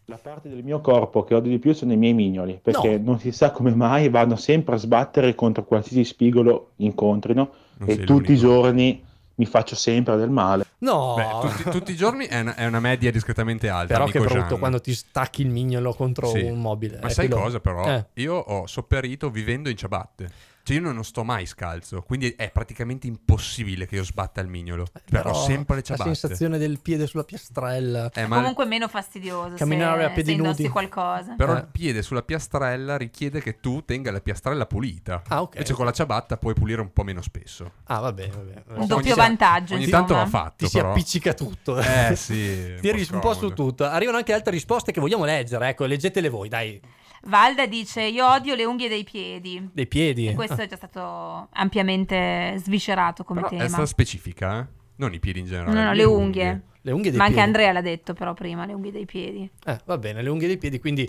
La 0.09 0.17
parte 0.21 0.47
del 0.47 0.63
mio 0.63 0.79
corpo 0.79 1.25
che 1.25 1.35
odio 1.35 1.51
di 1.51 1.59
più 1.59 1.73
sono 1.73 1.91
i 1.91 1.97
miei 1.97 2.13
mignoli, 2.13 2.57
perché 2.63 2.97
non 2.97 3.19
si 3.19 3.33
sa 3.33 3.51
come 3.51 3.75
mai 3.75 4.07
vanno 4.07 4.37
sempre 4.37 4.75
a 4.75 4.77
sbattere 4.77 5.35
contro 5.35 5.65
qualsiasi 5.65 6.05
spigolo 6.05 6.71
incontrino 6.77 7.51
Non 7.79 7.89
e 7.89 7.97
tutti 8.05 8.31
i 8.31 8.37
giorni 8.37 9.03
mi 9.35 9.45
faccio 9.45 9.75
sempre 9.75 10.15
del 10.15 10.29
male. 10.29 10.65
No, 10.79 11.15
Beh, 11.17 11.49
tutti, 11.49 11.69
tutti 11.69 11.91
i 11.91 11.95
giorni 11.97 12.25
è 12.25 12.39
una, 12.39 12.55
è 12.55 12.65
una 12.65 12.79
media 12.79 13.11
discretamente 13.11 13.67
alta. 13.67 13.95
però 13.95 14.05
che 14.05 14.19
brutto 14.19 14.47
Gian. 14.47 14.59
quando 14.59 14.79
ti 14.79 14.93
stacchi 14.93 15.41
il 15.41 15.49
mignolo 15.49 15.93
contro 15.93 16.27
Sì. 16.27 16.39
un 16.41 16.61
mobile. 16.61 16.99
Ma 17.01 17.07
Eh, 17.07 17.11
sai 17.11 17.27
quello- 17.27 17.41
cosa 17.43 17.59
però? 17.59 17.85
Eh. 17.85 18.05
Io 18.13 18.33
ho 18.33 18.65
sopperito 18.65 19.29
vivendo 19.29 19.67
in 19.69 19.75
ciabatte. 19.75 20.29
Cioè 20.67 20.75
io 20.81 20.91
non 20.91 21.01
sto 21.05 21.23
mai 21.23 21.45
scalzo, 21.45 22.01
quindi 22.01 22.33
è 22.35 22.51
praticamente 22.51 23.07
impossibile 23.07 23.85
che 23.87 23.95
io 23.95 24.03
sbatta 24.03 24.41
il 24.41 24.49
mignolo. 24.49 24.85
Però 25.09 25.29
ho 25.29 25.33
sempre 25.45 25.75
le 25.75 25.81
la 25.81 25.95
ciabatte. 25.95 26.13
sensazione 26.13 26.57
del 26.57 26.81
piede 26.81 27.07
sulla 27.07 27.23
piastrella. 27.23 28.11
Eh, 28.13 28.27
ma 28.27 28.35
Comunque 28.35 28.65
meno 28.65 28.89
fastidioso 28.89 29.55
Camminare 29.55 30.01
se, 30.01 30.05
a 30.07 30.09
piedi 30.09 30.35
nudi. 30.35 30.67
qualcosa. 30.67 31.35
Però 31.37 31.55
Eh. 31.55 31.59
il 31.59 31.67
piede 31.71 32.01
sulla 32.01 32.21
piastrella 32.21 32.97
richiede 32.97 33.39
che 33.41 33.61
tu 33.61 33.85
tenga 33.85 34.11
la 34.11 34.19
piastrella 34.19 34.65
pulita. 34.65 35.21
Ah, 35.29 35.41
ok. 35.41 35.53
Invece 35.55 35.73
con 35.73 35.85
la 35.85 35.91
ciabatta 35.93 36.35
puoi 36.35 36.53
pulire 36.53 36.81
un 36.81 36.91
po' 36.91 37.03
meno 37.03 37.21
spesso. 37.21 37.71
Ah, 37.85 37.99
va 37.99 38.11
bene, 38.11 38.33
va 38.33 38.41
bene. 38.41 38.63
Un 38.67 38.87
doppio 38.87 39.13
Ogni- 39.13 39.21
vantaggio, 39.21 39.73
Ogni 39.75 39.83
insomma. 39.85 40.05
tanto 40.05 40.15
va 40.15 40.25
fatto, 40.27 40.65
Ti 40.65 40.67
si 40.67 40.75
però. 40.77 40.91
appiccica 40.91 41.33
tutto. 41.33 41.77
Eh 41.77 42.13
sì. 42.19 42.75
Tiri 42.81 43.07
un 43.13 43.19
po' 43.19 43.33
su 43.33 43.53
tutto. 43.53 43.85
Arrivano 43.85 44.17
anche 44.17 44.33
altre 44.33 44.51
risposte 44.51 44.91
che 44.91 44.99
vogliamo 44.99 45.23
leggere. 45.23 45.69
Ecco, 45.69 45.85
leggetele 45.85 46.27
voi, 46.27 46.49
dai. 46.49 46.81
Valda 47.23 47.65
dice 47.65 48.03
io 48.03 48.25
odio 48.29 48.55
le 48.55 48.63
unghie 48.65 48.87
dei 48.89 49.03
piedi. 49.03 49.69
Dei 49.73 49.87
piedi. 49.87 50.27
E 50.27 50.33
questo 50.35 50.55
Ah. 50.61 50.63
è 50.63 50.67
già 50.67 50.75
stato 50.75 51.47
ampiamente 51.53 52.55
sviscerato 52.57 53.23
come 53.23 53.41
Però 53.41 53.53
è 53.53 53.57
tema. 53.57 53.69
stata 53.69 53.85
specifica, 53.85 54.59
eh? 54.59 54.65
Non 54.97 55.13
i 55.13 55.19
piedi 55.19 55.39
in 55.39 55.45
generale. 55.45 55.73
No, 55.73 55.83
no, 55.83 55.93
le 55.93 56.03
unghie. 56.03 56.61
Le 56.81 56.91
unghie 56.91 57.09
dei 57.11 57.19
Ma 57.19 57.25
anche 57.25 57.35
piedi. 57.35 57.49
Andrea 57.49 57.71
l'ha 57.71 57.81
detto 57.81 58.13
però 58.13 58.33
prima, 58.33 58.65
le 58.65 58.73
unghie 58.73 58.91
dei 58.91 59.05
piedi. 59.05 59.49
Eh, 59.65 59.79
va 59.85 59.97
bene, 59.97 60.21
le 60.21 60.29
unghie 60.29 60.47
dei 60.47 60.57
piedi, 60.57 60.79
quindi 60.79 61.07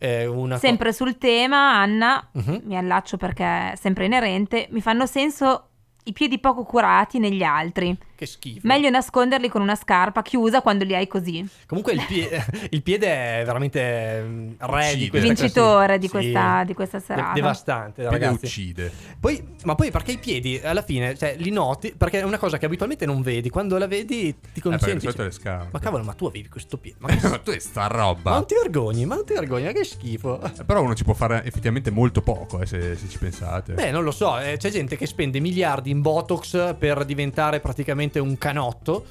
una 0.00 0.54
co- 0.54 0.60
Sempre 0.60 0.92
sul 0.92 1.18
tema, 1.18 1.74
Anna, 1.76 2.26
Mhm. 2.32 2.62
mi 2.64 2.76
allaccio 2.76 3.16
perché 3.16 3.44
è 3.44 3.72
sempre 3.76 4.04
inerente, 4.06 4.68
mi 4.70 4.80
fanno 4.80 5.06
senso 5.06 5.68
i 6.04 6.12
piedi 6.12 6.38
poco 6.38 6.62
curati 6.64 7.18
negli 7.18 7.42
altri. 7.42 7.96
Che 8.18 8.26
schifo. 8.26 8.66
Meglio 8.66 8.90
nasconderli 8.90 9.48
con 9.48 9.60
una 9.62 9.76
scarpa 9.76 10.22
chiusa 10.22 10.60
quando 10.60 10.82
li 10.82 10.92
hai 10.92 11.06
così. 11.06 11.46
Comunque 11.66 11.92
il, 11.92 12.04
pie- 12.04 12.44
il 12.70 12.82
piede 12.82 13.06
è 13.06 13.44
veramente 13.44 14.20
mm, 14.20 14.50
re 14.58 14.96
di 14.96 15.08
questa 15.08 15.28
Vincitore 15.28 15.98
di 15.98 16.08
questa, 16.08 16.58
Sì. 16.62 16.66
di 16.66 16.74
questa 16.74 16.98
De- 16.98 17.04
serata. 17.04 17.32
devastante, 17.32 18.02
Il 18.02 18.08
piede 18.08 18.24
ragazzi. 18.24 18.44
uccide. 18.46 18.92
Poi, 19.20 19.40
ma 19.62 19.76
poi 19.76 19.92
perché 19.92 20.10
i 20.10 20.18
piedi 20.18 20.60
alla 20.64 20.82
fine, 20.82 21.16
cioè, 21.16 21.36
li 21.38 21.50
noti, 21.50 21.94
perché 21.96 22.18
è 22.18 22.22
una 22.24 22.38
cosa 22.38 22.58
che 22.58 22.66
abitualmente 22.66 23.06
non 23.06 23.22
vedi, 23.22 23.50
quando 23.50 23.78
la 23.78 23.86
vedi 23.86 24.34
ti 24.52 24.58
Eh, 24.58 24.60
concentri. 24.62 24.98
solito 25.00 25.22
le 25.22 25.30
scarpe. 25.30 25.68
ma 25.70 25.78
cavolo, 25.78 26.02
ma 26.02 26.14
tu 26.14 26.26
avevi 26.26 26.48
questo 26.48 26.76
piede. 26.76 26.96
Ma, 26.98 27.08
che- 27.14 27.28
Ma 27.28 27.38
tu 27.38 27.52
è 27.52 27.58
sta 27.60 27.82
ma 27.82 27.86
roba. 27.86 28.32
non 28.32 28.46
ti 28.48 28.54
vergogni, 28.60 29.06
ma 29.06 29.14
non 29.14 29.24
ti 29.24 29.34
vergogni, 29.34 29.66
ma 29.66 29.70
che 29.72 29.84
schifo. 29.84 30.40
Eh, 30.42 30.64
Però 30.64 30.82
uno 30.82 30.96
ci 30.96 31.04
può 31.04 31.14
fare 31.14 31.44
effettivamente 31.44 31.92
molto 31.92 32.20
poco, 32.20 32.60
eh, 32.62 32.66
se, 32.66 32.96
se 32.96 33.08
ci 33.08 33.18
pensate. 33.18 33.74
Beh, 33.74 33.92
non 33.92 34.02
lo 34.02 34.10
so, 34.10 34.40
eh, 34.40 34.56
c'è 34.56 34.70
gente 34.70 34.96
che 34.96 35.06
spende 35.06 35.38
miliardi 35.38 35.90
in 35.90 36.00
Botox 36.02 36.74
per 36.76 37.04
diventare 37.04 37.60
praticamente 37.60 38.06
un 38.18 38.38
canotto 38.38 39.04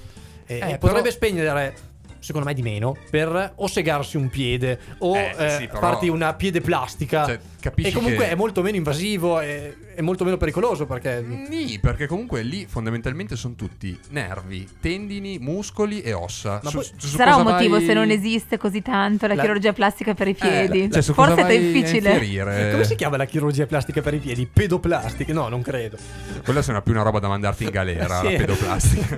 e, 0.45 0.55
Eh, 0.55 0.57
e 0.57 0.59
però- 0.59 0.77
potrebbe 0.77 1.11
spendere, 1.11 1.75
secondo 2.19 2.47
me, 2.47 2.53
di 2.53 2.61
meno 2.61 2.95
per 3.09 3.53
o 3.55 3.67
segarsi 3.67 4.17
un 4.17 4.29
piede 4.29 4.79
o 4.99 5.15
Eh, 5.15 5.35
eh, 5.37 5.49
sì, 5.59 5.67
però- 5.67 5.79
farti 5.79 6.07
una 6.09 6.33
piede 6.33 6.61
plastica. 6.61 7.25
Cioè, 7.25 7.39
capisci 7.59 7.89
e 7.89 7.93
comunque 7.93 8.25
che- 8.25 8.31
è 8.31 8.35
molto 8.35 8.61
meno 8.61 8.75
invasivo 8.77 9.39
e 9.41 9.75
è 9.95 10.01
molto 10.01 10.23
meno 10.23 10.37
pericoloso 10.37 10.85
perché... 10.85 11.21
Nì, 11.21 11.79
perché 11.79 12.05
comunque 12.05 12.43
lì 12.43 12.67
fondamentalmente 12.67 13.35
sono 13.35 13.55
tutti 13.55 13.99
nervi, 14.09 14.67
tendini, 14.79 15.39
muscoli 15.39 16.01
e 16.01 16.13
ossa. 16.13 16.59
Ma 16.63 16.69
Su- 16.69 16.77
poi- 16.77 16.89
su 16.97 17.07
sarà 17.07 17.35
un 17.35 17.43
motivo 17.43 17.77
vai- 17.77 17.85
se 17.85 17.93
non 17.93 18.09
esiste 18.11 18.57
così 18.57 18.81
tanto 18.83 19.25
la, 19.25 19.33
La- 19.33 19.41
chirurgia 19.41 19.73
plastica 19.73 20.13
per 20.13 20.27
i 20.27 20.35
piedi. 20.35 20.91
Cioè, 20.91 21.01
su 21.01 21.13
Forse 21.13 21.35
cosa 21.35 21.47
è 21.47 21.59
difficile. 21.59 22.71
Come 22.71 22.83
si 22.83 22.95
chiama 22.95 23.17
la 23.17 23.25
chirurgia 23.25 23.65
plastica 23.65 24.01
per 24.01 24.13
i 24.13 24.19
piedi? 24.19 24.45
Pedoplastica? 24.51 25.33
No, 25.33 25.47
non 25.47 25.61
credo. 25.63 25.97
Quella 26.43 26.61
sembra 26.61 26.81
più 26.83 26.93
una 26.93 27.01
roba 27.01 27.17
da 27.19 27.27
mandarti 27.27 27.63
in 27.63 27.69
galera, 27.71 28.19
Sì. 28.21 28.31
la 28.31 28.37
pedoplastica. 28.37 29.17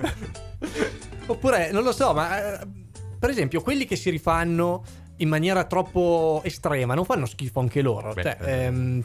Oppure, 1.26 1.70
non 1.70 1.82
lo 1.84 1.92
so, 1.92 2.12
ma 2.12 2.60
eh, 2.60 2.66
per 3.20 3.30
esempio 3.30 3.60
quelli 3.60 3.84
che 3.84 3.94
si 3.94 4.10
rifanno 4.10 4.82
in 5.18 5.28
maniera 5.28 5.64
troppo 5.64 6.40
estrema 6.44 6.94
non 6.94 7.04
fanno 7.04 7.26
schifo 7.26 7.60
anche 7.60 7.82
loro. 7.82 8.12
Beh, 8.14 8.22
Cioè, 8.22 8.36
eh. 8.40 8.52
ehm, 8.64 9.04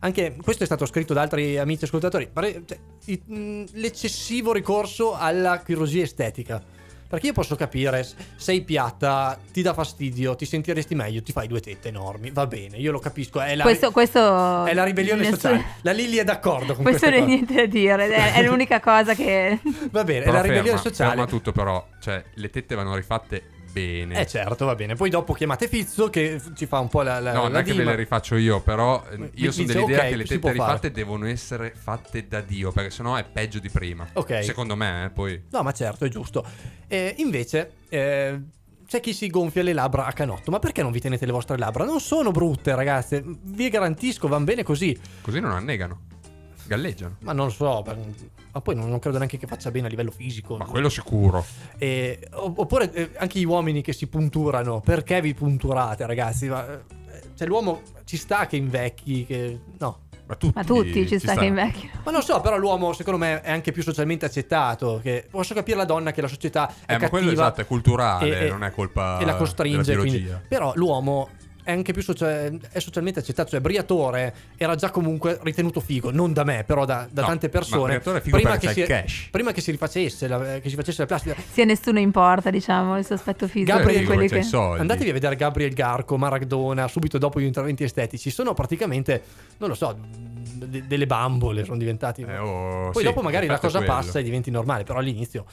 anche 0.00 0.34
questo 0.42 0.62
è 0.62 0.66
stato 0.66 0.86
scritto 0.86 1.12
da 1.12 1.20
altri 1.20 1.58
amici 1.58 1.84
ascoltatori. 1.84 2.28
Pare- 2.32 2.62
cioè, 2.64 2.78
mh, 3.26 3.64
l'eccessivo 3.72 4.52
ricorso 4.52 5.14
alla 5.14 5.62
chirurgia 5.62 6.02
estetica. 6.02 6.78
Perché 7.10 7.26
io 7.26 7.32
posso 7.32 7.56
capire, 7.56 8.06
sei 8.36 8.60
piatta, 8.60 9.36
ti 9.50 9.62
dà 9.62 9.74
fastidio, 9.74 10.36
ti 10.36 10.44
sentiresti 10.44 10.94
meglio, 10.94 11.20
ti 11.24 11.32
fai 11.32 11.48
due 11.48 11.58
tette 11.58 11.88
enormi, 11.88 12.30
va 12.30 12.46
bene, 12.46 12.76
io 12.76 12.92
lo 12.92 13.00
capisco. 13.00 13.40
È 13.40 13.56
la, 13.56 13.64
Questo, 13.64 13.90
questo 13.90 14.64
è 14.64 14.72
la 14.72 14.84
ribellione 14.84 15.22
nessun- 15.22 15.38
sociale. 15.40 15.64
La 15.80 15.90
Lilly 15.90 16.18
è 16.18 16.24
d'accordo 16.24 16.72
con 16.74 16.84
Questo 16.84 17.08
questa 17.08 17.18
non 17.18 17.22
è 17.24 17.26
niente 17.26 17.52
da 17.54 17.66
dire, 17.66 18.08
è, 18.14 18.34
è 18.34 18.42
l'unica 18.44 18.78
cosa 18.78 19.14
che... 19.14 19.58
Va 19.90 20.04
bene, 20.04 20.20
è 20.20 20.22
Però 20.22 20.34
la 20.36 20.40
ribellione 20.42 20.68
ferma, 20.68 20.82
sociale. 20.82 21.10
ferma 21.10 21.26
tutto 21.26 21.50
però, 21.50 21.84
cioè 22.00 22.22
le 22.32 22.48
tette 22.48 22.76
vanno 22.76 22.94
rifatte 22.94 23.42
bene. 23.70 24.20
Eh 24.20 24.26
certo, 24.26 24.64
va 24.66 24.74
bene. 24.74 24.94
Poi 24.94 25.10
dopo 25.10 25.32
chiamate 25.32 25.68
Fizzo 25.68 26.10
che 26.10 26.40
ci 26.54 26.66
fa 26.66 26.78
un 26.78 26.88
po' 26.88 27.02
la, 27.02 27.20
la, 27.20 27.32
No, 27.32 27.42
la 27.42 27.48
non 27.48 27.56
è 27.58 27.62
che 27.62 27.72
ve 27.72 27.84
le 27.84 27.94
rifaccio 27.94 28.36
io, 28.36 28.60
però 28.60 29.04
eh, 29.10 29.30
io 29.34 29.52
sono 29.52 29.66
dell'idea 29.66 30.02
ok, 30.02 30.08
che 30.08 30.16
le 30.16 30.24
tette 30.24 30.40
fare. 30.40 30.52
rifatte 30.52 30.90
devono 30.90 31.26
essere 31.26 31.72
fatte 31.76 32.26
da 32.26 32.40
Dio, 32.40 32.72
perché 32.72 32.90
sennò 32.90 33.16
è 33.16 33.24
peggio 33.24 33.58
di 33.58 33.68
prima. 33.68 34.06
Ok. 34.14 34.44
Secondo 34.44 34.76
me, 34.76 35.06
eh, 35.06 35.10
poi. 35.10 35.42
No, 35.50 35.62
ma 35.62 35.72
certo, 35.72 36.04
è 36.04 36.08
giusto. 36.08 36.44
Eh, 36.86 37.14
invece, 37.18 37.72
eh, 37.88 38.40
c'è 38.86 39.00
chi 39.00 39.12
si 39.12 39.28
gonfia 39.28 39.62
le 39.62 39.72
labbra 39.72 40.06
a 40.06 40.12
canotto. 40.12 40.50
Ma 40.50 40.58
perché 40.58 40.82
non 40.82 40.90
vi 40.90 41.00
tenete 41.00 41.24
le 41.24 41.32
vostre 41.32 41.56
labbra? 41.56 41.84
Non 41.84 42.00
sono 42.00 42.32
brutte, 42.32 42.74
ragazze. 42.74 43.22
Vi 43.24 43.68
garantisco, 43.68 44.26
van 44.26 44.44
bene 44.44 44.64
così. 44.64 44.98
Così 45.22 45.38
non 45.38 45.52
annegano. 45.52 46.08
Galleggiano. 46.70 47.16
Ma 47.22 47.32
non 47.32 47.46
lo 47.46 47.50
so. 47.50 47.84
Ma 48.52 48.60
poi 48.60 48.76
non, 48.76 48.88
non 48.88 49.00
credo 49.00 49.16
neanche 49.16 49.38
che 49.38 49.48
faccia 49.48 49.72
bene 49.72 49.88
a 49.88 49.90
livello 49.90 50.12
fisico. 50.12 50.56
Ma 50.56 50.66
quello 50.66 50.88
sicuro. 50.88 51.44
O- 52.34 52.54
oppure 52.56 52.92
eh, 52.92 53.10
anche 53.16 53.40
gli 53.40 53.44
uomini 53.44 53.82
che 53.82 53.92
si 53.92 54.06
punturano. 54.06 54.78
Perché 54.78 55.20
vi 55.20 55.34
punturate, 55.34 56.06
ragazzi? 56.06 56.46
Ma, 56.46 56.64
eh, 56.72 56.80
cioè, 57.34 57.48
l'uomo 57.48 57.82
ci 58.04 58.16
sta 58.16 58.46
che 58.46 58.54
invecchi. 58.54 59.26
Che... 59.26 59.58
No. 59.78 60.02
Ma 60.26 60.36
tutti, 60.36 60.52
Ma 60.54 60.62
tutti 60.62 61.08
ci 61.08 61.18
sta 61.18 61.34
che 61.34 61.46
invecchiano. 61.46 62.02
Ma 62.04 62.12
non 62.12 62.22
so, 62.22 62.40
però 62.40 62.56
l'uomo 62.56 62.92
secondo 62.92 63.18
me 63.18 63.40
è 63.40 63.50
anche 63.50 63.72
più 63.72 63.82
socialmente 63.82 64.26
accettato. 64.26 65.00
Che 65.02 65.26
posso 65.28 65.54
capire 65.54 65.76
la 65.76 65.84
donna 65.84 66.12
che 66.12 66.20
la 66.20 66.28
società 66.28 66.72
è 66.86 66.94
Eh, 66.94 66.98
ma 66.98 67.08
quello 67.08 67.26
cattiva 67.26 67.46
esatto, 67.46 67.60
è 67.62 67.66
culturale, 67.66 68.42
e- 68.42 68.46
e- 68.46 68.48
non 68.48 68.62
è 68.62 68.70
colpa 68.70 69.18
e 69.18 69.24
la 69.24 69.34
costringe. 69.34 69.82
della 69.82 70.02
quindi-. 70.02 70.32
Però 70.46 70.70
l'uomo 70.76 71.30
è 71.70 71.72
anche 71.72 71.92
più 71.92 72.02
socia- 72.02 72.46
è 72.70 72.78
socialmente 72.78 73.20
accettato. 73.20 73.50
Cioè, 73.50 73.60
Briatore 73.60 74.34
era 74.56 74.74
già 74.74 74.90
comunque 74.90 75.38
ritenuto 75.42 75.80
figo, 75.80 76.10
non 76.10 76.32
da 76.32 76.44
me, 76.44 76.64
però 76.64 76.84
da, 76.84 77.08
da 77.10 77.22
No, 77.22 77.26
tante 77.28 77.48
persone. 77.48 77.94
Briatore 77.94 78.18
è 78.18 78.20
figo 78.20 78.36
prima, 78.36 78.56
che 78.58 78.72
si, 78.72 79.28
prima 79.30 79.52
che 79.52 79.60
si 79.60 79.70
rifacesse 79.70 80.28
la, 80.28 80.58
che 80.60 80.68
si 80.68 80.74
facesse 80.74 81.00
la 81.00 81.06
plastica. 81.06 81.34
Sì, 81.50 81.62
a 81.62 81.64
nessuno 81.64 81.98
importa, 81.98 82.50
diciamo, 82.50 82.98
il 82.98 83.04
suo 83.04 83.14
aspetto 83.14 83.46
fisico 83.48 83.76
Gabriel- 83.76 84.28
che... 84.28 84.56
Andatevi 84.56 85.10
a 85.10 85.12
vedere 85.12 85.36
Gabriel 85.36 85.72
Garco, 85.72 86.16
Maradona, 86.16 86.88
subito 86.88 87.18
dopo 87.18 87.40
gli 87.40 87.44
interventi 87.44 87.84
estetici. 87.84 88.30
Sono 88.30 88.54
praticamente, 88.54 89.22
non 89.58 89.68
lo 89.68 89.74
so, 89.74 89.96
de- 89.98 90.86
delle 90.86 91.06
bambole 91.06 91.64
sono 91.64 91.76
diventati. 91.78 92.22
Eh, 92.22 92.38
oh, 92.38 92.90
Poi 92.90 93.02
sì, 93.02 93.08
dopo 93.08 93.22
magari 93.22 93.46
la 93.46 93.58
cosa 93.58 93.78
quello. 93.78 93.92
passa 93.94 94.18
e 94.18 94.22
diventi 94.22 94.50
normale, 94.50 94.84
però 94.84 94.98
all'inizio. 94.98 95.44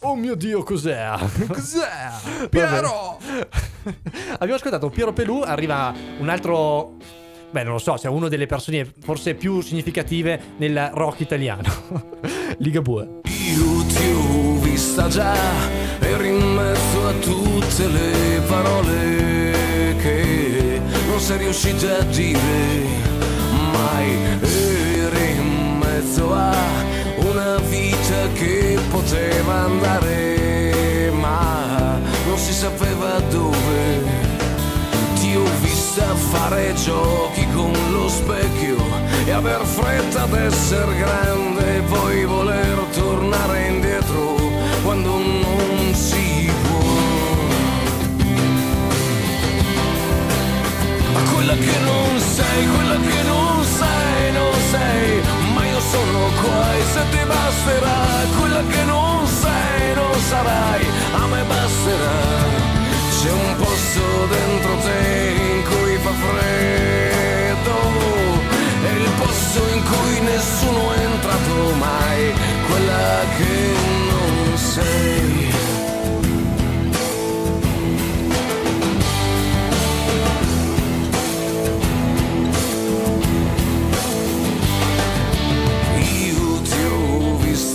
Oh 0.00 0.14
mio 0.14 0.34
dio, 0.34 0.62
cos'è? 0.62 1.14
Cos'è? 1.48 2.48
Piero! 2.50 3.18
Abbiamo 4.34 4.54
ascoltato 4.54 4.90
Piero 4.90 5.12
Pelù, 5.12 5.40
arriva 5.40 5.94
un 6.18 6.28
altro. 6.28 6.96
Beh, 7.50 7.62
non 7.62 7.72
lo 7.74 7.78
so, 7.78 7.94
è 7.94 8.06
una 8.08 8.28
delle 8.28 8.46
persone 8.46 8.92
forse 9.00 9.34
più 9.34 9.60
significative 9.60 10.54
nel 10.58 10.90
rock 10.92 11.20
italiano. 11.20 11.62
Ligabue. 12.58 13.20
Io 13.24 13.84
ti 13.86 14.12
ho 14.12 14.58
vista 14.60 15.08
già, 15.08 15.34
eri 16.00 16.28
in 16.28 16.54
mezzo 16.54 17.06
a 17.06 17.12
tutte 17.12 17.86
le 17.86 18.40
parole 18.46 19.96
che 20.02 20.80
non 21.06 21.20
sei 21.20 21.38
riuscito 21.38 21.86
a 21.88 22.02
dire 22.02 22.84
mai. 23.72 24.18
Eri 24.42 25.30
in 25.36 25.78
mezzo 25.78 26.34
a 26.34 26.95
vita 27.76 28.28
che 28.32 28.78
poteva 28.90 29.64
andare, 29.64 31.10
ma 31.12 31.98
non 32.26 32.38
si 32.38 32.52
sapeva 32.52 33.20
dove. 33.30 34.24
Ti 35.18 35.36
ho 35.36 35.44
vista 35.60 36.14
fare 36.14 36.74
giochi 36.74 37.46
con 37.54 37.72
lo 37.90 38.08
specchio 38.08 38.76
e 39.26 39.30
aver 39.30 39.62
fretta 39.64 40.26
d'essere 40.26 40.96
grande 40.96 41.76
e 41.76 41.80
poi 41.80 42.24
voler 42.24 42.78
tornare 42.94 43.66
indietro 43.68 44.36
quando 44.82 45.10
non 45.18 45.94
si 45.94 46.50
può. 46.66 46.84
Ma 51.12 51.20
quella 51.32 51.54
che 51.54 51.78
non 51.84 52.20
sei, 52.20 52.66
quella 52.74 52.98
che 53.08 53.22
non 53.24 53.45
sono 55.90 56.30
qua 56.40 56.74
e 56.74 56.82
se 56.92 57.02
ti 57.10 57.24
basterà, 57.24 58.00
quella 58.38 58.62
che 58.72 58.82
non 58.84 59.26
sei, 59.26 59.94
non 59.94 60.18
sarai, 60.30 60.84
a 61.12 61.26
me 61.26 61.42
basterà. 61.44 62.20
C'è 63.16 63.30
un 63.32 63.56
posto 63.56 64.04
dentro 64.36 64.72
te 64.84 65.00
in 65.52 65.62
cui 65.68 65.96
fa 66.04 66.12
freddo, 66.24 67.76
è 68.88 68.90
il 69.02 69.10
posto 69.18 69.60
in 69.74 69.82
cui 69.90 70.20
nessuno 70.20 70.92
è 70.92 70.98
entrato 71.12 71.54
mai, 71.78 72.32
quella 72.68 73.20
che 73.36 73.74
non 74.10 74.56
sei. 74.56 75.65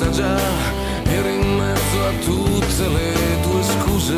Vista 0.02 0.10
già, 0.10 0.38
eri 1.04 1.34
in 1.36 1.58
mezzo 1.58 2.06
a 2.08 2.12
tutte 2.24 2.88
le 2.88 3.14
tue 3.42 3.64
scuse, 3.64 4.18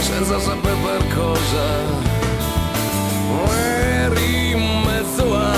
senza 0.00 0.40
sapere 0.40 0.76
per 0.82 1.14
cosa. 1.14 2.08
Eri 4.02 4.52
in 4.52 4.82
mezzo 4.84 5.36
a 5.36 5.52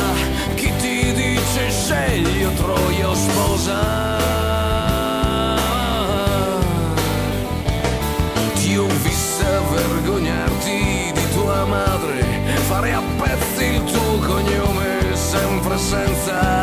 chi 0.57 0.72
ti 0.80 1.12
dice 1.12 1.70
scegli 1.70 2.43
o 2.45 2.51
troia 2.53 3.09
o 3.09 3.14
sposa. 3.14 3.80
Ti 8.55 8.76
ho 8.76 8.86
vista 9.03 9.61
vergognarti 9.70 11.12
di 11.14 11.32
tua 11.32 11.64
madre, 11.64 12.24
fare 12.68 12.93
a 12.93 13.03
pezzi 13.20 13.64
il 13.64 13.84
tuo 13.84 14.18
cognome, 14.18 15.14
sempre 15.14 15.78
senza 15.78 16.62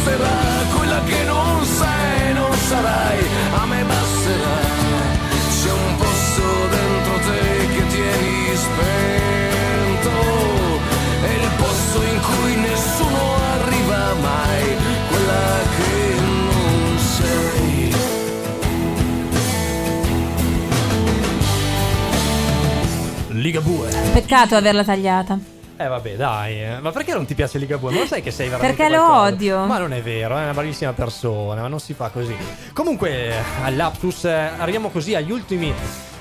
basterà, 0.00 0.64
quella 0.74 1.02
che 1.04 1.24
non 1.24 1.64
sei, 1.64 2.32
non 2.32 2.52
sarai, 2.52 3.18
a 3.52 3.66
me 3.66 3.84
basterà. 3.84 4.58
C'è 5.62 5.72
un 5.72 5.96
posto 5.96 6.68
dentro 6.70 7.18
te 7.26 7.66
che 7.74 7.86
tieni 7.86 8.56
spento, 8.56 10.10
è 11.22 11.32
il 11.42 11.50
posto 11.56 12.02
in 12.02 12.20
cui 12.20 12.54
nessuno 12.56 13.34
arriva 13.60 14.14
mai, 14.14 14.76
quella 15.08 15.58
che 15.76 16.20
non 16.20 16.98
sei. 17.16 17.94
Ligabue. 23.28 23.88
Peccato 24.12 24.56
averla 24.56 24.84
tagliata. 24.84 25.59
Eh 25.80 25.88
vabbè, 25.88 26.14
dai. 26.16 26.62
eh. 26.62 26.78
Ma 26.80 26.90
perché 26.90 27.14
non 27.14 27.24
ti 27.24 27.34
piace 27.34 27.56
Ligabue? 27.56 27.90
Ma 27.92 28.00
lo 28.00 28.06
sai 28.06 28.20
che 28.20 28.30
sei 28.30 28.48
veramente 28.50 28.76
Perché 28.76 28.94
lo 28.94 29.02
qualcosa? 29.02 29.32
odio. 29.34 29.64
Ma 29.64 29.78
non 29.78 29.92
è 29.94 30.02
vero, 30.02 30.36
è 30.36 30.42
una 30.42 30.52
bravissima 30.52 30.92
persona, 30.92 31.62
ma 31.62 31.68
non 31.68 31.80
si 31.80 31.94
fa 31.94 32.10
così. 32.10 32.36
Comunque, 32.74 33.32
all'Aptus 33.62 34.24
eh, 34.26 34.50
arriviamo 34.58 34.90
così 34.90 35.14
agli 35.14 35.30
ultimi 35.30 35.72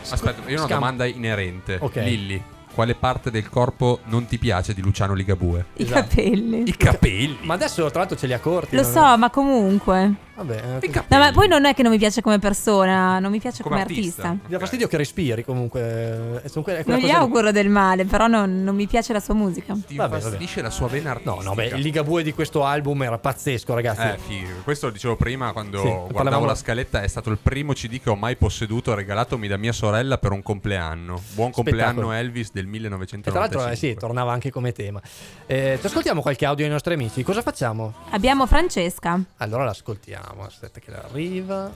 Aspetta, 0.09 0.39
io 0.47 0.55
ho 0.55 0.59
una 0.59 0.59
Scam- 0.59 0.69
domanda 0.79 1.05
inerente. 1.05 1.77
Ok. 1.81 1.95
Lilli, 1.97 2.41
quale 2.73 2.95
parte 2.95 3.31
del 3.31 3.49
corpo 3.49 3.99
non 4.05 4.25
ti 4.27 4.37
piace 4.37 4.73
di 4.73 4.81
Luciano 4.81 5.13
Ligabue? 5.13 5.65
I 5.73 5.85
capelli. 5.85 6.63
I 6.65 6.77
capelli. 6.77 7.39
Ma 7.41 7.55
adesso 7.55 7.85
tra 7.89 7.99
l'altro 7.99 8.17
ce 8.17 8.27
li 8.27 8.33
ha 8.33 8.39
corti. 8.39 8.77
Lo 8.77 8.83
non- 8.83 8.91
so, 8.91 9.17
ma 9.17 9.29
comunque. 9.29 10.13
Vabbè, 10.39 10.79
eh. 10.81 10.89
No, 11.09 11.17
ma 11.17 11.31
poi 11.33 11.47
non 11.49 11.65
è 11.65 11.73
che 11.73 11.83
non 11.83 11.91
mi 11.91 11.97
piace 11.97 12.21
come 12.21 12.39
persona, 12.39 13.19
non 13.19 13.29
mi 13.29 13.39
piace 13.39 13.61
come, 13.61 13.75
Come 13.75 13.87
artista. 13.89 14.21
artista. 14.27 14.43
Mi 14.47 14.51
dà 14.53 14.59
fastidio 14.59 14.87
che 14.87 14.95
respiri 14.97 15.43
comunque. 15.43 16.41
eh, 16.43 16.47
è 16.47 16.61
quella 16.61 16.83
Non 16.85 16.97
gli 16.97 17.01
cosa- 17.01 17.17
auguro 17.17 17.51
del 17.51 17.67
male, 17.69 18.05
però 18.05 18.27
non, 18.27 18.63
non 18.63 18.73
mi 18.73 18.87
piace 18.87 19.11
la 19.11 19.19
sua 19.19 19.33
musica. 19.33 19.73
Ti 19.85 19.95
Vabbè, 19.97 20.15
infastidisce 20.15 20.61
la 20.61 20.69
sua 20.69 20.87
vena 20.87 21.11
artistica. 21.11 21.35
No, 21.35 21.41
no, 21.41 21.53
beh, 21.55 21.65
il 21.67 21.81
Ligabue 21.81 22.23
di 22.23 22.33
questo 22.33 22.63
album 22.63 23.03
era 23.03 23.17
pazzesco, 23.17 23.73
ragazzi. 23.73 24.01
Eh, 24.01 24.17
figo. 24.17 24.61
Questo 24.63 24.85
lo 24.87 24.91
dicevo 24.93 25.17
prima 25.17 25.51
quando 25.51 25.77
Sì, 25.79 25.83
guardavo 25.87 26.13
parlavamo- 26.13 26.45
la 26.45 26.55
scaletta. 26.55 27.01
È 27.01 27.07
stato 27.07 27.29
il 27.29 27.37
primo 27.41 27.73
CD 27.73 27.99
che 27.99 28.09
ho 28.09 28.15
mai 28.15 28.37
posseduto, 28.37 28.93
regalatomi 28.93 29.47
da 29.47 29.57
mia 29.57 29.73
sorella 29.73 30.17
per 30.17 30.31
un 30.31 30.41
compleanno. 30.41 31.21
Buon 31.33 31.51
compleanno 31.51 31.91
Spettacolo. 31.91 32.11
Elvis 32.13 32.51
del 32.53 32.63
E 32.63 32.67
1995. 32.67 33.31
tra 33.31 33.39
l'altro, 33.41 33.73
eh, 33.73 33.75
sì, 33.75 33.93
tornava 33.95 34.31
anche 34.31 34.51
come 34.51 34.71
tema. 34.71 35.01
Eh, 35.47 35.77
ti 35.81 35.85
ascoltiamo 35.85 36.21
qualche 36.21 36.45
audio 36.45 36.63
dei 36.63 36.71
nostri 36.73 36.93
amici. 36.93 37.23
Cosa 37.23 37.41
facciamo? 37.41 37.93
Abbiamo 38.11 38.45
Francesca. 38.47 39.19
Allora 39.37 39.65
l'ascoltiamo. 39.65 40.27
Aspetta 40.37 40.79
che 40.79 40.93
arriva. 40.95 41.71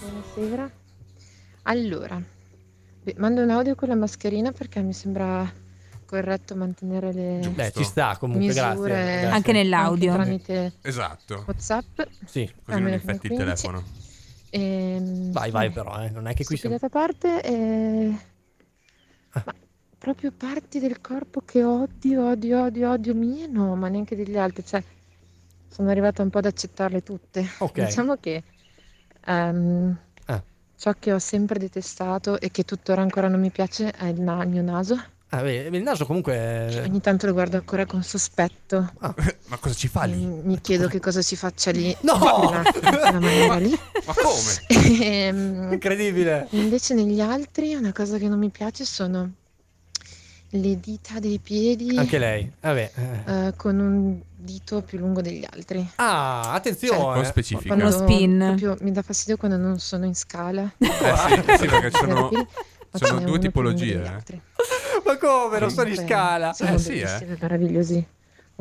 Buonasera. 0.00 0.70
Allora, 1.64 2.20
mando 3.16 3.42
un 3.42 3.50
audio 3.50 3.74
con 3.74 3.88
la 3.88 3.94
mascherina 3.94 4.52
perché 4.52 4.80
mi 4.80 4.92
sembra 4.92 5.50
corretto 6.06 6.54
mantenere 6.56 7.12
le 7.12 7.48
Beh, 7.54 7.72
ci 7.72 7.84
sta 7.84 8.16
comunque, 8.18 8.46
misure 8.48 8.62
grazie. 8.64 8.82
grazie. 8.88 9.26
Anche 9.28 9.52
nell'audio. 9.52 10.12
anche 10.12 10.22
tramite 10.24 10.72
Esatto. 10.82 11.44
WhatsApp. 11.46 12.00
Sì. 12.24 12.50
Così 12.64 12.80
non 12.80 12.92
infetti 12.92 13.26
il 13.26 13.32
fino 13.36 13.42
a 13.42 13.54
15. 13.54 13.62
telefono. 13.62 13.82
Ehm, 14.50 15.32
Vai, 15.32 15.50
vai, 15.50 15.70
però, 15.70 16.02
eh, 16.02 16.10
non 16.10 16.26
è 16.26 16.34
che 16.34 16.44
qui 16.44 16.56
siamo. 16.56 16.78
Parte, 16.90 17.42
eh, 17.42 18.16
Ah. 19.34 19.42
ma 19.46 19.54
proprio 19.98 20.30
parti 20.32 20.78
del 20.78 21.00
corpo 21.00 21.42
che 21.44 21.62
odio, 21.64 22.28
odio, 22.28 22.62
odio, 22.64 22.90
odio 22.90 23.14
mie, 23.14 23.46
no, 23.46 23.74
ma 23.76 23.88
neanche 23.88 24.14
degli 24.16 24.36
altri, 24.36 24.64
cioè 24.64 24.82
sono 25.72 25.90
arrivata 25.90 26.22
un 26.22 26.30
po' 26.30 26.38
ad 26.38 26.46
accettarle 26.46 27.02
tutte. 27.02 27.48
Ok. 27.58 27.84
Diciamo 27.84 28.16
che 28.20 28.42
ehm, 29.26 29.96
Ah. 30.26 30.42
ciò 30.76 30.92
che 30.98 31.12
ho 31.12 31.18
sempre 31.18 31.58
detestato 31.58 32.38
e 32.40 32.50
che 32.50 32.64
tuttora 32.64 33.02
ancora 33.02 33.28
non 33.28 33.40
mi 33.40 33.50
piace 33.50 33.90
è 33.90 34.06
il, 34.06 34.20
na- 34.20 34.42
il 34.42 34.48
mio 34.50 34.62
naso. 34.62 35.02
Ah, 35.34 35.40
beh, 35.40 35.70
il 35.72 35.82
naso 35.82 36.04
comunque. 36.04 36.68
Cioè, 36.70 36.82
ogni 36.84 37.00
tanto 37.00 37.24
lo 37.26 37.32
guardo 37.32 37.56
ancora 37.56 37.86
con 37.86 38.02
sospetto. 38.02 38.92
Ma 39.00 39.56
cosa 39.58 39.74
ci 39.74 39.88
fa 39.88 40.04
lì? 40.04 40.14
Mi, 40.26 40.42
mi 40.42 40.60
chiedo 40.60 40.88
che 40.88 41.00
cosa 41.00 41.22
si 41.22 41.36
faccia 41.36 41.70
lì. 41.70 41.96
No! 42.02 42.18
Quella, 42.18 42.62
quella 42.70 43.12
maniera 43.12 43.56
lì. 43.56 43.70
Ma 44.04 44.12
come? 44.14 45.00
Ehm, 45.02 45.72
Incredibile. 45.72 46.48
Invece 46.50 46.92
negli 46.92 47.20
altri 47.22 47.74
una 47.74 47.92
cosa 47.94 48.18
che 48.18 48.28
non 48.28 48.38
mi 48.38 48.50
piace 48.50 48.84
sono 48.84 49.32
le 50.54 50.78
dita 50.80 51.18
dei 51.18 51.38
piedi 51.38 51.96
Anche 51.96 52.18
lei. 52.18 52.50
Vabbè. 52.60 52.90
eh. 52.94 53.46
eh, 53.46 53.54
con 53.56 53.78
un 53.78 54.20
dito 54.36 54.82
più 54.82 54.98
lungo 54.98 55.22
degli 55.22 55.46
altri. 55.50 55.86
Ah, 55.96 56.52
attenzione. 56.52 57.20
po' 57.20 57.24
specifica. 57.24 57.72
Uno 57.74 57.90
spin. 57.90 58.38
proprio 58.56 58.76
mi 58.80 58.92
dà 58.92 59.02
fastidio 59.02 59.36
quando 59.36 59.56
non 59.56 59.78
sono 59.78 60.04
in 60.04 60.14
scala. 60.14 60.70
Eh 60.78 60.86
sì, 60.86 61.56
sì, 61.58 61.66
perché 61.66 61.90
sono, 61.92 62.30
sono 62.92 63.20
due 63.20 63.38
tipologie. 63.38 64.02
eh. 64.02 64.40
Ma 65.04 65.16
come? 65.16 65.58
Non 65.58 65.70
sono 65.70 65.88
in 65.88 65.96
scala. 65.96 66.52
Sono 66.52 66.74
Eh, 66.74 66.78
sì, 66.78 66.98
eh. 67.00 67.36
meravigliosi, 67.40 68.04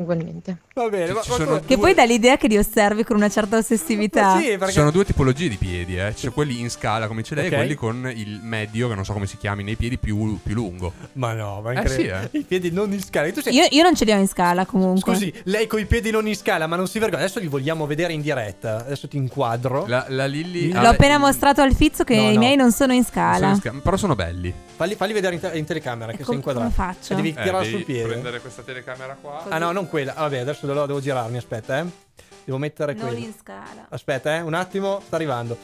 ugualmente. 0.01 0.57
Va 0.73 0.87
bene. 0.89 1.07
Ma- 1.07 1.13
ma 1.13 1.21
sono 1.21 1.59
Che 1.65 1.77
poi 1.77 1.93
dà 1.93 2.03
l'idea 2.03 2.37
che 2.37 2.47
li 2.47 2.57
osservi 2.57 3.03
con 3.03 3.15
una 3.15 3.29
certa 3.29 3.57
ossessività. 3.57 4.37
Sì, 4.39 4.49
perché. 4.49 4.67
Ci 4.67 4.71
sono 4.79 4.91
due 4.91 5.05
tipologie 5.05 5.47
di 5.49 5.57
piedi, 5.57 5.97
eh. 5.97 6.13
C'è 6.13 6.31
quelli 6.31 6.59
in 6.59 6.69
scala 6.69 7.07
come 7.07 7.23
ce 7.23 7.35
l'hai 7.35 7.47
Ok. 7.47 7.51
e 7.53 7.55
quelli 7.55 7.75
con 7.75 8.11
il 8.15 8.39
medio, 8.41 8.87
che 8.89 8.95
non 8.95 9.05
so 9.05 9.13
come 9.13 9.27
si 9.27 9.37
chiami, 9.37 9.63
nei 9.63 9.75
piedi 9.75 9.97
più, 9.97 10.39
più 10.41 10.53
lungo. 10.55 10.93
Ma 11.13 11.33
no, 11.33 11.61
ma 11.61 11.71
Eh, 11.71 11.75
incredibile. 11.75 12.29
sì, 12.31 12.37
I 12.39 12.43
piedi 12.43 12.71
non 12.71 12.91
in 12.93 13.01
scala. 13.01 13.29
Tu 13.31 13.41
sei. 13.41 13.53
Io, 13.55 13.65
io 13.69 13.83
non 13.83 13.95
ce 13.95 14.05
li 14.05 14.11
ho 14.11 14.17
in 14.17 14.27
scala 14.27 14.65
comunque. 14.65 15.13
Scusi, 15.13 15.33
lei 15.43 15.67
con 15.67 15.79
i 15.79 15.85
piedi 15.85 16.11
non 16.11 16.27
in 16.27 16.35
scala, 16.35 16.67
ma 16.67 16.75
non 16.75 16.87
si 16.87 16.99
vergogna. 16.99 17.23
Adesso 17.23 17.39
li 17.39 17.47
vogliamo 17.47 17.85
vedere 17.85 18.13
in 18.13 18.21
diretta. 18.21 18.77
Adesso 18.85 19.07
ti 19.07 19.17
inquadro. 19.17 19.85
La, 19.87 20.05
la 20.09 20.25
Lilli. 20.25 20.71
L'ho 20.71 20.79
ha- 20.79 20.89
appena 20.89 21.17
mostrato 21.17 21.61
al 21.61 21.73
Fizzo 21.73 22.03
che 22.03 22.15
No, 22.15 22.29
i 22.29 22.33
no. 22.33 22.39
miei 22.39 22.55
non 22.55 22.71
sono 22.71 22.93
in 22.93 23.03
sono 23.03 23.13
scala. 23.13 23.49
in 23.49 23.55
scala, 23.55 23.79
Però 23.81 23.97
sono 23.97 24.15
belli. 24.15 24.53
Falli, 24.75 24.95
falli 24.95 25.13
vedere 25.13 25.35
in, 25.35 25.41
te- 25.41 25.57
in 25.57 25.65
telecamera 25.65 26.11
che 26.11 26.21
E 26.21 26.25
sei 26.25 26.25
com- 26.25 26.41
come 26.41 26.55
inquadrato. 26.65 26.71
faccio? 26.97 27.13
E 27.13 27.15
devi 27.15 27.29
Eh, 27.29 27.33
tirare 27.43 27.63
devi 27.65 27.75
sul 27.75 27.83
piede. 27.85 28.07
prendere 28.07 28.39
questa 28.41 28.61
telecamera 28.63 29.15
qua. 29.21 29.45
Ah 29.49 29.57
no, 29.59 29.71
non 29.71 29.87
quella. 29.91 30.13
Vabbè, 30.13 30.39
adesso 30.39 30.65
devo, 30.65 30.85
devo 30.87 30.99
girarmi. 30.99 31.37
Aspetta, 31.37 31.79
eh. 31.79 31.85
Devo 32.43 32.57
mettere 32.57 32.93
Non 32.93 33.07
quella. 33.09 33.19
in 33.23 33.33
scala. 33.39 33.85
Aspetta, 33.89 34.35
eh. 34.37 34.41
Un 34.41 34.55
attimo. 34.55 34.99
Sta 35.05 35.15
arrivando. 35.17 35.55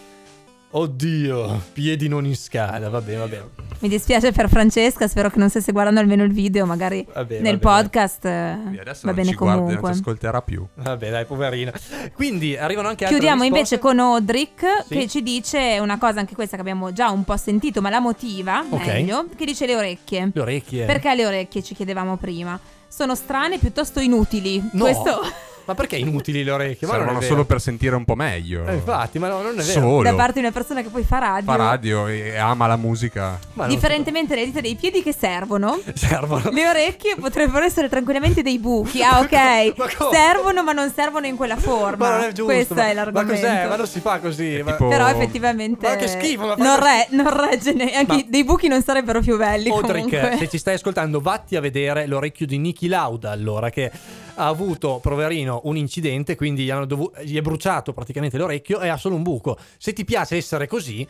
Oddio, 0.70 1.62
piedi 1.72 2.10
non 2.10 2.26
in 2.26 2.36
scala, 2.36 2.90
va 2.90 3.00
bene, 3.00 3.20
va 3.20 3.28
bene. 3.28 3.46
Mi 3.80 3.88
dispiace 3.88 4.34
per 4.34 4.50
Francesca, 4.50 5.08
spero 5.08 5.30
che 5.30 5.40
non 5.40 5.50
stesse 5.50 5.72
guardando 5.72 6.02
almeno 6.02 6.26
il 6.26 6.34
video, 6.34 6.66
magari 6.66 7.08
Vabbè, 7.12 7.40
nel 7.40 7.58
vabbè, 7.58 7.82
podcast 7.86 8.26
eh, 8.26 8.58
Sì, 8.74 8.78
adesso 8.78 9.00
va 9.08 9.14
non 9.14 9.16
bene 9.16 9.30
ci 9.30 9.36
guarda 9.36 9.56
non 9.56 9.66
comunque. 9.68 9.94
ci 9.94 10.00
ascolterà 10.00 10.42
più. 10.42 10.68
Vabbè, 10.74 11.10
dai, 11.10 11.26
poverina. 11.26 11.72
Quindi 12.14 12.58
arrivano 12.58 12.90
anche 12.90 13.06
altre 13.06 13.18
Chiudiamo 13.18 13.44
risposte. 13.44 13.76
invece 13.76 13.80
con 13.80 14.00
Audric 14.00 14.66
Sì. 14.88 14.98
che 14.98 15.08
ci 15.08 15.24
dice 15.24 15.78
una 15.80 15.98
cosa 15.98 16.20
anche 16.20 16.36
questa 16.36 16.56
che 16.56 16.62
abbiamo 16.62 16.92
già 16.92 17.12
un 17.12 17.24
po' 17.24 17.38
sentito, 17.38 17.80
ma 17.82 17.90
la 17.90 18.02
motiva 18.02 18.66
Ok. 18.70 18.86
meglio, 18.88 19.26
che 19.38 19.46
dice 19.46 19.66
le 19.66 19.76
orecchie. 19.78 20.32
Le 20.34 20.42
orecchie. 20.42 20.86
Perché 20.86 21.16
le 21.16 21.26
orecchie 21.26 21.64
ci 21.64 21.76
chiedevamo 21.76 22.18
prima? 22.18 22.60
Sono 22.88 23.16
strane 23.16 23.58
piuttosto 23.58 24.00
inutili. 24.00 24.62
No. 24.74 24.84
Questo 24.84 25.22
Ma 25.68 25.76
perché 25.76 25.98
inutili 25.98 26.44
le 26.46 26.52
orecchie? 26.52 26.88
Ma 26.88 26.94
Servono 26.94 27.20
solo 27.20 27.44
per 27.44 27.60
sentire 27.60 27.94
un 27.96 28.06
po' 28.06 28.16
meglio. 28.16 28.66
Eh, 28.66 28.76
infatti, 28.76 29.20
ma 29.20 29.28
no, 29.28 29.42
non 29.42 29.52
è 29.60 29.64
vero. 29.64 29.82
Solo. 29.82 30.02
da 30.02 30.16
parte 30.16 30.34
di 30.34 30.40
una 30.40 30.52
persona 30.52 30.82
che 30.82 30.88
poi 30.88 31.04
fa 31.04 31.20
radio. 31.20 31.52
Fa 31.52 31.58
radio 31.58 32.08
e 32.08 32.38
ama 32.38 32.68
la 32.68 32.78
musica. 32.78 33.38
Ma 33.54 33.68
Differentemente 33.68 34.34
dalle 34.34 34.46
dita 34.46 34.62
dei 34.62 34.76
piedi 34.76 35.04
che 35.04 35.14
servono, 35.14 35.78
servono. 35.94 36.50
le 36.52 36.70
orecchie 36.70 37.16
potrebbero 37.20 37.66
essere 37.66 37.90
tranquillamente 37.90 38.42
dei 38.42 38.58
buchi. 38.60 39.02
Ah, 39.08 39.20
ok. 39.20 39.78
ma 39.78 39.86
servono, 40.12 40.64
ma 40.64 40.72
non 40.72 40.92
servono 40.94 41.26
in 41.28 41.36
quella 41.36 41.56
forma. 41.58 42.10
Ma 42.10 42.16
non 42.18 42.26
è 42.26 42.32
giusto. 42.32 42.46
Questo 42.46 42.74
ma, 42.74 42.84
è 42.86 42.88
ma 42.88 42.94
l'argomento. 42.94 43.34
cos'è? 43.34 43.68
Ma 43.68 43.76
non 43.76 43.88
si 43.88 44.00
fa 44.00 44.20
così. 44.20 44.62
Ma... 44.64 44.72
tipo- 44.72 44.88
Però 44.88 45.08
effettivamente 45.08 45.88
Ma 45.88 45.96
che 45.98 46.08
schifo, 46.08 46.46
ma 46.48 46.56
non, 46.56 46.80
re- 46.80 47.08
non 47.12 47.48
regge 47.50 47.74
ne- 47.74 47.94
anche 47.94 48.14
Ma- 48.16 48.24
dei 48.28 48.44
buchi 48.46 48.68
non 48.70 48.82
sarebbero 48.82 49.20
più 49.22 49.38
belli 49.38 49.70
Audric, 49.70 49.92
comunque. 50.10 50.36
se 50.40 50.48
ci 50.50 50.58
stai 50.58 50.76
ascoltando, 50.76 51.20
vatti 51.20 51.56
a 51.58 51.62
vedere 51.62 52.06
l'orecchio 52.08 52.46
di 52.46 52.58
Niki 52.58 52.88
Lauda, 52.88 53.32
allora, 53.32 53.70
che 53.70 53.92
ha 54.38 54.48
avuto, 54.48 55.00
poverino, 55.02 55.62
un 55.66 55.78
incidente, 55.78 56.36
quindi 56.36 56.64
gli, 56.64 56.72
dovu- 56.72 57.12
gli 57.22 57.38
è 57.38 57.42
bruciato 57.42 57.92
praticamente 57.94 58.38
l'orecchio 58.38 58.80
e 58.80 58.88
ha 58.88 58.98
solo 58.98 59.16
un 59.16 59.24
buco. 59.24 59.58
Se 59.78 59.94
ti 59.94 60.06
piace 60.06 60.36
essere 60.36 60.68
così, 60.68 61.06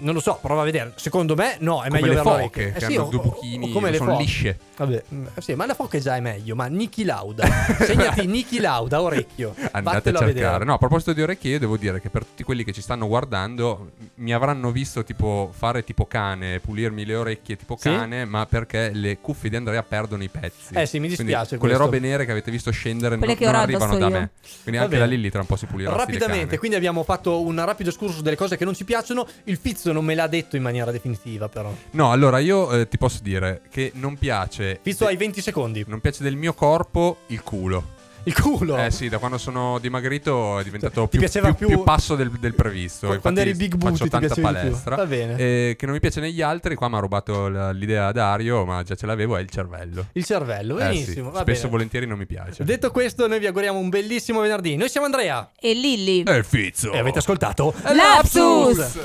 non 0.00 0.14
lo 0.14 0.20
so, 0.20 0.38
prova 0.40 0.62
a 0.62 0.64
vedere. 0.64 0.92
Secondo 0.96 1.34
me, 1.34 1.56
no, 1.60 1.82
è 1.82 1.88
Come 1.88 2.00
meglio 2.00 2.12
le 2.14 2.20
foche, 2.20 2.30
orecchio. 2.34 2.72
che 2.72 2.80
sì, 2.86 2.94
hanno 2.96 3.04
o- 3.06 3.08
due 3.10 3.20
buchini, 3.20 3.70
come 3.72 3.90
le 3.90 3.96
sono 3.96 4.10
foche. 4.12 4.22
lisce. 4.22 4.58
Vabbè, 4.76 5.02
mh, 5.08 5.26
sì, 5.38 5.54
ma 5.54 5.66
la 5.66 5.74
foca 5.74 5.98
già 5.98 6.16
è 6.16 6.20
meglio. 6.20 6.54
Ma 6.54 6.66
Niki 6.66 7.04
Lauda, 7.04 7.46
segnati 7.80 8.26
Niki 8.28 8.58
Lauda, 8.60 9.00
orecchio. 9.02 9.54
Andate 9.72 9.96
Vattelo 9.96 10.18
a 10.18 10.22
a 10.22 10.24
cercare. 10.26 10.32
vedere. 10.32 10.64
No, 10.64 10.74
a 10.74 10.78
proposito 10.78 11.12
di 11.12 11.22
orecchie, 11.22 11.52
io 11.52 11.58
devo 11.58 11.76
dire 11.76 12.00
che 12.00 12.08
per 12.10 12.24
tutti 12.24 12.42
quelli 12.42 12.64
che 12.64 12.72
ci 12.72 12.80
stanno 12.80 13.06
guardando, 13.06 13.92
mi 14.16 14.32
avranno 14.32 14.70
visto 14.70 15.04
tipo 15.04 15.50
fare 15.56 15.84
tipo 15.84 16.06
cane, 16.06 16.60
pulirmi 16.60 17.04
le 17.04 17.14
orecchie 17.14 17.56
tipo 17.56 17.76
Sì? 17.78 17.90
cane, 17.90 18.24
ma 18.24 18.46
perché 18.46 18.90
le 18.92 19.18
cuffie 19.20 19.50
di 19.50 19.56
Andrea 19.56 19.82
perdono 19.82 20.22
i 20.22 20.28
pezzi. 20.28 20.74
Eh 20.74 20.86
sì, 20.86 20.98
mi 20.98 21.06
Quindi 21.06 21.24
dispiace 21.24 21.58
Quelle 21.58 21.74
questo. 21.76 21.90
robe 21.96 22.06
nere 22.06 22.24
che 22.24 22.30
avete 22.30 22.50
visto 22.50 22.70
scendere 22.70 23.16
Quelle 23.18 23.32
non, 23.34 23.42
che 23.42 23.46
non 23.46 23.54
arrivano 23.60 23.98
da 23.98 24.06
io. 24.06 24.12
me. 24.12 24.30
Quindi 24.62 24.78
Va 24.80 24.86
anche 24.86 24.98
la 24.98 25.04
Lilly 25.06 25.28
tra 25.30 25.40
un 25.40 25.46
po' 25.46 25.56
si 25.56 25.66
pulirà 25.66 25.92
Rapidamente, 25.94 26.58
quindi 26.58 26.76
abbiamo 26.76 27.02
fatto 27.04 27.40
un 27.42 27.62
rapido 27.64 27.90
escursus 27.90 28.22
delle 28.22 28.36
cose 28.36 28.56
che 28.56 28.64
non 28.64 28.74
ci 28.74 28.84
piacciono. 28.84 29.26
Il 29.44 29.56
Fizzo 29.58 29.89
non 29.92 30.04
me 30.04 30.14
l'ha 30.14 30.26
detto 30.26 30.56
in 30.56 30.62
maniera 30.62 30.90
definitiva, 30.90 31.48
però. 31.48 31.72
No, 31.92 32.10
allora 32.10 32.38
io 32.38 32.70
eh, 32.72 32.88
ti 32.88 32.98
posso 32.98 33.20
dire 33.22 33.62
che 33.70 33.92
non 33.94 34.16
piace. 34.16 34.78
Fizzo 34.82 35.06
hai 35.06 35.16
20 35.16 35.40
secondi. 35.40 35.84
Non 35.86 36.00
piace 36.00 36.22
del 36.22 36.36
mio 36.36 36.54
corpo 36.54 37.18
il 37.28 37.42
culo. 37.42 37.98
Il 38.24 38.38
culo? 38.38 38.76
Eh 38.76 38.90
sì, 38.90 39.08
da 39.08 39.16
quando 39.16 39.38
sono 39.38 39.78
dimagrito 39.78 40.58
è 40.58 40.62
diventato 40.62 41.08
Ti 41.08 41.16
più, 41.16 41.26
più- 41.26 41.54
più- 41.54 41.66
più 41.68 41.82
passo 41.82 42.16
del, 42.16 42.28
del 42.38 42.54
previsto. 42.54 43.06
Qu- 43.06 43.18
quando 43.18 43.40
eri 43.40 43.54
big 43.54 43.76
booty 43.76 43.96
faccio 43.96 44.10
tanta 44.10 44.34
palestra. 44.38 44.94
Va 44.96 45.06
bene. 45.06 45.36
Eh, 45.38 45.74
che 45.78 45.86
non 45.86 45.94
mi 45.94 46.00
piace 46.02 46.20
negli 46.20 46.42
altri, 46.42 46.74
qua 46.74 46.88
mi 46.90 46.96
ha 46.96 46.98
rubato 46.98 47.48
la- 47.48 47.70
l'idea 47.70 48.08
a 48.08 48.12
Dario, 48.12 48.66
ma 48.66 48.82
già 48.82 48.94
ce 48.94 49.06
l'avevo, 49.06 49.38
è 49.38 49.40
il 49.40 49.48
cervello. 49.48 50.08
Il 50.12 50.24
cervello, 50.26 50.76
Eh 50.78 50.82
sì, 50.82 50.86
benissimo. 50.88 51.30
va 51.30 51.40
Spesso 51.40 51.50
e 51.50 51.62
bene. 51.62 51.70
volentieri 51.70 52.06
non 52.06 52.18
mi 52.18 52.26
piace. 52.26 52.62
Detto 52.62 52.90
questo, 52.90 53.26
noi 53.26 53.38
vi 53.38 53.46
auguriamo 53.46 53.78
un 53.78 53.88
bellissimo 53.88 54.40
venerdì. 54.40 54.76
Noi 54.76 54.90
siamo 54.90 55.06
Andrea. 55.06 55.50
E 55.58 55.72
Lilli. 55.72 56.22
E 56.22 56.36
il 56.36 56.44
Fizzo. 56.44 56.92
E 56.92 56.98
avete 56.98 57.20
ascoltato 57.20 57.72
Lapsus! 57.84 58.76
Lapsus! 58.76 58.98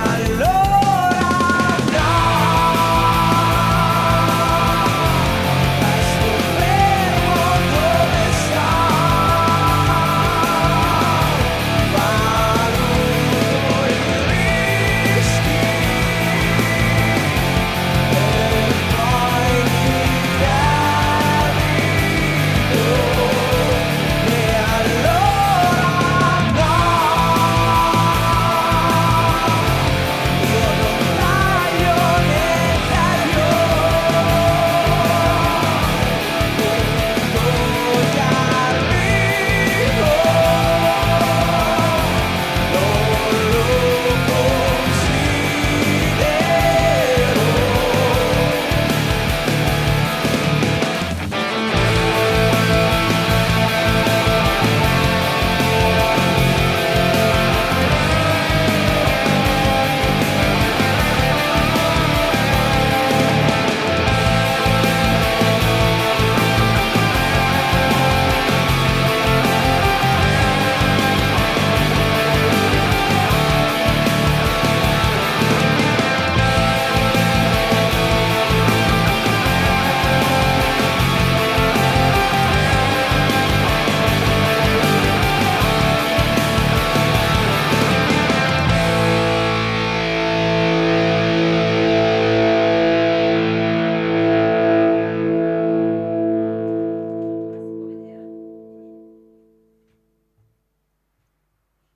I 0.00 0.28
love 0.38 0.67